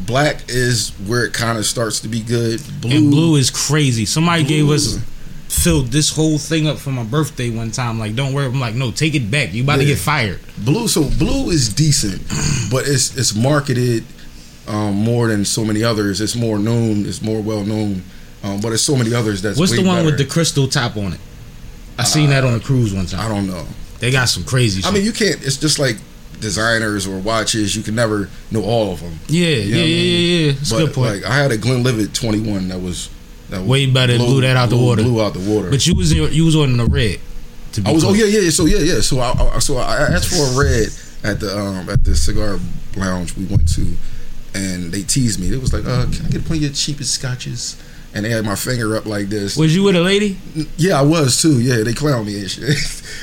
[0.05, 2.61] Black is where it kind of starts to be good.
[2.81, 4.05] Blue, and blue is crazy.
[4.05, 5.01] Somebody gave us Blue.
[5.49, 7.97] filled this whole thing up for my birthday one time.
[7.99, 8.45] Like, don't worry.
[8.45, 9.53] I'm like, no, take it back.
[9.53, 10.39] You about to get fired.
[10.57, 12.21] blue so blue is decent
[12.71, 14.03] but it's it's marketed
[14.67, 18.03] um, more than so many others it's more known it's more well known
[18.43, 21.13] um, but it's so many others that's What's the one with the crystal top on
[21.13, 21.19] it?
[21.97, 23.19] I seen that on a cruise one time.
[23.19, 23.65] i don't know
[23.99, 24.81] They got some crazy.
[24.81, 24.91] Shit.
[24.91, 25.97] i mean you can't it's just like
[26.39, 29.81] designers or watches you can never know all of them yeah, yeah, know yeah, what
[29.81, 30.29] I mean?
[30.29, 30.51] yeah, yeah.
[30.53, 31.15] That's a but good point.
[31.15, 33.09] like i had a glenlivet 21 that was
[33.49, 35.01] that was Way better, blew that out the water.
[35.03, 37.19] blew out the water but you was you was on the red.
[37.73, 38.25] To be I was oh clear.
[38.27, 40.87] yeah yeah yeah so yeah yeah so I, I so I asked for a red
[41.23, 42.59] at the um at the cigar
[42.95, 43.95] lounge we went to,
[44.53, 45.51] and they teased me.
[45.53, 47.77] It was like, uh, can I get one of your cheapest scotches?
[48.13, 49.55] And they had my finger up like this.
[49.57, 50.37] Was you with a lady?
[50.77, 51.61] Yeah, I was too.
[51.61, 52.75] Yeah, they clowned me and shit.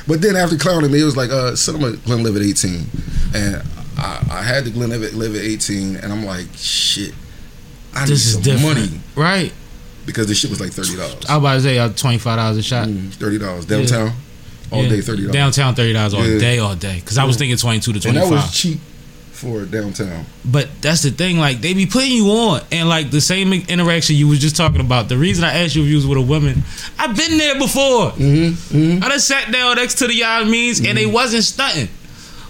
[0.07, 2.87] but then after clowning me, it was like, uh, send them a Glenlivet 18,
[3.35, 3.63] and
[3.99, 7.13] I, I had the Glenlivet Glenlivet 18, and I'm like, shit.
[7.95, 9.53] I need This is some money right?
[10.07, 11.25] because this shit was like thirty dollars.
[11.29, 12.89] I was about to say uh, twenty five dollars a shot.
[12.89, 14.13] Thirty dollars downtown,
[14.73, 14.89] all Yeah.
[14.89, 15.33] day thirty dollars.
[15.33, 16.39] Downtown thirty dollars all Yeah.
[16.39, 16.97] day, all day.
[17.01, 18.81] Because I was thinking twenty two to twenty that was cheap
[19.45, 20.25] for downtown.
[20.45, 24.17] But that's the thing, like they be putting you on, and like the same interaction
[24.17, 25.09] you was just talking about.
[25.09, 26.63] The reason I asked you if you was with a woman,
[26.99, 28.11] I've been there before.
[28.13, 28.77] Mm-hmm.
[28.77, 29.05] mm-hmm.
[29.05, 31.89] I just sat down next to the y'all means, and they wasn't stunting.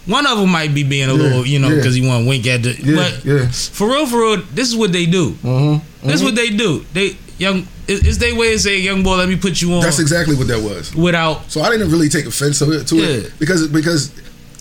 [0.06, 1.76] One of them might be being a Yeah, little, you know, yeah.
[1.76, 2.72] because he want to wink at the.
[2.72, 3.48] Yeah, but yeah.
[3.48, 5.32] for real, for real, this is what they do.
[5.32, 6.06] Mm-hmm.
[6.06, 6.84] This is what they do.
[6.92, 7.66] They young.
[7.86, 10.36] It's it's their way of saying, "Young boy, let me put you on." That's exactly
[10.36, 10.94] what that was.
[10.94, 13.06] without So I didn't really take offense to it, to Yeah.
[13.06, 14.10] it because because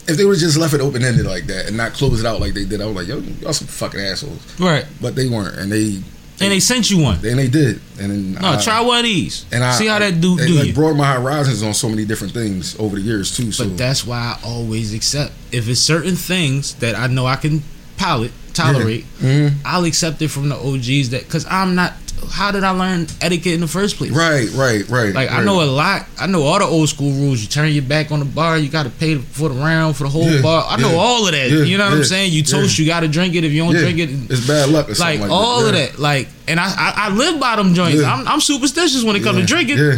[0.07, 2.25] if they would have just left it open ended like that and not close it
[2.25, 4.59] out like they did, I was like, yo, y'all some fucking assholes.
[4.59, 6.01] right, But they weren't, and they
[6.41, 7.15] and they sent you one.
[7.25, 9.45] and they did, and then No, I, try one of these.
[9.51, 10.73] and I See how that do it, do like, you.
[10.73, 13.51] broadened my horizons on so many different things over the years too.
[13.51, 15.31] So But that's why I always accept.
[15.51, 17.61] If it's certain things that I know I can
[17.97, 19.53] palate, tolerate, Mhm.
[19.65, 21.09] I'll accept it from the OGs.
[21.09, 21.93] That because I'm not.
[22.31, 24.11] How did I learn etiquette in the first place?
[24.11, 25.13] right, right, right.
[25.13, 26.07] Like I know a lot.
[26.17, 27.41] I know all the old school rules.
[27.41, 28.57] You turn your back on the bar.
[28.57, 30.65] You got to pay for the round for the whole Yeah, bar.
[30.69, 31.51] I know all of that.
[31.51, 32.31] yeah, you know what I'm saying?
[32.31, 32.43] You yeah.
[32.45, 32.79] toast.
[32.79, 33.43] You got to drink it.
[33.43, 35.81] If you don't Yeah, drink it, it's bad luck like, like all of Yeah.
[35.87, 35.99] that.
[35.99, 37.99] Like, and I I, I live by them joints.
[38.01, 38.13] Yeah.
[38.13, 39.77] I'm I'm superstitious when it comes Yeah, to drinking.
[39.79, 39.97] Yeah,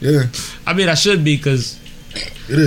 [0.00, 0.22] yeah.
[0.66, 1.76] I mean, I should be because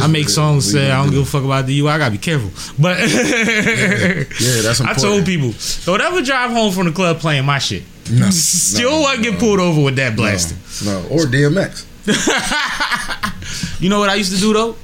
[0.02, 1.90] I make songs say I don't give a fuck about the UI.
[1.90, 2.52] I gotta be careful.
[2.78, 5.54] But Yeah, that's I told people,
[5.86, 7.84] don't ever drive home from the club playing my shit.
[8.12, 10.58] No, Still no, won't get pulled over with that No, blasting.
[10.86, 11.86] no, or DMX.
[13.80, 14.76] You know what I used to do though?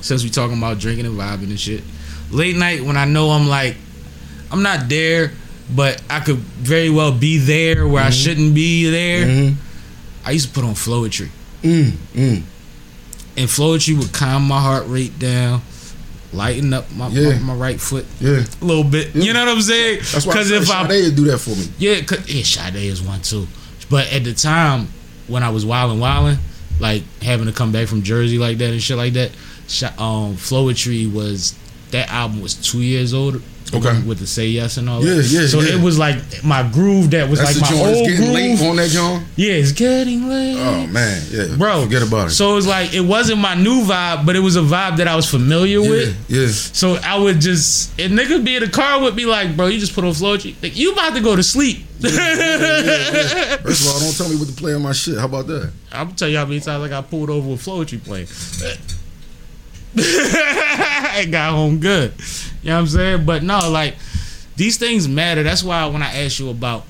[0.00, 1.82] Since we talking about drinking and vibing and shit.
[2.30, 3.76] Late night when I know I'm like,
[4.52, 5.32] I'm not there,
[5.74, 9.26] but I could very well be there where I shouldn't be there.
[9.26, 9.54] Mhm.
[10.24, 11.28] I used to put on Floetry.
[11.62, 12.42] Mm, mm.
[13.40, 15.62] And Floetry would calm my heart rate down,
[16.34, 17.38] lighten up my, Yeah.
[17.38, 19.14] my, my right foot Yeah, a little bit.
[19.14, 20.00] You know what I'm saying?
[20.12, 20.34] that's why.
[20.34, 21.66] Because if I I Sade do that for me.
[21.78, 23.48] Yeah, cause, yeah, Sade is one too.
[23.88, 24.88] But at the time
[25.26, 26.36] when I was wilding, wilding,
[26.80, 29.30] like having to come back from Jersey like that and shit like that,
[29.98, 31.54] um, Floetry was
[31.92, 33.42] that album was two years old.
[33.72, 34.02] Okay.
[34.02, 35.26] With the say yes and all Yeah, that.
[35.26, 35.76] yeah, So yeah.
[35.76, 38.34] it was like my groove that was That's like my old It's getting groove.
[38.34, 39.22] late on that joint.
[39.36, 40.56] Yeah, it's getting late.
[40.58, 42.30] Oh man, yeah, Bro, forget about it.
[42.32, 45.06] So it was like it wasn't my new vibe, but it was a vibe that
[45.06, 46.16] I was familiar yeah, with.
[46.28, 46.48] yeah.
[46.48, 49.78] So I would just and niggas be in the car with me like, bro, you
[49.78, 50.60] just put on Floetry.
[50.60, 51.86] Like, you about to go to sleep.
[52.00, 55.16] First of all, don't tell me what to play on my shit.
[55.16, 55.70] How about that?
[55.92, 58.26] I'm gonna tell you how many times I got pulled over with Floetry playing.
[59.96, 62.12] I got home good.
[62.62, 63.26] You know what I'm saying?
[63.26, 63.96] But no, like
[64.56, 65.42] these things matter.
[65.42, 66.84] That's why when I ask you about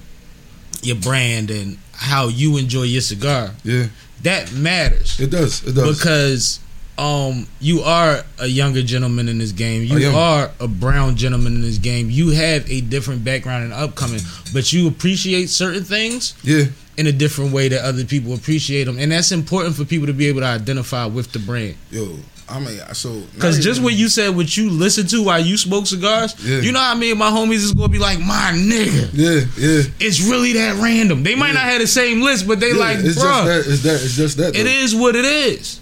[0.82, 3.86] your brand and how you enjoy your cigar, Yeah,
[4.22, 5.62] that matters it does.
[5.66, 5.98] It does.
[5.98, 6.61] because
[6.98, 9.82] um you are a younger gentleman in this game.
[9.84, 12.11] You are a brown gentleman in this game.
[12.11, 14.20] You have a different background and upcoming,
[14.53, 16.64] but you appreciate certain things yeah,
[16.96, 20.12] in a different way that other people appreciate them, and that's important for people to
[20.12, 21.76] be able to identify with the brand.
[21.90, 22.16] yo,
[22.51, 25.86] I mean, so Because just what you said, what you listen to while you smoke
[25.86, 26.61] cigars, Yeah.
[26.61, 29.82] you know how many of my homies is gonna be like, my nigga, yeah, yeah,
[30.01, 31.22] it's really that random.
[31.22, 31.53] They might Yeah.
[31.55, 33.72] not have the same list, but they yeah, like, it's bro, just that.
[33.72, 34.03] It's that.
[34.05, 34.57] It's just that.
[34.57, 34.70] it though.
[34.70, 35.78] is what it is.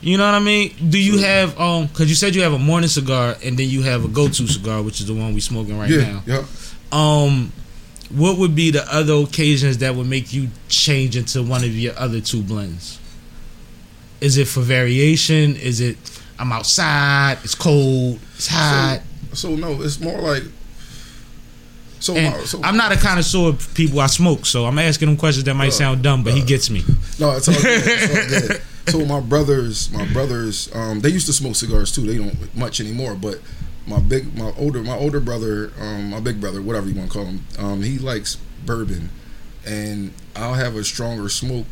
[0.00, 0.74] You know what I mean?
[0.90, 1.86] Do you have um?
[1.86, 4.82] Because you said you have a morning cigar, and then you have a go-to cigar,
[4.82, 6.22] which is the one we smoking right now.
[6.26, 6.42] yeah.
[6.90, 7.52] Um,
[8.10, 11.96] what would be the other occasions that would make you change into one of your
[11.98, 12.98] other two blends?
[14.20, 15.56] Is it for variation?
[15.56, 15.96] Is it
[16.42, 19.00] I'm outside, it's cold, it's hot?
[19.32, 20.42] So no, it's more like.
[22.00, 24.76] So, my, so I'm not a connoisseur of sort of people I smoke, so I'm
[24.80, 26.82] asking him questions that might Uh, sound dumb, but he uh, gets me.
[27.20, 27.82] No, it's all good.
[27.84, 28.62] It's all good.
[28.88, 32.00] so my brothers, my brothers, um, they used to smoke cigars too.
[32.00, 33.38] They don't much anymore, but
[33.86, 37.18] my big, my older, my older brother, um, my big brother, whatever you want to
[37.18, 38.36] call him, um, he likes
[38.66, 39.10] bourbon,
[39.64, 41.66] and I'll have a stronger smoke.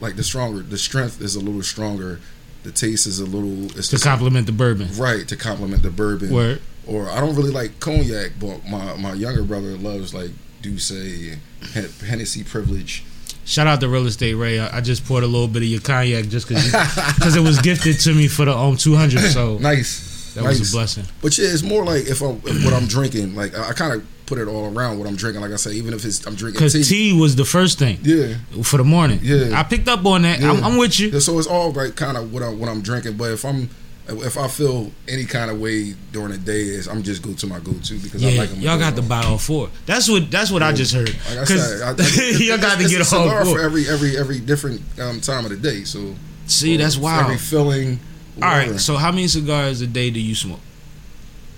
[0.00, 2.20] Like the stronger, the strength is a little stronger.
[2.68, 3.64] The taste is a little.
[3.78, 4.88] It's To complement the bourbon.
[4.98, 6.28] right to complement the bourbon.
[6.30, 6.60] Word.
[6.86, 11.38] Or I don't really like cognac, but my my younger brother loves like D'ussé,
[11.72, 13.04] Hen- Hennessy Privilege.
[13.46, 14.60] Shout out to Real Estate Ray.
[14.60, 18.00] I, I just poured a little bit of your cognac just because it was gifted
[18.00, 19.30] to me for the um 200.
[19.30, 20.34] So Nice.
[20.34, 20.58] that nice.
[20.58, 21.04] was a blessing.
[21.22, 23.34] But yeah, it's more like if I'm if what I'm drinking.
[23.34, 25.40] Like I, I kind of put it all around what I'm drinking.
[25.40, 26.82] Like I said, even if it's I'm drinking Because tea.
[27.12, 28.34] tea was the first thing Yeah.
[28.62, 29.20] for the morning.
[29.22, 29.58] Yeah.
[29.58, 30.42] I picked up on that.
[30.42, 31.08] I'm, I'm with you.
[31.08, 33.16] Yeah, so it's all like kind of what I what I'm drinking.
[33.16, 33.70] But if I'm
[34.10, 37.46] if I feel any kind of way during the day, is I'm just go to
[37.46, 38.60] my go to because I Yeah, like them.
[38.60, 39.68] y'all got to buy all four.
[39.86, 41.08] That's what that's what I just heard.
[41.28, 44.16] Like I said, I, I, y'all got to get a all cigar for every every
[44.16, 45.84] every different um, time of the day.
[45.84, 46.14] So
[46.46, 47.24] See, that's wild.
[47.24, 48.00] Every filling.
[48.36, 50.60] All right, so how many cigars a day do you smoke?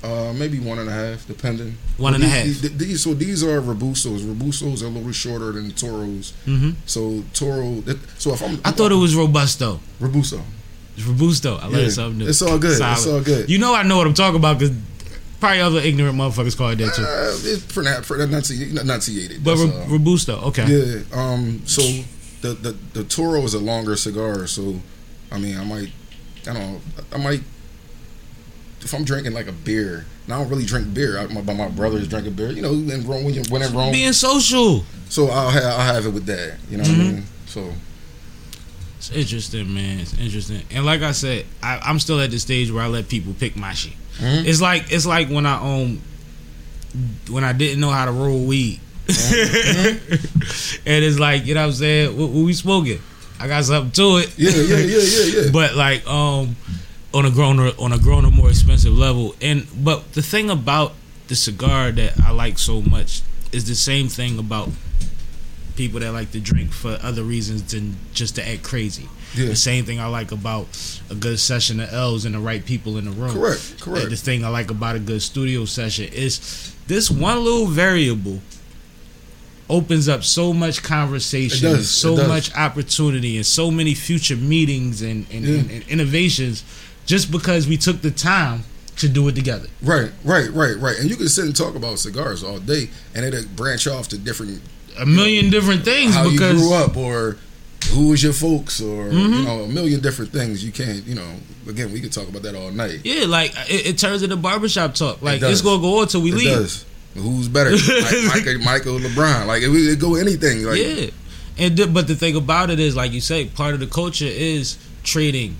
[0.03, 1.77] Uh, maybe one and a half, depending.
[1.99, 2.73] One and a These- half.
[2.79, 4.21] These, so these are Robustos.
[4.21, 6.33] Robustos are a little shorter than Toros.
[6.47, 6.71] Mm-hmm.
[6.87, 7.83] So Toro.
[8.19, 9.79] So if I'm, I thought it was Robusto.
[10.01, 10.41] Robusto.
[10.97, 11.59] It's Robusto.
[11.59, 12.29] I learned Yeah, something new.
[12.29, 12.81] it's all good.
[12.81, 13.51] It's all good.
[13.51, 14.75] You know I know what I'm talking about because
[15.39, 17.03] probably other ignorant motherfuckers call it that too.
[17.03, 19.45] Uh, it's pronounced for enunciated.
[19.45, 19.87] But that's all.
[19.87, 20.67] Robusto, okay.
[20.67, 21.03] yeah.
[21.13, 21.63] Um.
[21.67, 21.83] So
[22.41, 24.47] the, the the Toro is a longer cigar.
[24.47, 24.81] So
[25.31, 25.91] I mean, I might.
[26.49, 26.81] I don't know.
[27.13, 27.43] I might.
[28.83, 31.19] If I'm drinking like a beer, and I don't really drink beer.
[31.19, 32.51] I, my, but my brother's drinking beer.
[32.51, 33.93] You know, in Rome when you when in Rome.
[33.93, 34.85] Being social.
[35.09, 36.59] So I'll have I'll have it with that.
[36.71, 37.13] You know what I Mhm.
[37.15, 37.25] mean?
[37.47, 37.73] So
[38.99, 39.99] It's interesting, man.
[40.01, 40.63] It's interesting.
[40.71, 43.57] And like I said, I, I'm still at the stage where I let people pick
[43.57, 43.93] my shit.
[44.19, 44.45] Mhm.
[44.47, 46.01] It's like it's like when I um
[47.29, 48.81] when I didn't know how to roll weed.
[49.09, 49.99] and
[50.87, 52.17] it's like, you know what I'm saying?
[52.19, 53.01] What, what we smoking?
[53.39, 54.33] I got something to it.
[54.39, 55.51] yeah, yeah, yeah, yeah, yeah.
[55.53, 56.57] but like um
[57.13, 59.35] on a grown on a grown or more expensive level.
[59.41, 60.93] And but the thing about
[61.29, 64.69] the cigar that i like so much is the same thing about
[65.77, 69.09] people that like to drink for other reasons than just to act crazy.
[69.37, 69.47] Yeah.
[69.47, 70.67] the same thing i like about
[71.09, 73.33] a good session of l's and the right people in the room.
[73.33, 74.11] Correct, correct.
[74.11, 78.41] the thing i like about a good studio session is this one little variable
[79.69, 85.27] opens up so much conversation, does, so much opportunity, and so many future meetings and,
[85.31, 85.59] and, Yeah.
[85.61, 86.65] and, and innovations
[87.11, 88.63] just because we took the time
[88.99, 89.67] to do it together.
[89.83, 90.97] Right, right, right, right.
[91.01, 94.17] And you can sit and talk about cigars all day, and it'll branch off to
[94.19, 94.63] different
[94.97, 97.37] A million different things how because you grew up, or
[97.91, 99.45] who was your folks, or you Mhm.
[99.45, 100.63] know, a million different things.
[100.63, 101.31] You can't, you know.
[101.69, 103.01] Again, we could talk about that all night.
[103.03, 105.21] yeah, like it, it turns into barbershop talk.
[105.21, 105.51] Like does.
[105.53, 106.49] it's gonna go on till we it leave.
[106.49, 106.85] does.
[107.15, 107.71] Who's better,
[108.03, 109.47] Mike, Michael, Michael, LeBron?
[109.49, 110.63] Like it, it go anything.
[110.65, 111.07] Like yeah,
[111.59, 114.27] and th- but the thing about it is, like you say, part of the culture
[114.53, 115.57] is trading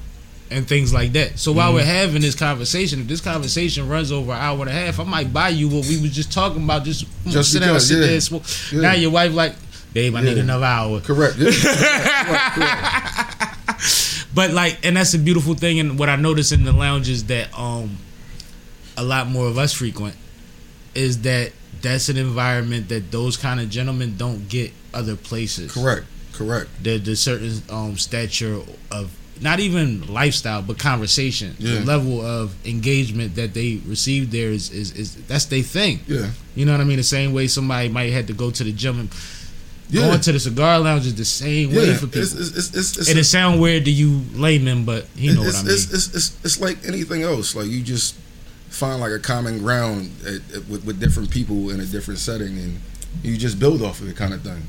[0.51, 1.39] and things like that.
[1.39, 1.59] So Mm-hmm.
[1.59, 4.99] while we're having this conversation, if this conversation runs over an hour and a half,
[5.01, 6.85] I might buy you what we was just talking about.
[6.85, 8.01] Just, mm, Just sit down, sit yeah.
[8.07, 8.43] there, and smoke.
[8.73, 8.81] Yeah.
[8.81, 9.55] Now your wife like,
[9.93, 11.01] babe, I need another hour.
[11.01, 11.37] correct.
[11.39, 11.51] Yeah.
[12.25, 14.27] correct, correct.
[14.35, 15.81] But like, and that's a beautiful thing.
[15.81, 17.97] And what I notice in the lounges that um,
[18.97, 20.15] a lot more of us frequent
[20.95, 25.73] is that that's an environment that those kind of gentlemen don't get other places.
[25.73, 26.07] Correct.
[26.33, 26.69] Correct.
[26.83, 29.11] The the certain um stature of
[29.41, 31.57] not even lifestyle but conversation.
[31.59, 31.81] Yeah.
[31.81, 36.01] The level of engagement that they receive there is is, is that's their thing.
[36.07, 36.31] Yeah.
[36.55, 36.99] You know what I mean?
[36.99, 39.11] The same way somebody might have to go to the gym and
[39.91, 40.07] Yeah.
[40.07, 41.95] going to the cigar lounge is the same way yeah.
[41.95, 42.21] for people.
[42.23, 45.43] It's, it's, it's, it's, it's, and it sound weird to you layman, but you know
[45.43, 45.75] it's, what I mean.
[45.75, 47.57] it's, it's, it's, it's like anything else.
[47.57, 48.15] Like you just
[48.69, 52.57] find like a common ground at, at- with, with different people in a different setting,
[52.59, 52.79] and
[53.25, 54.63] you just build off of it, kind of thing.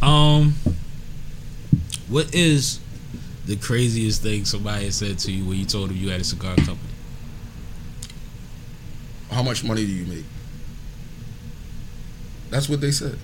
[0.00, 0.54] Um,
[2.08, 2.78] what is
[3.46, 6.24] the craziest thing somebody has said to you when you told them you had a
[6.24, 6.78] cigar company?
[9.30, 10.24] How much money do you make?
[12.50, 13.18] That's what they said.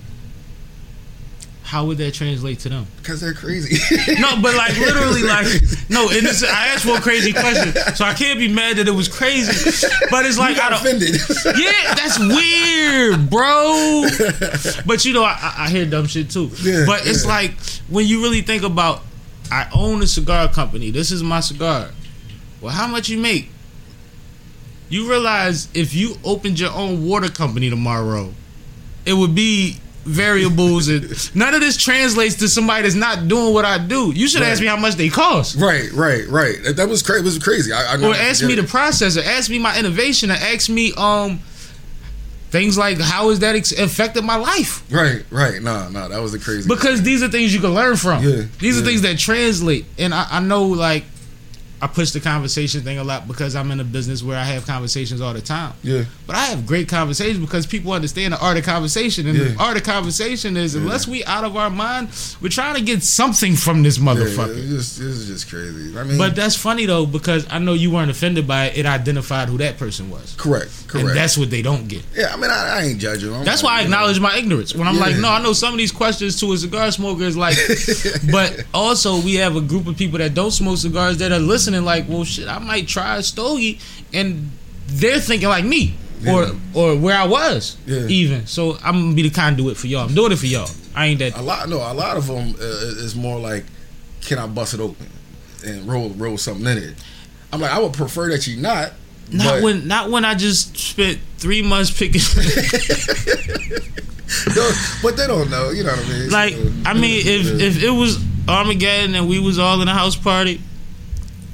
[1.63, 2.85] How would that translate to them?
[2.97, 3.77] Because they're crazy.
[4.19, 5.47] No, but like literally, like
[5.89, 6.07] no.
[6.09, 8.91] And it's, I asked for a crazy question, so I can't be mad that it
[8.91, 9.87] was crazy.
[10.11, 10.95] But it's like you I got don't.
[10.95, 11.15] offended.
[11.59, 14.05] Yeah, that's weird, bro.
[14.85, 16.51] But you know, I, I- I hear dumb shit too.
[16.61, 17.31] Yeah, but it's yeah.
[17.31, 17.53] like
[17.89, 19.01] when you really think about,
[19.53, 20.89] I own a cigar company.
[20.89, 21.89] This is my cigar.
[22.59, 23.49] Well, how much you make?
[24.89, 28.33] You realize if you opened your own water company tomorrow,
[29.05, 31.03] it would be variables and
[31.35, 34.11] none of this translates to somebody that's not doing what I do.
[34.13, 35.55] You should ask me how much they cost.
[35.57, 36.55] right, right, right.
[36.63, 37.23] That- That was crazy.
[37.23, 37.71] Was crazy.
[37.71, 39.23] I, I Or ask me the processor.
[39.25, 41.39] ask me my innovation, or ask me um
[42.53, 44.83] things like how has that ex- affected my life?
[44.91, 45.59] Right, right.
[45.59, 46.07] Nah, nah.
[46.07, 46.67] That was the crazy.
[46.69, 48.23] Because these are things you can learn from.
[48.23, 51.03] Yeah, these are things that translate, and I, I know like
[51.83, 54.65] I push the conversation thing a lot because I'm in a business where I have
[54.65, 55.73] conversations all the time.
[55.83, 59.55] yeah, But I have great conversations because people understand the art of conversation, and the
[59.59, 62.07] art of conversation is unless we out of our mind,
[62.41, 64.05] we're trying to get something from this yeah.
[64.05, 64.57] motherfucker.
[64.57, 65.97] It's just, it's just crazy.
[65.97, 68.77] I mean, But that's funny though because I know you weren't offended by it.
[68.77, 70.35] It identified who that person was.
[70.35, 71.07] correct, correct.
[71.07, 72.03] And that's what they don't get.
[72.15, 73.33] yeah, I mean, I, I ain't judging.
[73.33, 74.73] I'm That's why I acknowledge my ignorance.
[74.73, 77.35] When I'm like, no, I know some of these questions to a cigar smoker is
[77.35, 77.57] like,
[78.31, 81.72] but also we have a group of people that don't smoke cigars that are listening,
[81.81, 83.79] like, well, shit, I might try a stogie,
[84.13, 84.51] and
[84.87, 85.95] they're thinking like me,
[86.27, 86.51] or Yeah.
[86.73, 88.05] or where I was, Yeah.
[88.07, 88.45] even.
[88.47, 90.05] So I'm gonna be the conduit for y'all.
[90.07, 90.69] I'm doing it for y'all.
[90.95, 91.37] I ain't that.
[91.37, 93.65] A lot, no, a lot of them uh, is more like,
[94.21, 95.07] can I bust it open
[95.65, 96.95] and roll roll something in it?
[97.51, 98.91] I'm like, I would prefer that you not.
[99.31, 102.21] Not but- when, not when I just spent three months picking.
[104.55, 104.71] No,
[105.03, 105.69] but they don't know.
[105.69, 106.29] You know what I mean?
[106.31, 106.55] like,
[106.85, 108.17] I mean, if if it was
[108.47, 110.59] Armageddon and we was all in a house party,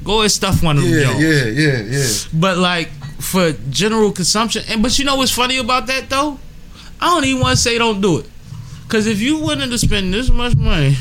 [0.09, 0.91] go and stuff one of them.
[0.93, 2.07] yeah, yeah, yeah, yeah.
[2.33, 2.89] But like
[3.21, 6.39] for general consumption, and but you know what's funny about that though?
[6.99, 8.29] I don't even want to say don't do it,
[8.87, 10.95] because if you wanted to spend this much money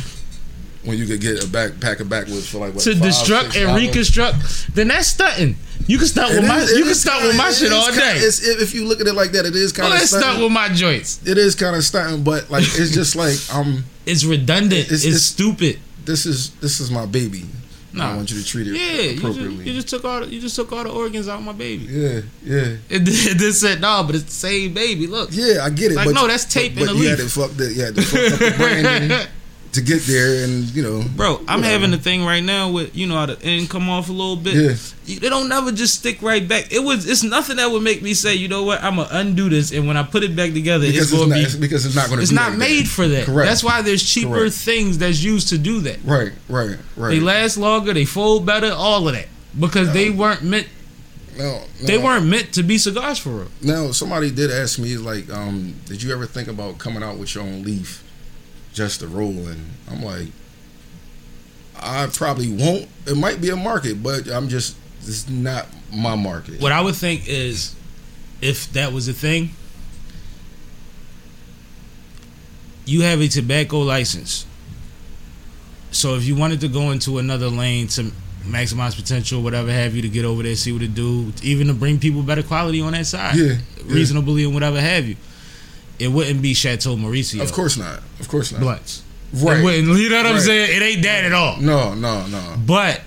[0.85, 3.67] When you could get a backpack of backwoods for like what, to five, destruct and
[3.69, 3.83] dollars?
[3.83, 5.57] reconstruct, then that's stunting.
[5.87, 8.01] You can start with It my you can start with my shit is all kinda-
[8.01, 8.19] day.
[8.19, 10.53] If if you look at it like that, it is kind of ahead, stunt with
[10.53, 11.21] my joints.
[11.27, 14.91] It is kind of stunting, but like it's just like um, It's redundant.
[14.93, 15.79] It's, It's- it's- stupid.
[16.05, 17.45] this is this is my baby.
[17.99, 18.13] Nah.
[18.13, 20.41] I want you to treat it Yeah, you just, you just took all the, you
[20.41, 21.85] just took all the organs out of my baby.
[21.85, 25.07] yeah, yeah, It, it then said no, but it's the same baby.
[25.07, 25.65] Look, yeah.
[25.65, 25.97] I get it.
[25.97, 27.11] Like, but, no, that's tape but, in but a you leaf.
[27.11, 29.29] had to fuck the you had to fuck up the branding
[29.73, 31.65] to get there, and you know, Bro, I'm whatever.
[31.65, 34.37] having a thing right now with you know how the end come off a little
[34.37, 34.55] bit.
[34.55, 35.19] Yeah.
[35.19, 36.73] They don't never just stick right back.
[36.73, 39.49] It was it's nothing that would make me say, you know what, I'm gonna undo
[39.49, 41.55] this, and when I put it back together, because it's it's, gonna not, be it's
[41.55, 42.21] because it's not to.
[42.21, 42.91] it's not like made that.
[42.91, 43.27] for that.
[43.27, 43.49] Correct.
[43.49, 44.55] That's why there's cheaper Correct.
[44.55, 45.99] things that's used to do that.
[46.05, 47.11] Right, right, right.
[47.11, 49.29] They last longer, they fold better, all of that.
[49.59, 50.69] Because they weren't meant
[51.39, 53.49] no, they weren't meant to be cigars for real.
[53.63, 57.35] Now, somebody did ask me, like, um, did you ever think about coming out with
[57.35, 58.03] your own leaf
[58.79, 59.47] just to roll?
[59.49, 60.29] And I'm like,
[61.79, 62.89] I probably won't.
[63.07, 66.61] It might be a market, but I'm just, it's not my market.
[66.63, 67.75] What I would think is
[68.41, 69.51] if that was a thing,
[72.87, 74.47] you have a tobacco license.
[75.91, 78.13] So if you wanted to go into another lane to
[78.45, 81.75] maximize potential, whatever have you, to get over there, see what it do, even to
[81.75, 83.59] bring people better quality on that side, Yeah, yeah.
[83.95, 85.17] reasonably and whatever have you,
[85.99, 87.41] it wouldn't be Chateau Mauricio.
[87.43, 88.01] Of course not.
[88.21, 88.61] Of course not.
[88.61, 89.03] blunts.
[89.33, 89.59] Right.
[89.59, 89.99] It wouldn't.
[89.99, 90.77] You know what I'm saying?
[90.77, 91.59] It ain't that at all.
[91.61, 92.57] No, no, no.
[92.67, 93.03] But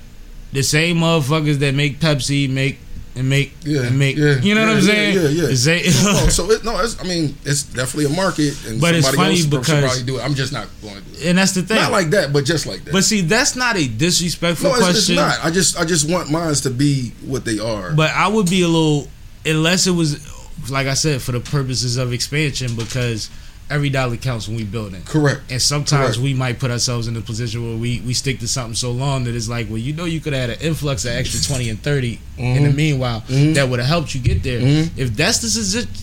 [0.53, 2.77] the same motherfuckers that make Pepsi make
[3.15, 4.15] and make Yeah, and make.
[4.15, 5.15] yeah, you know what I'm saying?
[5.15, 6.13] yeah, yeah, yeah.
[6.23, 9.31] No, so it, no, it's, I mean, it's definitely a market, and But it's funny
[9.35, 10.23] else because- do it.
[10.23, 11.25] I'm just not going to do it.
[11.25, 11.77] and that's the thing.
[11.77, 12.93] Not like that, but just like that.
[12.93, 15.43] but see, that's not a disrespectful no, it's, it's not.
[15.43, 17.91] I just, I just want mines to be what they are.
[17.93, 19.09] But I would be a little,
[19.45, 20.25] unless it was,
[20.69, 23.29] like I said, for the purposes of expansion, because
[23.69, 25.05] every dollar counts when we build building.
[25.05, 25.49] Correct.
[25.49, 26.19] And sometimes Correct.
[26.19, 29.23] we might put ourselves in a position where we, we stick to something so long
[29.23, 31.69] that it's like, well, you know, you could have had an influx of extra 20
[31.69, 33.53] and 30 in the meanwhile Mhm.
[33.53, 34.59] that would have helped you get there.
[34.59, 34.89] Mhm.
[34.97, 35.47] If that's the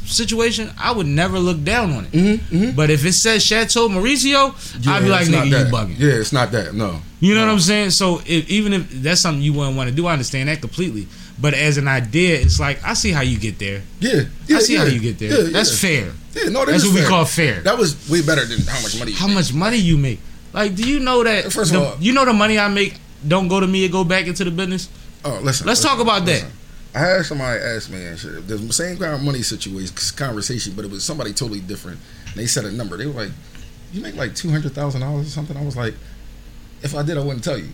[0.06, 2.12] situation, I would never look down on it.
[2.12, 2.70] Mm-hmm.
[2.70, 4.54] But if it says Chateau Mauricio,
[4.88, 5.98] I'd be like, nigga, you bugging.
[5.98, 6.74] Yeah, it's not that.
[6.74, 7.02] No.
[7.20, 7.46] You know No.
[7.48, 7.90] what I'm saying?
[7.90, 11.06] So if, even if that's something you wouldn't want to do, I understand that completely.
[11.41, 13.82] But as an idea, it's like I see how you get there.
[14.01, 14.22] Yeah.
[14.47, 14.80] yeah I see yeah.
[14.80, 15.30] how you get there.
[15.45, 16.12] Yeah, That's fair.
[16.34, 17.61] Yeah, no, that That's what we call fair.
[17.62, 19.12] That was way better than how much money.
[19.12, 19.36] you How make.
[19.36, 20.20] much money you make?
[20.53, 21.45] Like, do you know that?
[21.53, 22.95] First of the- all- you know the money I make
[23.26, 24.89] don't go to me; it go back into the business.
[25.24, 25.66] Oh, listen.
[25.66, 26.45] Let's listen, talk about that.
[26.95, 30.84] I had somebody ask me and shit, the same kind of money situation conversation, but
[30.84, 31.99] it was somebody totally different.
[32.26, 32.97] And they said a number.
[32.97, 33.32] They were like,
[33.93, 35.95] "You make like two hundred thousand dollars or something." I was like,
[36.82, 37.68] "If I did, I wouldn't tell you."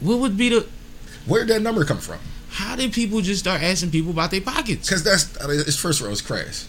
[0.00, 0.66] What would be the?
[1.26, 2.18] Where did that number come from?
[2.50, 4.88] How did people just start asking people about their pockets?
[4.88, 6.68] Because that's I mean, it's first of all, it's crass.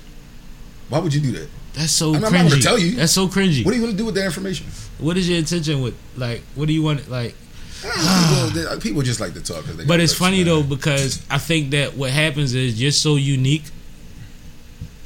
[0.89, 1.49] Why would you do that?
[1.73, 2.31] That's so I'm cringy.
[2.31, 2.91] not gonna tell you.
[2.95, 3.63] That's so cringy.
[3.65, 4.67] What are you going to do with that information?
[4.99, 6.41] what is your intention with like?
[6.55, 7.09] What do you want?
[7.09, 7.33] Like,
[7.85, 9.65] ah, people, uh, people just like to talk.
[9.87, 13.63] but it's funny though because I think that what happens is you're so unique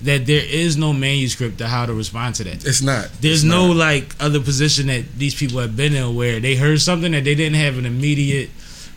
[0.01, 2.65] that there is no manuscript to how to respond to that.
[2.65, 3.09] It's not.
[3.21, 3.77] There's It's no not.
[3.77, 7.33] like other position that these people have been in where they heard something that they
[7.35, 8.49] didn't have an immediate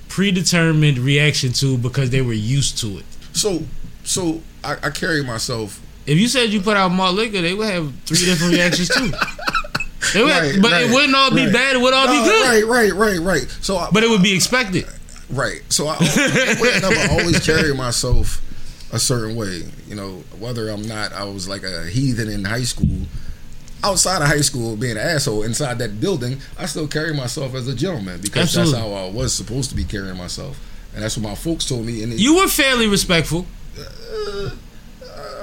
[0.09, 3.05] predetermined reaction to because they were used to it.
[3.33, 3.63] So,
[4.05, 5.81] so I, I carry myself.
[6.07, 9.13] If you said you put out malt liquor, they would have three different reactions too.
[10.15, 11.53] Would, Right, but right, it wouldn't all be right.
[11.53, 11.75] bad.
[11.77, 12.47] It would all No, be good.
[12.47, 13.57] Right, right, right, right.
[13.61, 14.87] So, I, But it would be expected.
[15.29, 15.61] right.
[15.69, 18.41] So I, I, I always carry myself
[18.93, 19.63] a certain way.
[19.89, 23.07] You know, whether I'm not, I was like a heathen in high school.
[23.85, 27.69] Outside of high school, being an asshole inside that building, I still carry myself as
[27.69, 28.73] a gentleman because Absolutely.
[28.73, 30.59] that's how I was supposed to be carrying myself,
[30.95, 32.03] and that's what my folks told me.
[32.03, 33.47] And it, You were fairly respectful.
[33.79, 34.51] uh,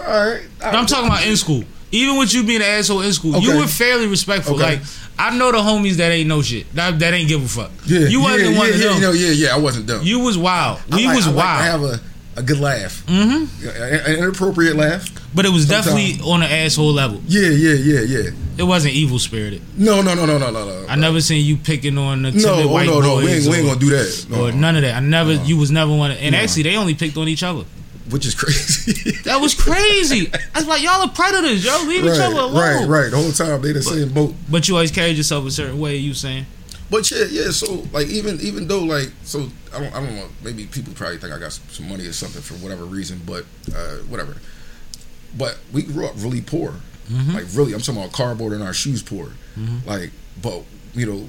[0.08, 1.64] all right, No, I'm talking about in school.
[1.92, 4.56] Even with you being an asshole in school, you were fairly respectful.
[4.56, 4.78] Okay.
[4.78, 4.82] Like
[5.18, 6.70] I know the homies that ain't no shit.
[6.74, 7.72] That, that ain't give a fuck.
[7.86, 8.96] Yeah, you wasn't yeah, one yeah, of yeah, them.
[8.96, 9.56] You know, yeah, yeah.
[9.56, 10.02] I wasn't dumb.
[10.04, 10.82] You was wild.
[10.92, 11.64] I We like- was I like wild.
[11.64, 12.02] have a,
[12.38, 15.08] a good laugh, hmm an inappropriate laugh.
[15.34, 15.86] But it was Sometimes.
[15.88, 17.22] definitely on an asshole level.
[17.28, 18.30] Yeah, yeah, yeah, yeah.
[18.58, 19.62] It wasn't evil spirited.
[19.78, 20.86] No, no, no, no, no, no, no.
[20.88, 23.18] I never seen you picking on the No, oh, white no, no.
[23.18, 24.26] We ain't, we ain't gonna do that.
[24.30, 24.48] No.
[24.48, 24.96] or none of that.
[24.96, 25.34] I never.
[25.34, 26.12] You was never one.
[26.12, 26.40] Of, and No.
[26.40, 27.64] actually, they only picked on each other.
[28.10, 29.12] Which is crazy.
[29.24, 30.32] That was crazy.
[30.54, 31.84] I was like, y'all are predators, yo.
[31.88, 32.54] Leave each other alone.
[32.54, 33.12] right, right.
[33.12, 34.36] The whole time they the same boat.
[34.50, 35.96] But you always carried yourself a certain way.
[35.98, 36.46] You saying?
[36.96, 37.52] But yeah, yeah.
[37.52, 40.28] So like, even even though like, so I don't, I don't know.
[40.44, 43.46] Maybe people probably think I got some, some money or something for whatever reason, but
[43.76, 44.36] uh, whatever.
[45.38, 46.76] But we grew up really poor.
[47.12, 47.34] Mhm.
[47.34, 49.32] Like really, I'm talking about cardboard and our shoes poor.
[49.60, 49.86] Mhm.
[49.86, 51.28] Like, but you know,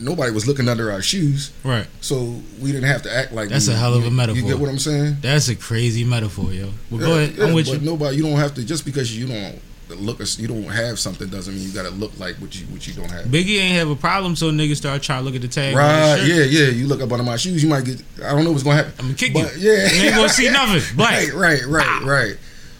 [0.00, 1.50] nobody was looking under our shoes.
[1.62, 1.86] Right.
[2.00, 4.40] So we didn't have to act like That's we- a hell of a metaphor.
[4.40, 5.18] You get what I'm saying?
[5.20, 6.72] That's a crazy metaphor, yo.
[6.90, 7.36] Well, go ahead.
[7.36, 7.86] yeah, I'm with but you.
[7.86, 9.60] nobody, you don't have to just because you don't
[9.96, 12.86] look, you don't have something doesn't mean you got to look like what you what
[12.86, 13.26] you don't have.
[13.26, 15.74] Biggie ain't have a problem, so niggas start trying to look at the tag.
[15.76, 16.16] Right?
[16.26, 16.68] Yeah, yeah.
[16.70, 18.02] You look up under my shoes, you might get.
[18.24, 18.92] I don't know what's gonna happen.
[18.98, 19.70] I'm gonna kick But, you.
[19.72, 20.96] yeah, You ain't gonna see nothing.
[20.96, 21.32] Black.
[21.34, 22.36] Right, right, right, right.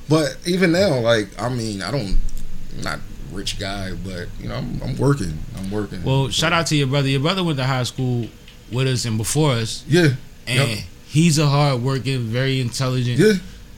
[0.08, 2.18] But even now, like, I mean, I don't,
[2.76, 2.98] I'm not
[3.32, 5.38] rich guy, but you know, I'm, I'm working.
[5.56, 6.02] I'm working.
[6.04, 7.08] Well, shout out to your brother.
[7.08, 8.26] Your brother went to high school
[8.70, 10.08] with us and before us, Yeah,
[10.46, 10.78] and Yep.
[11.06, 13.32] he's a hard working, very intelligent yeah,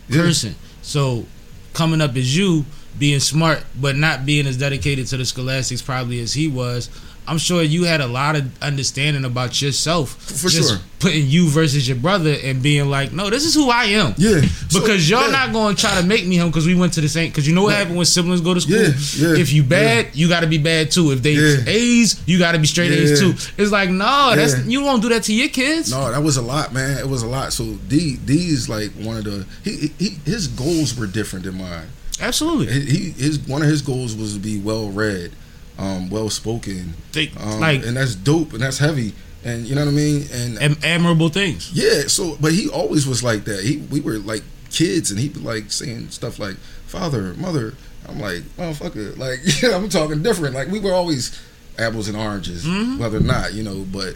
[0.08, 0.22] yeah.
[0.22, 0.54] person.
[0.82, 1.26] So
[1.72, 2.64] coming up as you,
[2.98, 6.88] being smart but not being as dedicated to the scholastics probably as he was,
[7.26, 10.10] I'm sure you had a lot of understanding about yourself.
[10.10, 10.76] For sure.
[10.98, 14.14] Putting you versus your brother and being like, no, this is who I am.
[14.18, 15.30] Yeah, So, Because y'all yeah.
[15.32, 17.30] not going to try to make me him because we went to the same.
[17.30, 17.78] Because you know what Right.
[17.78, 18.76] happened when siblings go to school.
[18.76, 18.88] Yeah,
[19.36, 21.12] yeah, if you bad, you got to be bad too.
[21.12, 21.64] If they Yeah.
[21.66, 23.30] A's, you got to be straight A's too.
[23.56, 25.90] It's like no, that's you won't do that to your kids.
[25.90, 26.98] No, that was a lot, man.
[26.98, 27.54] It was a lot.
[27.54, 31.86] So D D's like one of the he, he his goals were different than mine.
[32.20, 32.66] Absolutely.
[32.80, 35.32] He, his one of his goals was to be well read,
[35.78, 36.94] um, well spoken,
[37.40, 39.14] um, like and that's dope and that's heavy.
[39.44, 40.26] And you know what I mean?
[40.32, 41.70] And am- admirable things.
[41.72, 43.62] yeah, so but he always was like that.
[43.64, 46.56] He we were like kids, and he'd be like saying stuff like
[46.86, 47.74] "father, mother."
[48.08, 50.54] I'm like, motherfucker, like yeah, I'm talking different.
[50.54, 51.38] Like we were always
[51.78, 52.98] apples and oranges, Mhm.
[52.98, 53.84] whether or not you know.
[53.90, 54.14] But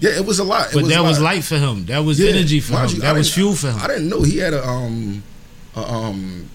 [0.00, 0.68] yeah, it was a lot.
[0.68, 1.24] It But was that a was lot.
[1.34, 1.86] light for him.
[1.86, 2.88] That was Yeah, energy for him.
[2.88, 3.78] you, that was fuel for him.
[3.80, 5.22] I didn't know he had a um
[5.76, 6.48] a, um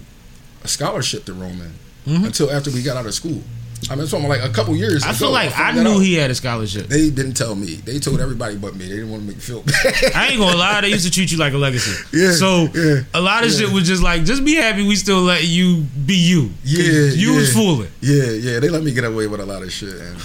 [0.66, 1.72] a scholarship to Roman
[2.08, 2.26] Mhm.
[2.26, 3.42] until after we got out of school.
[3.90, 5.04] I mean, it's like a couple years.
[5.04, 6.00] I ago, feel like I found knew out.
[6.00, 6.88] he had a scholarship.
[6.88, 7.76] They didn't tell me.
[7.86, 8.86] They told everybody but me.
[8.88, 10.12] They didn't want to make me feel bad.
[10.16, 11.92] I ain't gonna lie, they used to treat you like a legacy.
[12.14, 13.60] Yeah, So yeah, a lot of yeah.
[13.60, 16.52] shit was just like, just be happy we still let you be you.
[16.64, 17.90] Yeah, You was fooling.
[18.02, 20.18] Yeah, yeah, they let me get away with a lot of shit, and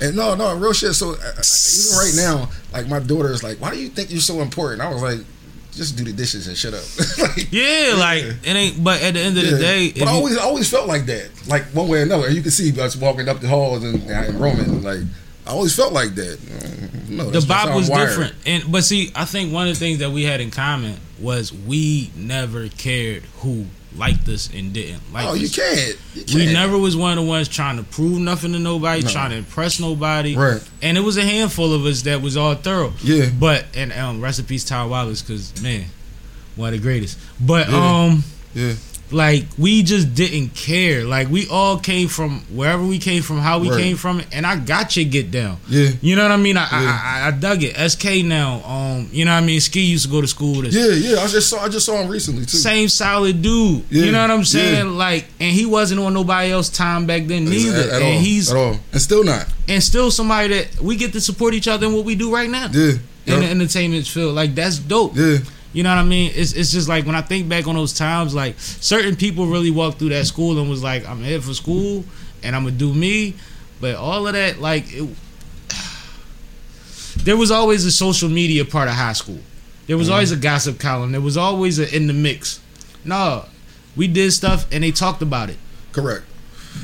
[0.00, 0.94] and no, no, real shit.
[0.94, 4.20] So uh, even right now, like my daughter is like, "Why do you think you're
[4.20, 5.20] so important?" I was like,
[5.72, 6.84] just do the dishes and shut up.
[7.18, 8.82] like, Yeah, like it ain't.
[8.84, 11.06] But at the end of the day, but I you- always, I always felt like
[11.06, 12.30] that, like one way or another.
[12.30, 15.00] You can see us walking up the halls in, in Roman, like
[15.46, 16.38] I always felt like that.
[16.38, 18.08] Mm, No, the that's just how Bob I'm was wired.
[18.08, 18.34] different.
[18.46, 21.52] And but see, I think one of the things that we had in common was
[21.52, 23.66] we never cared who
[23.96, 25.40] liked us and didn't like Oh, us.
[25.40, 25.96] you can't.
[26.14, 26.52] You We can't.
[26.52, 29.10] never was one of the ones trying to prove nothing to nobody, No.
[29.10, 30.34] trying to impress nobody.
[30.36, 30.60] Right.
[30.80, 32.92] And it was a handful of us that was all thorough.
[33.02, 33.28] Yeah.
[33.38, 35.84] But and um recipes Ty Wallace because man,
[36.56, 37.18] one of the greatest.
[37.40, 38.04] But Yeah.
[38.06, 38.24] um
[38.54, 38.72] Yeah.
[39.12, 41.04] Like we just didn't care.
[41.04, 43.80] Like we all came from wherever we came from, how we Right.
[43.80, 45.58] came from, it, and I got you get down.
[45.68, 45.90] Yeah.
[46.00, 46.56] You know what I mean?
[46.56, 47.00] I, Yeah.
[47.04, 47.76] I, I I dug it.
[47.90, 49.60] SK now, um, you know what I mean?
[49.60, 50.74] Ski used to go to school with us.
[50.74, 51.20] Yeah, yeah.
[51.20, 51.62] I just saw.
[51.64, 52.56] I just saw him recently too.
[52.58, 53.84] Same solid dude.
[53.90, 54.86] Yeah, You know what I'm saying?
[54.86, 54.92] yeah.
[54.92, 57.78] Like, and he wasn't on nobody else time back then neither.
[57.80, 58.20] At, at and all.
[58.20, 59.46] he's at all, and still not.
[59.68, 62.50] and still somebody that we get to support each other in what we do right
[62.50, 62.68] now.
[62.72, 62.92] Yeah.
[63.24, 64.34] In the entertainment field.
[64.34, 65.16] Like that's dope.
[65.16, 65.38] Yeah.
[65.72, 66.32] You know what I mean?
[66.34, 69.70] It's it's just like when I think back on those times, like certain people really
[69.70, 72.04] walked through that school and was like, I'm here for school
[72.42, 73.34] and I'm gonna do me.
[73.80, 75.08] But all of that, like, it,
[77.24, 79.40] there was always a social media part of high school.
[79.86, 81.12] There was always a gossip column.
[81.12, 82.60] There was always a in the mix.
[83.04, 83.46] No,
[83.96, 85.56] we did stuff and they talked about it.
[85.92, 86.24] Correct.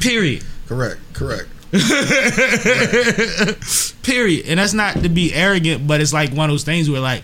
[0.00, 0.44] Period.
[0.66, 1.00] Correct.
[1.12, 1.48] Correct.
[4.02, 4.46] Period.
[4.46, 7.22] And that's not to be arrogant, but it's like one of those things where like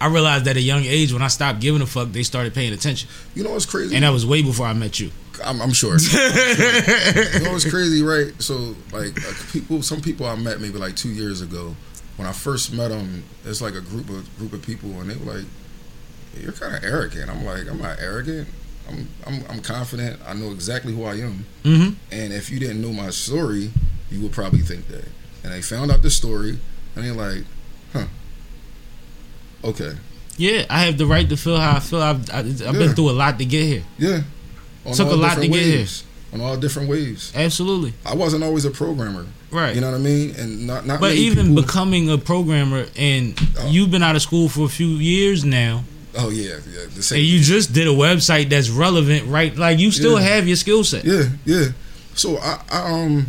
[0.00, 2.72] I realized at a young age when I stopped giving a fuck, they started paying
[2.72, 3.08] attention.
[3.34, 3.94] You know what's crazy?
[3.94, 5.10] And that was way before I met you.
[5.44, 5.98] I'm, I'm sure.
[5.98, 8.32] you know what's crazy, right?
[8.40, 11.74] So, like, uh, people, some people I met maybe like two years ago.
[12.16, 15.16] When I first met them, it's like a group of group of people, and they
[15.16, 15.44] were like,
[16.40, 18.48] "You're kind of arrogant." I'm like, "I'm not arrogant.
[18.88, 20.18] I'm, I'm, I'm confident.
[20.26, 21.44] I know exactly who I am.
[21.64, 21.94] Mm-hmm.
[22.10, 23.70] And if you didn't know my story,
[24.10, 25.04] you would probably think that."
[25.44, 26.58] And they found out the story,
[26.94, 27.44] and they're like,
[27.92, 28.06] "Huh,
[29.66, 29.92] okay,
[30.38, 32.02] Yeah, I have the right to feel how I feel.
[32.02, 32.72] I've, I, I've Yeah.
[32.72, 33.82] been through a lot to get here.
[33.98, 34.20] yeah."
[34.84, 35.86] On Took a lot to different get here.
[36.32, 37.32] On all different waves.
[37.34, 37.92] Absolutely.
[38.04, 39.26] I wasn't always a programmer.
[39.50, 39.74] Right.
[39.74, 40.34] You know what I mean?
[40.36, 43.68] And not not but even people, becoming a programmer and Oh.
[43.70, 45.84] you've been out of school for a few years now
[46.18, 46.86] Oh yeah, yeah.
[46.94, 47.18] The same.
[47.18, 49.56] and you just did a website that's relevant, right?
[49.56, 50.26] Like you still Yeah.
[50.34, 51.04] have your skill set.
[51.04, 51.66] yeah, yeah.
[52.14, 53.26] So I, I um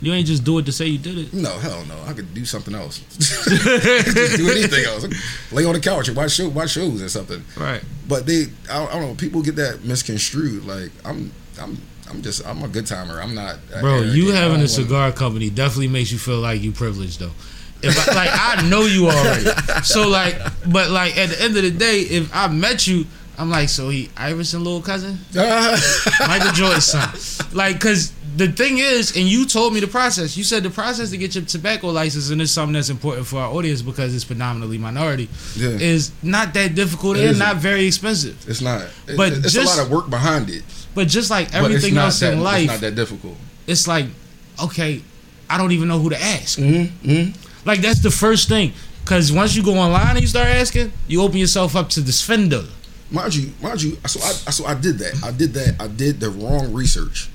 [0.00, 1.32] You ain't just do it to say you did it.
[1.34, 3.00] no hell no I could do something else.
[3.18, 5.06] just do anything else.
[5.52, 7.42] Lay on the couch and watch show watch shows or something.
[7.56, 7.82] Right.
[8.06, 9.14] But they I, I don't know.
[9.14, 10.64] People get that misconstrued.
[10.64, 11.78] Like I'm I'm
[12.10, 13.20] I'm just I'm a good timer.
[13.20, 13.56] I'm not.
[13.80, 14.14] Bro, arrogant.
[14.16, 17.32] you having don't a wanna- cigar company definitely makes you feel like you privileged though.
[17.82, 19.44] If I, like I know you already,
[19.84, 20.36] so like,
[20.66, 23.06] but like at the end of the day, if I met you,
[23.38, 27.08] I'm like, so he Iverson little cousin, Michael Jordan's son,
[27.52, 30.36] like, cause the thing is, and you told me the process.
[30.36, 33.38] You said the process to get your tobacco license, and it's something that's important for
[33.40, 35.70] our audience because it's predominantly minority, yeah.
[35.70, 37.38] is not that difficult It and isn't.
[37.46, 38.36] not very expensive.
[38.48, 38.82] It's not.
[39.06, 40.62] It- But it's just- a lot of work behind it.
[40.94, 43.36] But just like everything else that, in life, it's not that difficult.
[43.66, 44.06] it's like,
[44.62, 45.02] okay,
[45.50, 46.58] I don't even know who to ask.
[46.58, 47.10] Mm-hmm.
[47.10, 47.68] mm-hmm.
[47.68, 48.72] Like that's the first thing.
[49.04, 52.20] Cause once you go online and you start asking, you open yourself up to this
[52.22, 52.64] fender.
[53.10, 55.14] mind you, mind you, so I so I did that.
[55.24, 55.76] I did that.
[55.80, 57.28] I did the wrong research.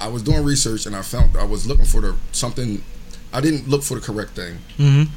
[0.00, 2.82] I was doing research and I found I was looking for the something.
[3.32, 4.58] I didn't look for the correct thing.
[4.78, 5.12] Mm-hmm.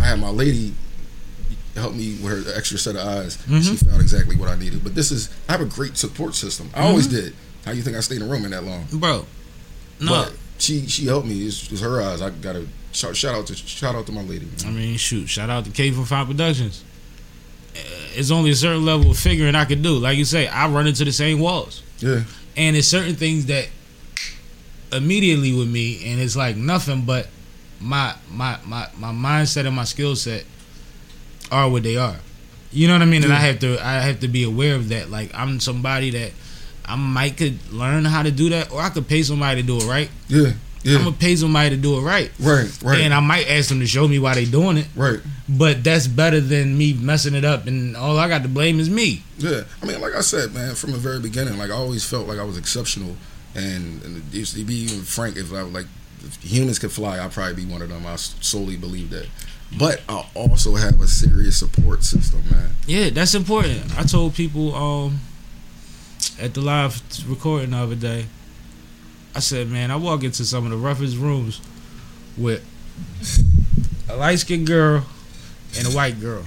[0.00, 0.74] I had my lady
[1.74, 3.36] help me with her extra set of eyes.
[3.48, 3.62] Mhm.
[3.62, 4.82] She found exactly what I needed.
[4.84, 6.70] But this is I have a great support system.
[6.74, 7.34] I always did.
[7.64, 8.86] How you think I stayed in Roman that long?
[8.92, 9.26] Bro.
[10.00, 10.10] No.
[10.10, 11.46] But she she helped me.
[11.46, 12.20] It's, it's her eyes.
[12.22, 14.48] I got to shout, shout out to shout out to my lady.
[14.66, 16.84] I mean, shoot, shout out to K for Fine Productions.
[17.74, 17.78] Uh,
[18.14, 19.96] It's only a certain level of figuring I could do.
[19.98, 21.82] Like you say, I run into the same walls.
[22.00, 22.24] Yeah,
[22.56, 23.68] And it's certain things that
[24.92, 27.28] immediately with me and it's like nothing but
[27.80, 30.44] my my my, my mindset and my skill set
[31.50, 32.16] are what they are.
[32.70, 33.24] You know what I mean?
[33.24, 35.10] And I have to I have to be aware of that.
[35.10, 36.32] Like I'm somebody that
[36.84, 39.78] I might could learn how to do that or I could pay somebody to do
[39.78, 40.10] it right.
[40.28, 40.52] yeah,
[40.82, 40.98] yeah.
[40.98, 42.30] I'm gonna pay somebody to do it right.
[42.40, 44.88] right, right, And I might ask them to show me why they doing it.
[44.96, 45.20] right.
[45.48, 48.88] But that's better than me messing it up and all I got to blame is
[48.88, 49.22] me.
[49.38, 52.26] Yeah, I mean, like I said, man, from the very beginning, like I always felt
[52.26, 53.16] like I was exceptional,
[53.54, 55.36] and, and to be frank.
[55.36, 55.86] If I was like,
[56.24, 58.06] if humans could fly, I'd probably be one of them.
[58.06, 59.26] I solely believe that.
[59.78, 62.70] But I also have a serious support system, man.
[62.86, 63.98] Yeah, that's important.
[63.98, 65.20] I told people um
[66.40, 68.26] at the live recording the other day,
[69.34, 71.60] I said, man, I walk into some of the roughest rooms
[72.36, 72.64] with
[74.08, 75.06] a light skinned girl
[75.78, 76.44] and a white girl.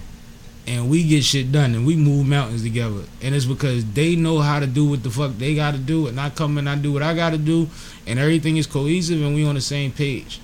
[0.68, 3.04] And we get shit done and we move mountains together.
[3.22, 6.20] And it's because they know how to do what the fuck they gotta do and
[6.20, 7.70] I come and I do what I gotta do
[8.08, 10.40] and everything is cohesive and we on the same page.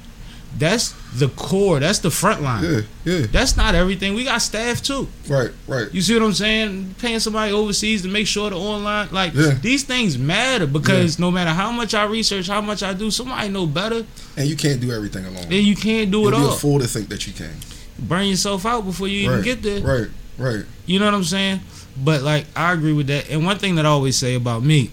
[0.60, 1.80] That's the core.
[1.80, 2.64] That's the front line.
[2.64, 3.26] Yeah, yeah.
[3.31, 4.14] That's not everything.
[4.15, 5.07] We got staff too.
[5.30, 5.88] Right, right.
[5.93, 6.95] You see what I'm saying?
[6.99, 9.53] Paying somebody overseas to make sure the online, like Yeah.
[9.61, 13.48] these things matter because no matter how much I research, how much I do, somebody
[13.48, 14.06] know better.
[14.35, 15.45] And you can't do everything alone.
[15.45, 17.53] And you can't do You'll it be a fool to think that you can.
[18.02, 19.82] Burn yourself out before you even right, get there.
[19.82, 20.65] Right, right.
[20.86, 21.61] You know what I'm saying?
[21.98, 23.30] But like I agree with that.
[23.30, 24.91] And one thing that I always say about me,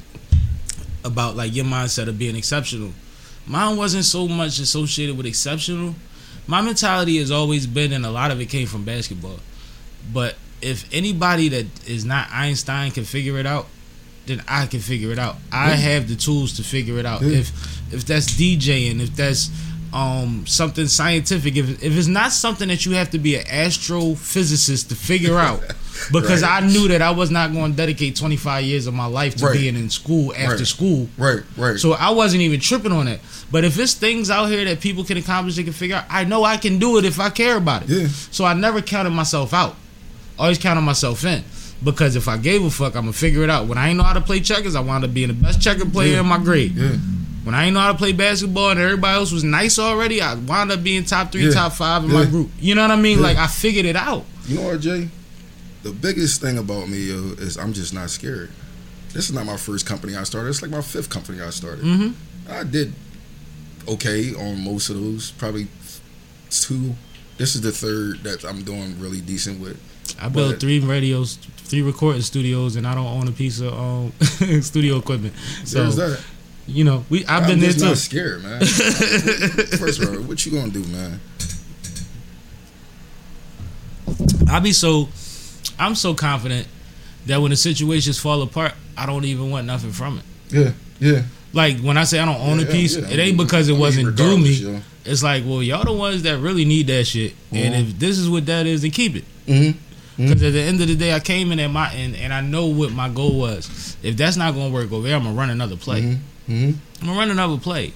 [1.05, 2.93] about like your mindset of being exceptional,
[3.47, 5.95] mine wasn't so much associated with exceptional.
[6.47, 9.39] My mentality has always been, and a lot of it came from basketball.
[10.13, 13.67] But if anybody that is not Einstein can figure it out,
[14.27, 15.37] then I can figure it out.
[15.51, 17.23] I have the tools to figure it out.
[17.23, 17.51] If
[17.93, 19.51] if that's DJing, if that's
[19.93, 24.89] um something scientific, if if it's not something that you have to be an astrophysicist
[24.89, 25.61] to figure out,
[26.13, 26.63] because Right.
[26.63, 29.47] I knew that I was not going to dedicate 25 years of my life to
[29.47, 29.55] Right.
[29.59, 30.67] being in school after Right.
[30.67, 31.09] school.
[31.17, 31.79] Right, right.
[31.79, 33.21] So I wasn't even tripping on it.
[33.51, 36.05] But if it's things out here that people can accomplish, they can figure out.
[36.11, 37.89] I know I can do it if I care about it.
[37.89, 38.09] Yeah.
[38.31, 39.77] So I never counted myself out.
[40.39, 41.43] Always counted myself in.
[41.83, 43.67] Because if I gave a fuck, I'm gonna figure it out.
[43.69, 45.87] When I ain't know how to play checkers, I wound up being the best checker
[45.87, 46.21] player Yeah.
[46.21, 46.75] in my grade.
[46.77, 46.97] yeah.
[47.49, 50.35] When I ain't know how to play basketball and everybody else was nice already, I
[50.35, 51.53] wound up being top three, Yeah.
[51.53, 52.51] top five in my group.
[52.61, 53.17] You know what I mean?
[53.21, 53.25] Yeah.
[53.25, 54.27] Like I figured it out.
[54.47, 55.09] You know what, Jay?
[55.83, 58.51] The biggest thing about me, yo, is I'm just not scared.
[59.15, 60.51] This is not my first company I started.
[60.51, 61.87] It's like my fifth company I started.
[61.87, 62.13] Mhm.
[62.51, 62.93] I did
[63.89, 65.31] okay on most of those.
[65.31, 65.69] Probably
[66.51, 66.97] two.
[67.39, 69.79] This is the third that I'm doing really decent with.
[70.21, 73.73] I built But- three radios, three recording studios, and I don't own a piece of
[73.73, 74.13] um,
[74.61, 75.33] studio equipment.
[75.65, 76.13] So.
[76.69, 77.95] You know, we I've I'm been there too.
[77.97, 78.61] scared, man.
[78.67, 81.19] First of all, what you gonna do, man?
[84.49, 85.09] I be so,
[85.79, 86.67] I'm so confident
[87.27, 90.25] that when the situations fall apart, I don't even want nothing from it.
[90.51, 91.23] Yeah, yeah.
[91.53, 93.69] Like when I say I don't own Yeah, a piece, yeah, it ain't I because
[93.69, 94.51] I it mean, wasn't due me.
[94.51, 94.81] yo.
[95.05, 97.89] It's like, well, y'all the ones that really need that shit, and Mhm.
[97.91, 99.25] if this is what that is, then keep it.
[99.47, 99.75] Mhm.
[100.19, 102.41] Because at the end of the day, I came in at my and, and I
[102.41, 103.97] know what my goal was.
[104.03, 106.03] If that's not gonna work over there, I'm gonna run another play.
[106.03, 106.19] Mhm.
[106.49, 106.77] Mhm.
[107.01, 107.93] I'm gonna run another play.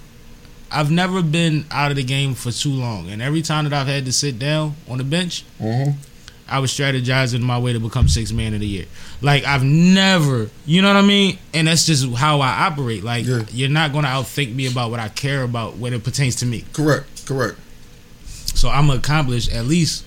[0.70, 3.86] I've never been out of the game for too long, and every time that I've
[3.86, 5.96] had to sit down on the bench, Mhm.
[6.48, 8.84] I was strategizing my way to become six man of the year.
[9.22, 11.38] Like I've never, you know what I mean?
[11.54, 13.02] And that's just how I operate.
[13.04, 13.42] Like Yeah.
[13.52, 16.64] you're not gonna outthink me about what I care about when it pertains to me.
[16.72, 17.24] Correct.
[17.26, 17.56] Correct.
[18.54, 20.04] So I'm gonna accomplish at least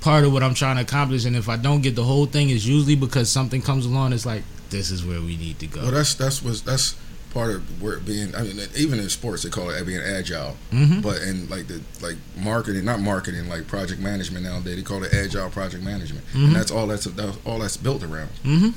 [0.00, 1.26] part of what I'm trying to accomplish.
[1.26, 4.14] And if I don't get the whole thing, it's usually because something comes along.
[4.14, 5.82] It's like this is where we need to go.
[5.82, 6.94] Well, that's that's what that's
[7.30, 8.34] part of where being.
[8.34, 10.56] I mean, even in sports, they call it being agile.
[10.72, 11.02] Mhm.
[11.02, 15.14] But in like the like marketing, not marketing, like project management nowadays, they call it
[15.14, 16.46] agile project management, Mhm.
[16.46, 18.30] and that's all that's, that's all that's built around.
[18.42, 18.68] hmm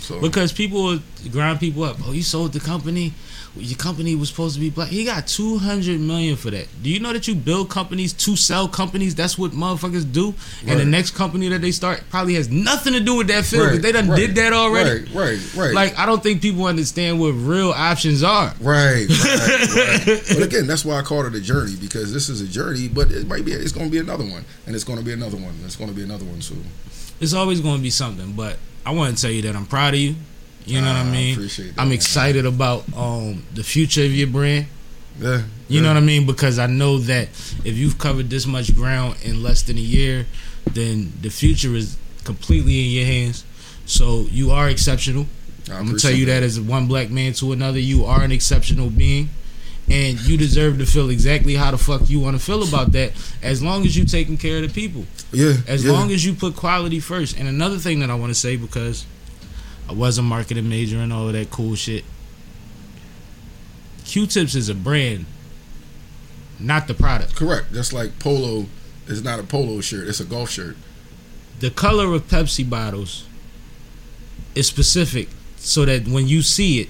[0.00, 0.98] So Because people
[1.30, 1.96] grind people up.
[2.04, 3.14] Oh, you sold the company.
[3.54, 4.88] Your company was supposed to be black.
[4.88, 6.68] He got two hundred million for that.
[6.82, 9.14] Do you know that you build companies to sell companies?
[9.14, 10.34] That's what motherfuckers do.
[10.66, 13.66] And the next company that they start probably has nothing to do with that field.
[13.66, 15.04] Right, they done right, did that already.
[15.12, 15.74] Right, right, right.
[15.74, 18.54] Like I don't think people understand what real options are.
[18.58, 20.24] Right, right, right.
[20.28, 23.10] But again, that's why I called it a journey because this is a journey, but
[23.10, 25.36] it might be it's going to be another one, and it's going to be another
[25.36, 26.40] one, and it's going to be another one.
[26.40, 26.54] So
[27.20, 28.32] It's always going to be something.
[28.32, 28.56] But
[28.86, 30.14] I want to tell you that I'm proud of you.
[30.66, 31.40] You know what Ah, I mean?
[31.40, 31.94] that, I'm man.
[31.94, 34.66] excited about um, the future of your brand.
[35.20, 36.26] yeah, You know what I mean?
[36.26, 37.28] Because I know that
[37.64, 40.26] if you've covered this much ground in less than a year,
[40.72, 43.44] then the future is completely in your hands.
[43.86, 45.26] So you are exceptional.
[45.70, 48.32] I'm gonna tell you appreciate that as one black man to another, you are an
[48.32, 49.30] exceptional being.
[49.90, 53.12] And you deserve to feel exactly how the fuck you want to feel about that,
[53.42, 55.90] as long as you're taking care of the people, Yeah, as yeah.
[55.90, 57.36] long as you put quality first.
[57.36, 59.04] And another thing that I want to say because
[59.92, 62.02] I was a marketing major and all of that cool shit.
[64.06, 65.26] Q-Tips is a brand,
[66.58, 67.36] not the product.
[67.36, 67.74] correct.
[67.74, 68.66] Just like polo
[69.06, 70.76] is not a polo shirt; it's a golf shirt.
[71.60, 73.26] the color of Pepsi bottles
[74.54, 76.88] is specific so that when you see it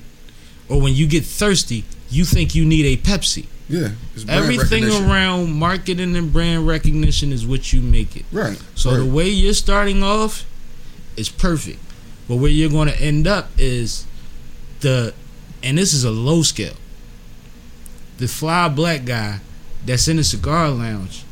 [0.68, 3.46] or when you get thirsty, you think you need a Pepsi.
[3.68, 3.90] Yeah,
[4.28, 8.24] Everything around marketing and brand recognition is what you make it.
[8.30, 8.62] Right.
[8.76, 8.98] So right.
[8.98, 10.46] the way you're starting off
[11.16, 11.80] is perfect.
[12.32, 14.06] But where you're going to end up is
[14.80, 15.12] the,
[15.62, 16.76] and this is a low scale,
[18.16, 19.40] the fly black guy
[19.84, 21.24] that's in the cigar lounge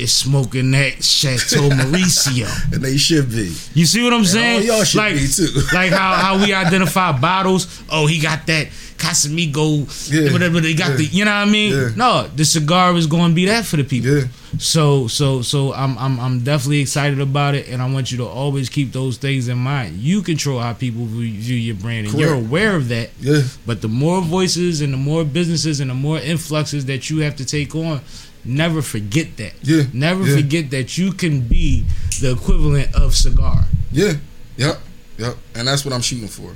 [0.00, 2.72] is smoking that Chateau Maurizio.
[2.72, 3.54] and they should be.
[3.74, 4.60] You see what I'm saying?
[4.70, 5.48] all y'all should like, be, too.
[5.72, 7.82] like how, how we identify bottles.
[7.90, 9.86] Oh, he got that Casamigo.
[10.12, 11.04] Yeah, Whatever they got yeah, the.
[11.04, 11.72] You know what I mean?
[11.72, 11.88] yeah.
[11.96, 14.22] No, the cigar is going to be that for the people.
[14.58, 18.26] So so so I'm I'm I'm definitely excited about it, and I want you to
[18.26, 19.96] always keep those things in mind.
[19.98, 23.10] You control how people view view your brand, and you're aware of that.
[23.20, 27.20] yeah, But the more voices and the more businesses and the more influxes that you
[27.20, 28.00] have to take on,
[28.44, 29.52] never forget that.
[29.62, 30.36] Yeah, Never yeah.
[30.36, 31.84] forget that you can be
[32.20, 33.64] the equivalent of cigar.
[33.92, 34.14] Yeah.
[34.56, 34.78] Yep.
[35.18, 35.36] Yep.
[35.54, 36.54] And that's what I'm shooting for.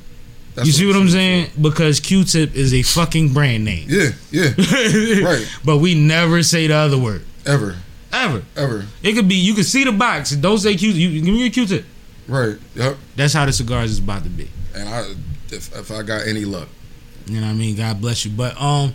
[0.54, 1.50] That's you see what I'm shooting saying?
[1.60, 3.86] Because Q-Tip is a fucking brand name.
[3.88, 4.10] Yeah.
[4.30, 4.50] Yeah.
[5.24, 5.46] Right.
[5.64, 7.24] But we never say the other word.
[7.46, 7.76] Ever.
[8.12, 8.42] Ever.
[8.56, 8.86] Ever.
[9.02, 10.30] It could be you can see the box.
[10.32, 10.90] Don't say Q.
[10.90, 11.84] You give me your Q-tip.
[12.28, 12.56] Right.
[12.74, 12.96] Yep.
[13.16, 14.48] That's how the cigars is about to be.
[14.74, 15.00] And I,
[15.50, 16.68] if, if I got any luck,
[17.26, 17.76] You know what I mean?
[17.76, 18.30] God bless you.
[18.30, 18.94] But um,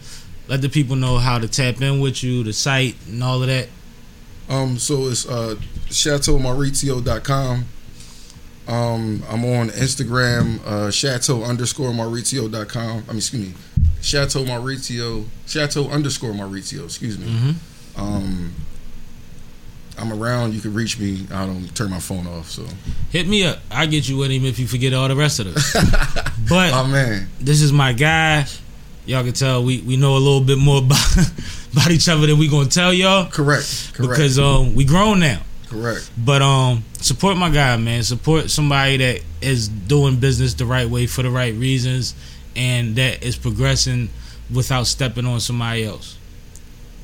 [0.49, 3.47] let the people know how to tap in with you, the site, and all of
[3.47, 3.69] that.
[4.49, 5.55] Um, so it's uh
[5.87, 7.65] chateaumaurizio.com.
[8.67, 13.03] Um, I'm on Instagram, uh, chateau underscore maurizio.com.
[13.07, 13.53] I mean, excuse me,
[14.01, 17.25] chateau Maurizio, chateau underscore Maurizio, excuse me.
[17.25, 17.99] Mm-hmm.
[17.99, 18.53] Um,
[19.97, 20.53] I'm around.
[20.53, 21.25] You can reach me.
[21.31, 22.49] I don't turn my phone off.
[22.49, 22.65] So,
[23.09, 23.59] Hit me up.
[23.71, 25.55] I get you with him if you forget all the rest of them.
[26.49, 28.45] but oh man, this is my guy.
[29.05, 31.17] Y'all can tell we, we know a little bit more about
[31.73, 35.41] about each other than we gonna tell y'all correct, correct, because um we grown now.
[35.67, 36.09] correct.
[36.17, 38.03] But um support my guy, man.
[38.03, 42.13] Support somebody that is doing business the right way for the right reasons
[42.55, 44.09] and that is progressing
[44.53, 46.17] without stepping on somebody else.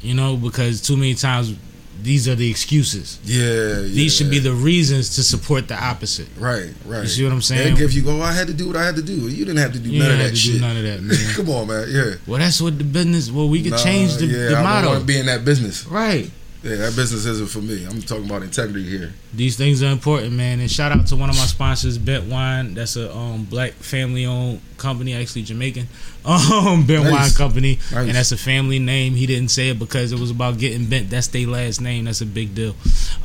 [0.02, 1.56] You know, because too many times
[2.02, 3.20] these are the excuses.
[3.24, 3.80] Yeah, yeah.
[3.82, 6.28] These should be the reasons to support the opposite.
[6.38, 7.02] right, right.
[7.04, 7.76] You see what I'm saying?
[7.76, 8.22] Give you go.
[8.22, 9.14] I had to do what I had to do.
[9.30, 10.62] You didn't have to do You none of that had to do shit.
[10.62, 11.18] none of that, man.
[11.36, 11.88] Come on, man.
[11.90, 12.16] Yeah.
[12.28, 13.32] Well, that's what the business.
[13.32, 14.40] Well, we could Nah, change the, model.
[14.42, 15.86] yeah, the I don't want to be in that business.
[15.88, 16.30] right.
[16.66, 17.86] Yeah, that business isn't for me.
[17.86, 19.14] I'm talking about integrity here.
[19.32, 20.60] These things are important, man.
[20.60, 22.74] And shout out to one of my sponsors, Bent Wine.
[22.74, 25.88] That's a um, black family owned company, actually Jamaican.
[26.26, 27.12] Um, Bent Nice.
[27.12, 28.08] Wine Company, Nice.
[28.08, 29.14] and that's a family name.
[29.14, 31.12] He didn't say it because it was about getting bent.
[31.12, 32.06] That's their last name.
[32.06, 32.76] That's a big deal.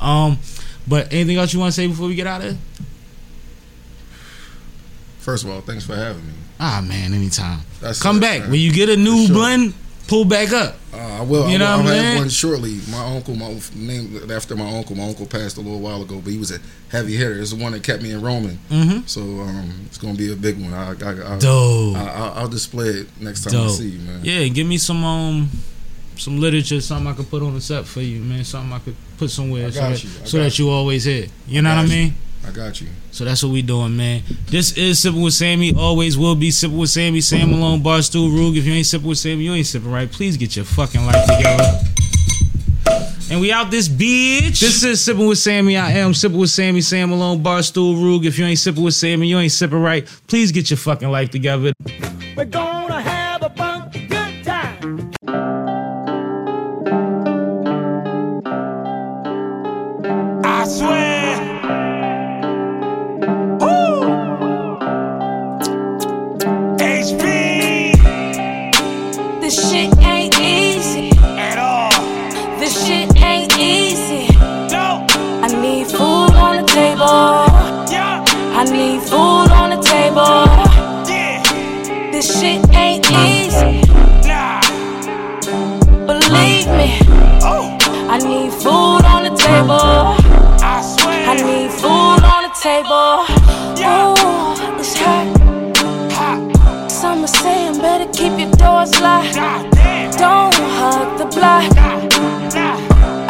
[0.03, 0.37] Um,
[0.87, 2.59] but anything else you want to say before we get out of here?
[5.21, 6.33] First of all, thanks for having me.
[6.59, 7.61] Ah, man, anytime.
[7.81, 8.51] That's Come it, back man.
[8.51, 9.35] when you get a new sure.
[9.35, 9.73] blend.
[10.11, 10.74] Pull back up.
[10.93, 11.49] Uh, I will.
[11.49, 12.19] You I know will, what I'm saying?
[12.19, 12.81] one shortly.
[12.91, 14.97] My uncle, my name after my uncle.
[14.97, 16.59] My uncle passed a little while ago, but he was a
[16.89, 17.39] heavy hitter.
[17.39, 18.59] It's the one that kept me in Roman.
[18.70, 19.07] Mm-hmm.
[19.07, 20.74] So um, it's gonna be a big one.
[20.74, 21.97] I, I, I, Dope.
[21.97, 24.24] I, I'll, I'll display it next time I see you, man.
[24.24, 25.49] Yeah, give me some um
[26.16, 28.43] some literature, something I could put on the set for you, man.
[28.43, 30.11] Something I could put somewhere so, that, you.
[30.24, 31.27] So that you always hear.
[31.47, 32.09] You know what I mean?
[32.09, 32.12] you.
[32.43, 32.51] Mean?
[32.51, 32.89] I got you.
[33.11, 34.23] So that's what we doing, man.
[34.47, 35.75] This is sipping with Sammy.
[35.75, 37.21] Always will be sipping with Sammy.
[37.21, 38.57] Sam Malone, Barstool Rug.
[38.57, 40.11] If you ain't sipping with Sammy, you ain't sipping right.
[40.11, 41.81] Please get your fucking life together.
[43.31, 44.59] And we out this bitch.
[44.59, 45.77] This is sipping with Sammy.
[45.77, 46.81] I am sipping with Sammy.
[46.81, 48.27] Sam Malone, Barstool Rug.
[48.27, 50.05] If you ain't sipping with Sammy, you ain't sipping right.
[50.27, 51.73] Please get your fucking life together.
[52.37, 55.12] We're gonna have a funky good time.
[60.45, 61.10] I swear.
[82.21, 83.81] This shit ain't easy.
[86.05, 86.99] Believe me.
[88.13, 90.21] I need food on the table.
[90.61, 91.31] I swear.
[91.31, 93.25] I need food on the table.
[93.89, 96.91] Ooh, it's hot.
[96.91, 99.37] Some are saying better keep your doors locked.
[100.19, 101.75] Don't hug the block.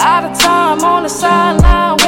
[0.00, 1.99] Out of time on the sideline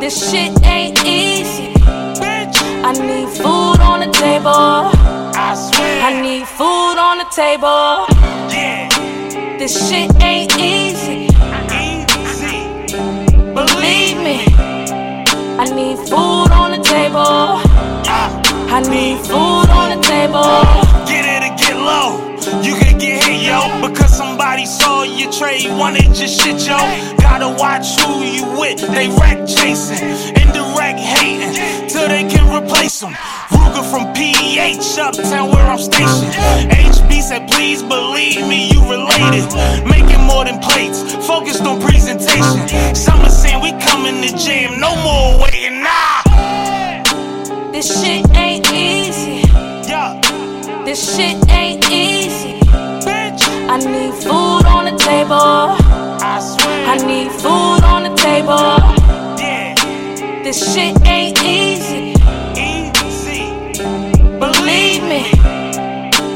[0.00, 1.72] This shit ain't easy.
[2.22, 4.90] Bitch, I need food on the table.
[5.36, 6.02] I swear.
[6.02, 8.06] I need food on the table.
[8.50, 8.88] Yeah,
[9.58, 11.28] This shit ain't easy.
[11.84, 12.60] easy.
[13.54, 14.38] Believe me.
[15.62, 17.60] I need food on the table.
[18.72, 20.50] I need food on the table.
[21.06, 22.29] Get it or get low.
[22.64, 26.78] You can get hit, yo, because somebody saw you trade, wanted your shit, yo.
[27.18, 28.80] Gotta watch who you with.
[28.80, 30.00] They wreck chasing,
[30.40, 33.12] indirect hating, till they can replace them.
[33.50, 36.32] Ruger from PH, uptown where I'm stationed.
[36.70, 39.46] HB said, please believe me, you related.
[39.86, 42.94] Making more than plates, focused on presentation.
[42.94, 46.22] Some are saying we coming to jam, no more waiting, nah.
[47.72, 49.48] This shit ain't easy.
[49.88, 50.19] Yeah,
[50.90, 52.58] This shit ain't easy.
[53.06, 55.30] bitch, I need food on the table.
[55.30, 56.84] I swear.
[56.84, 58.58] I need food on the table.
[59.38, 60.42] yeah.
[60.42, 62.14] This shit ain't easy.
[62.58, 63.52] Easy.
[64.40, 65.30] Believe me.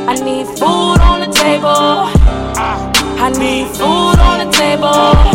[0.06, 2.06] I need food on the table.
[2.56, 5.33] Uh, I need food on the table.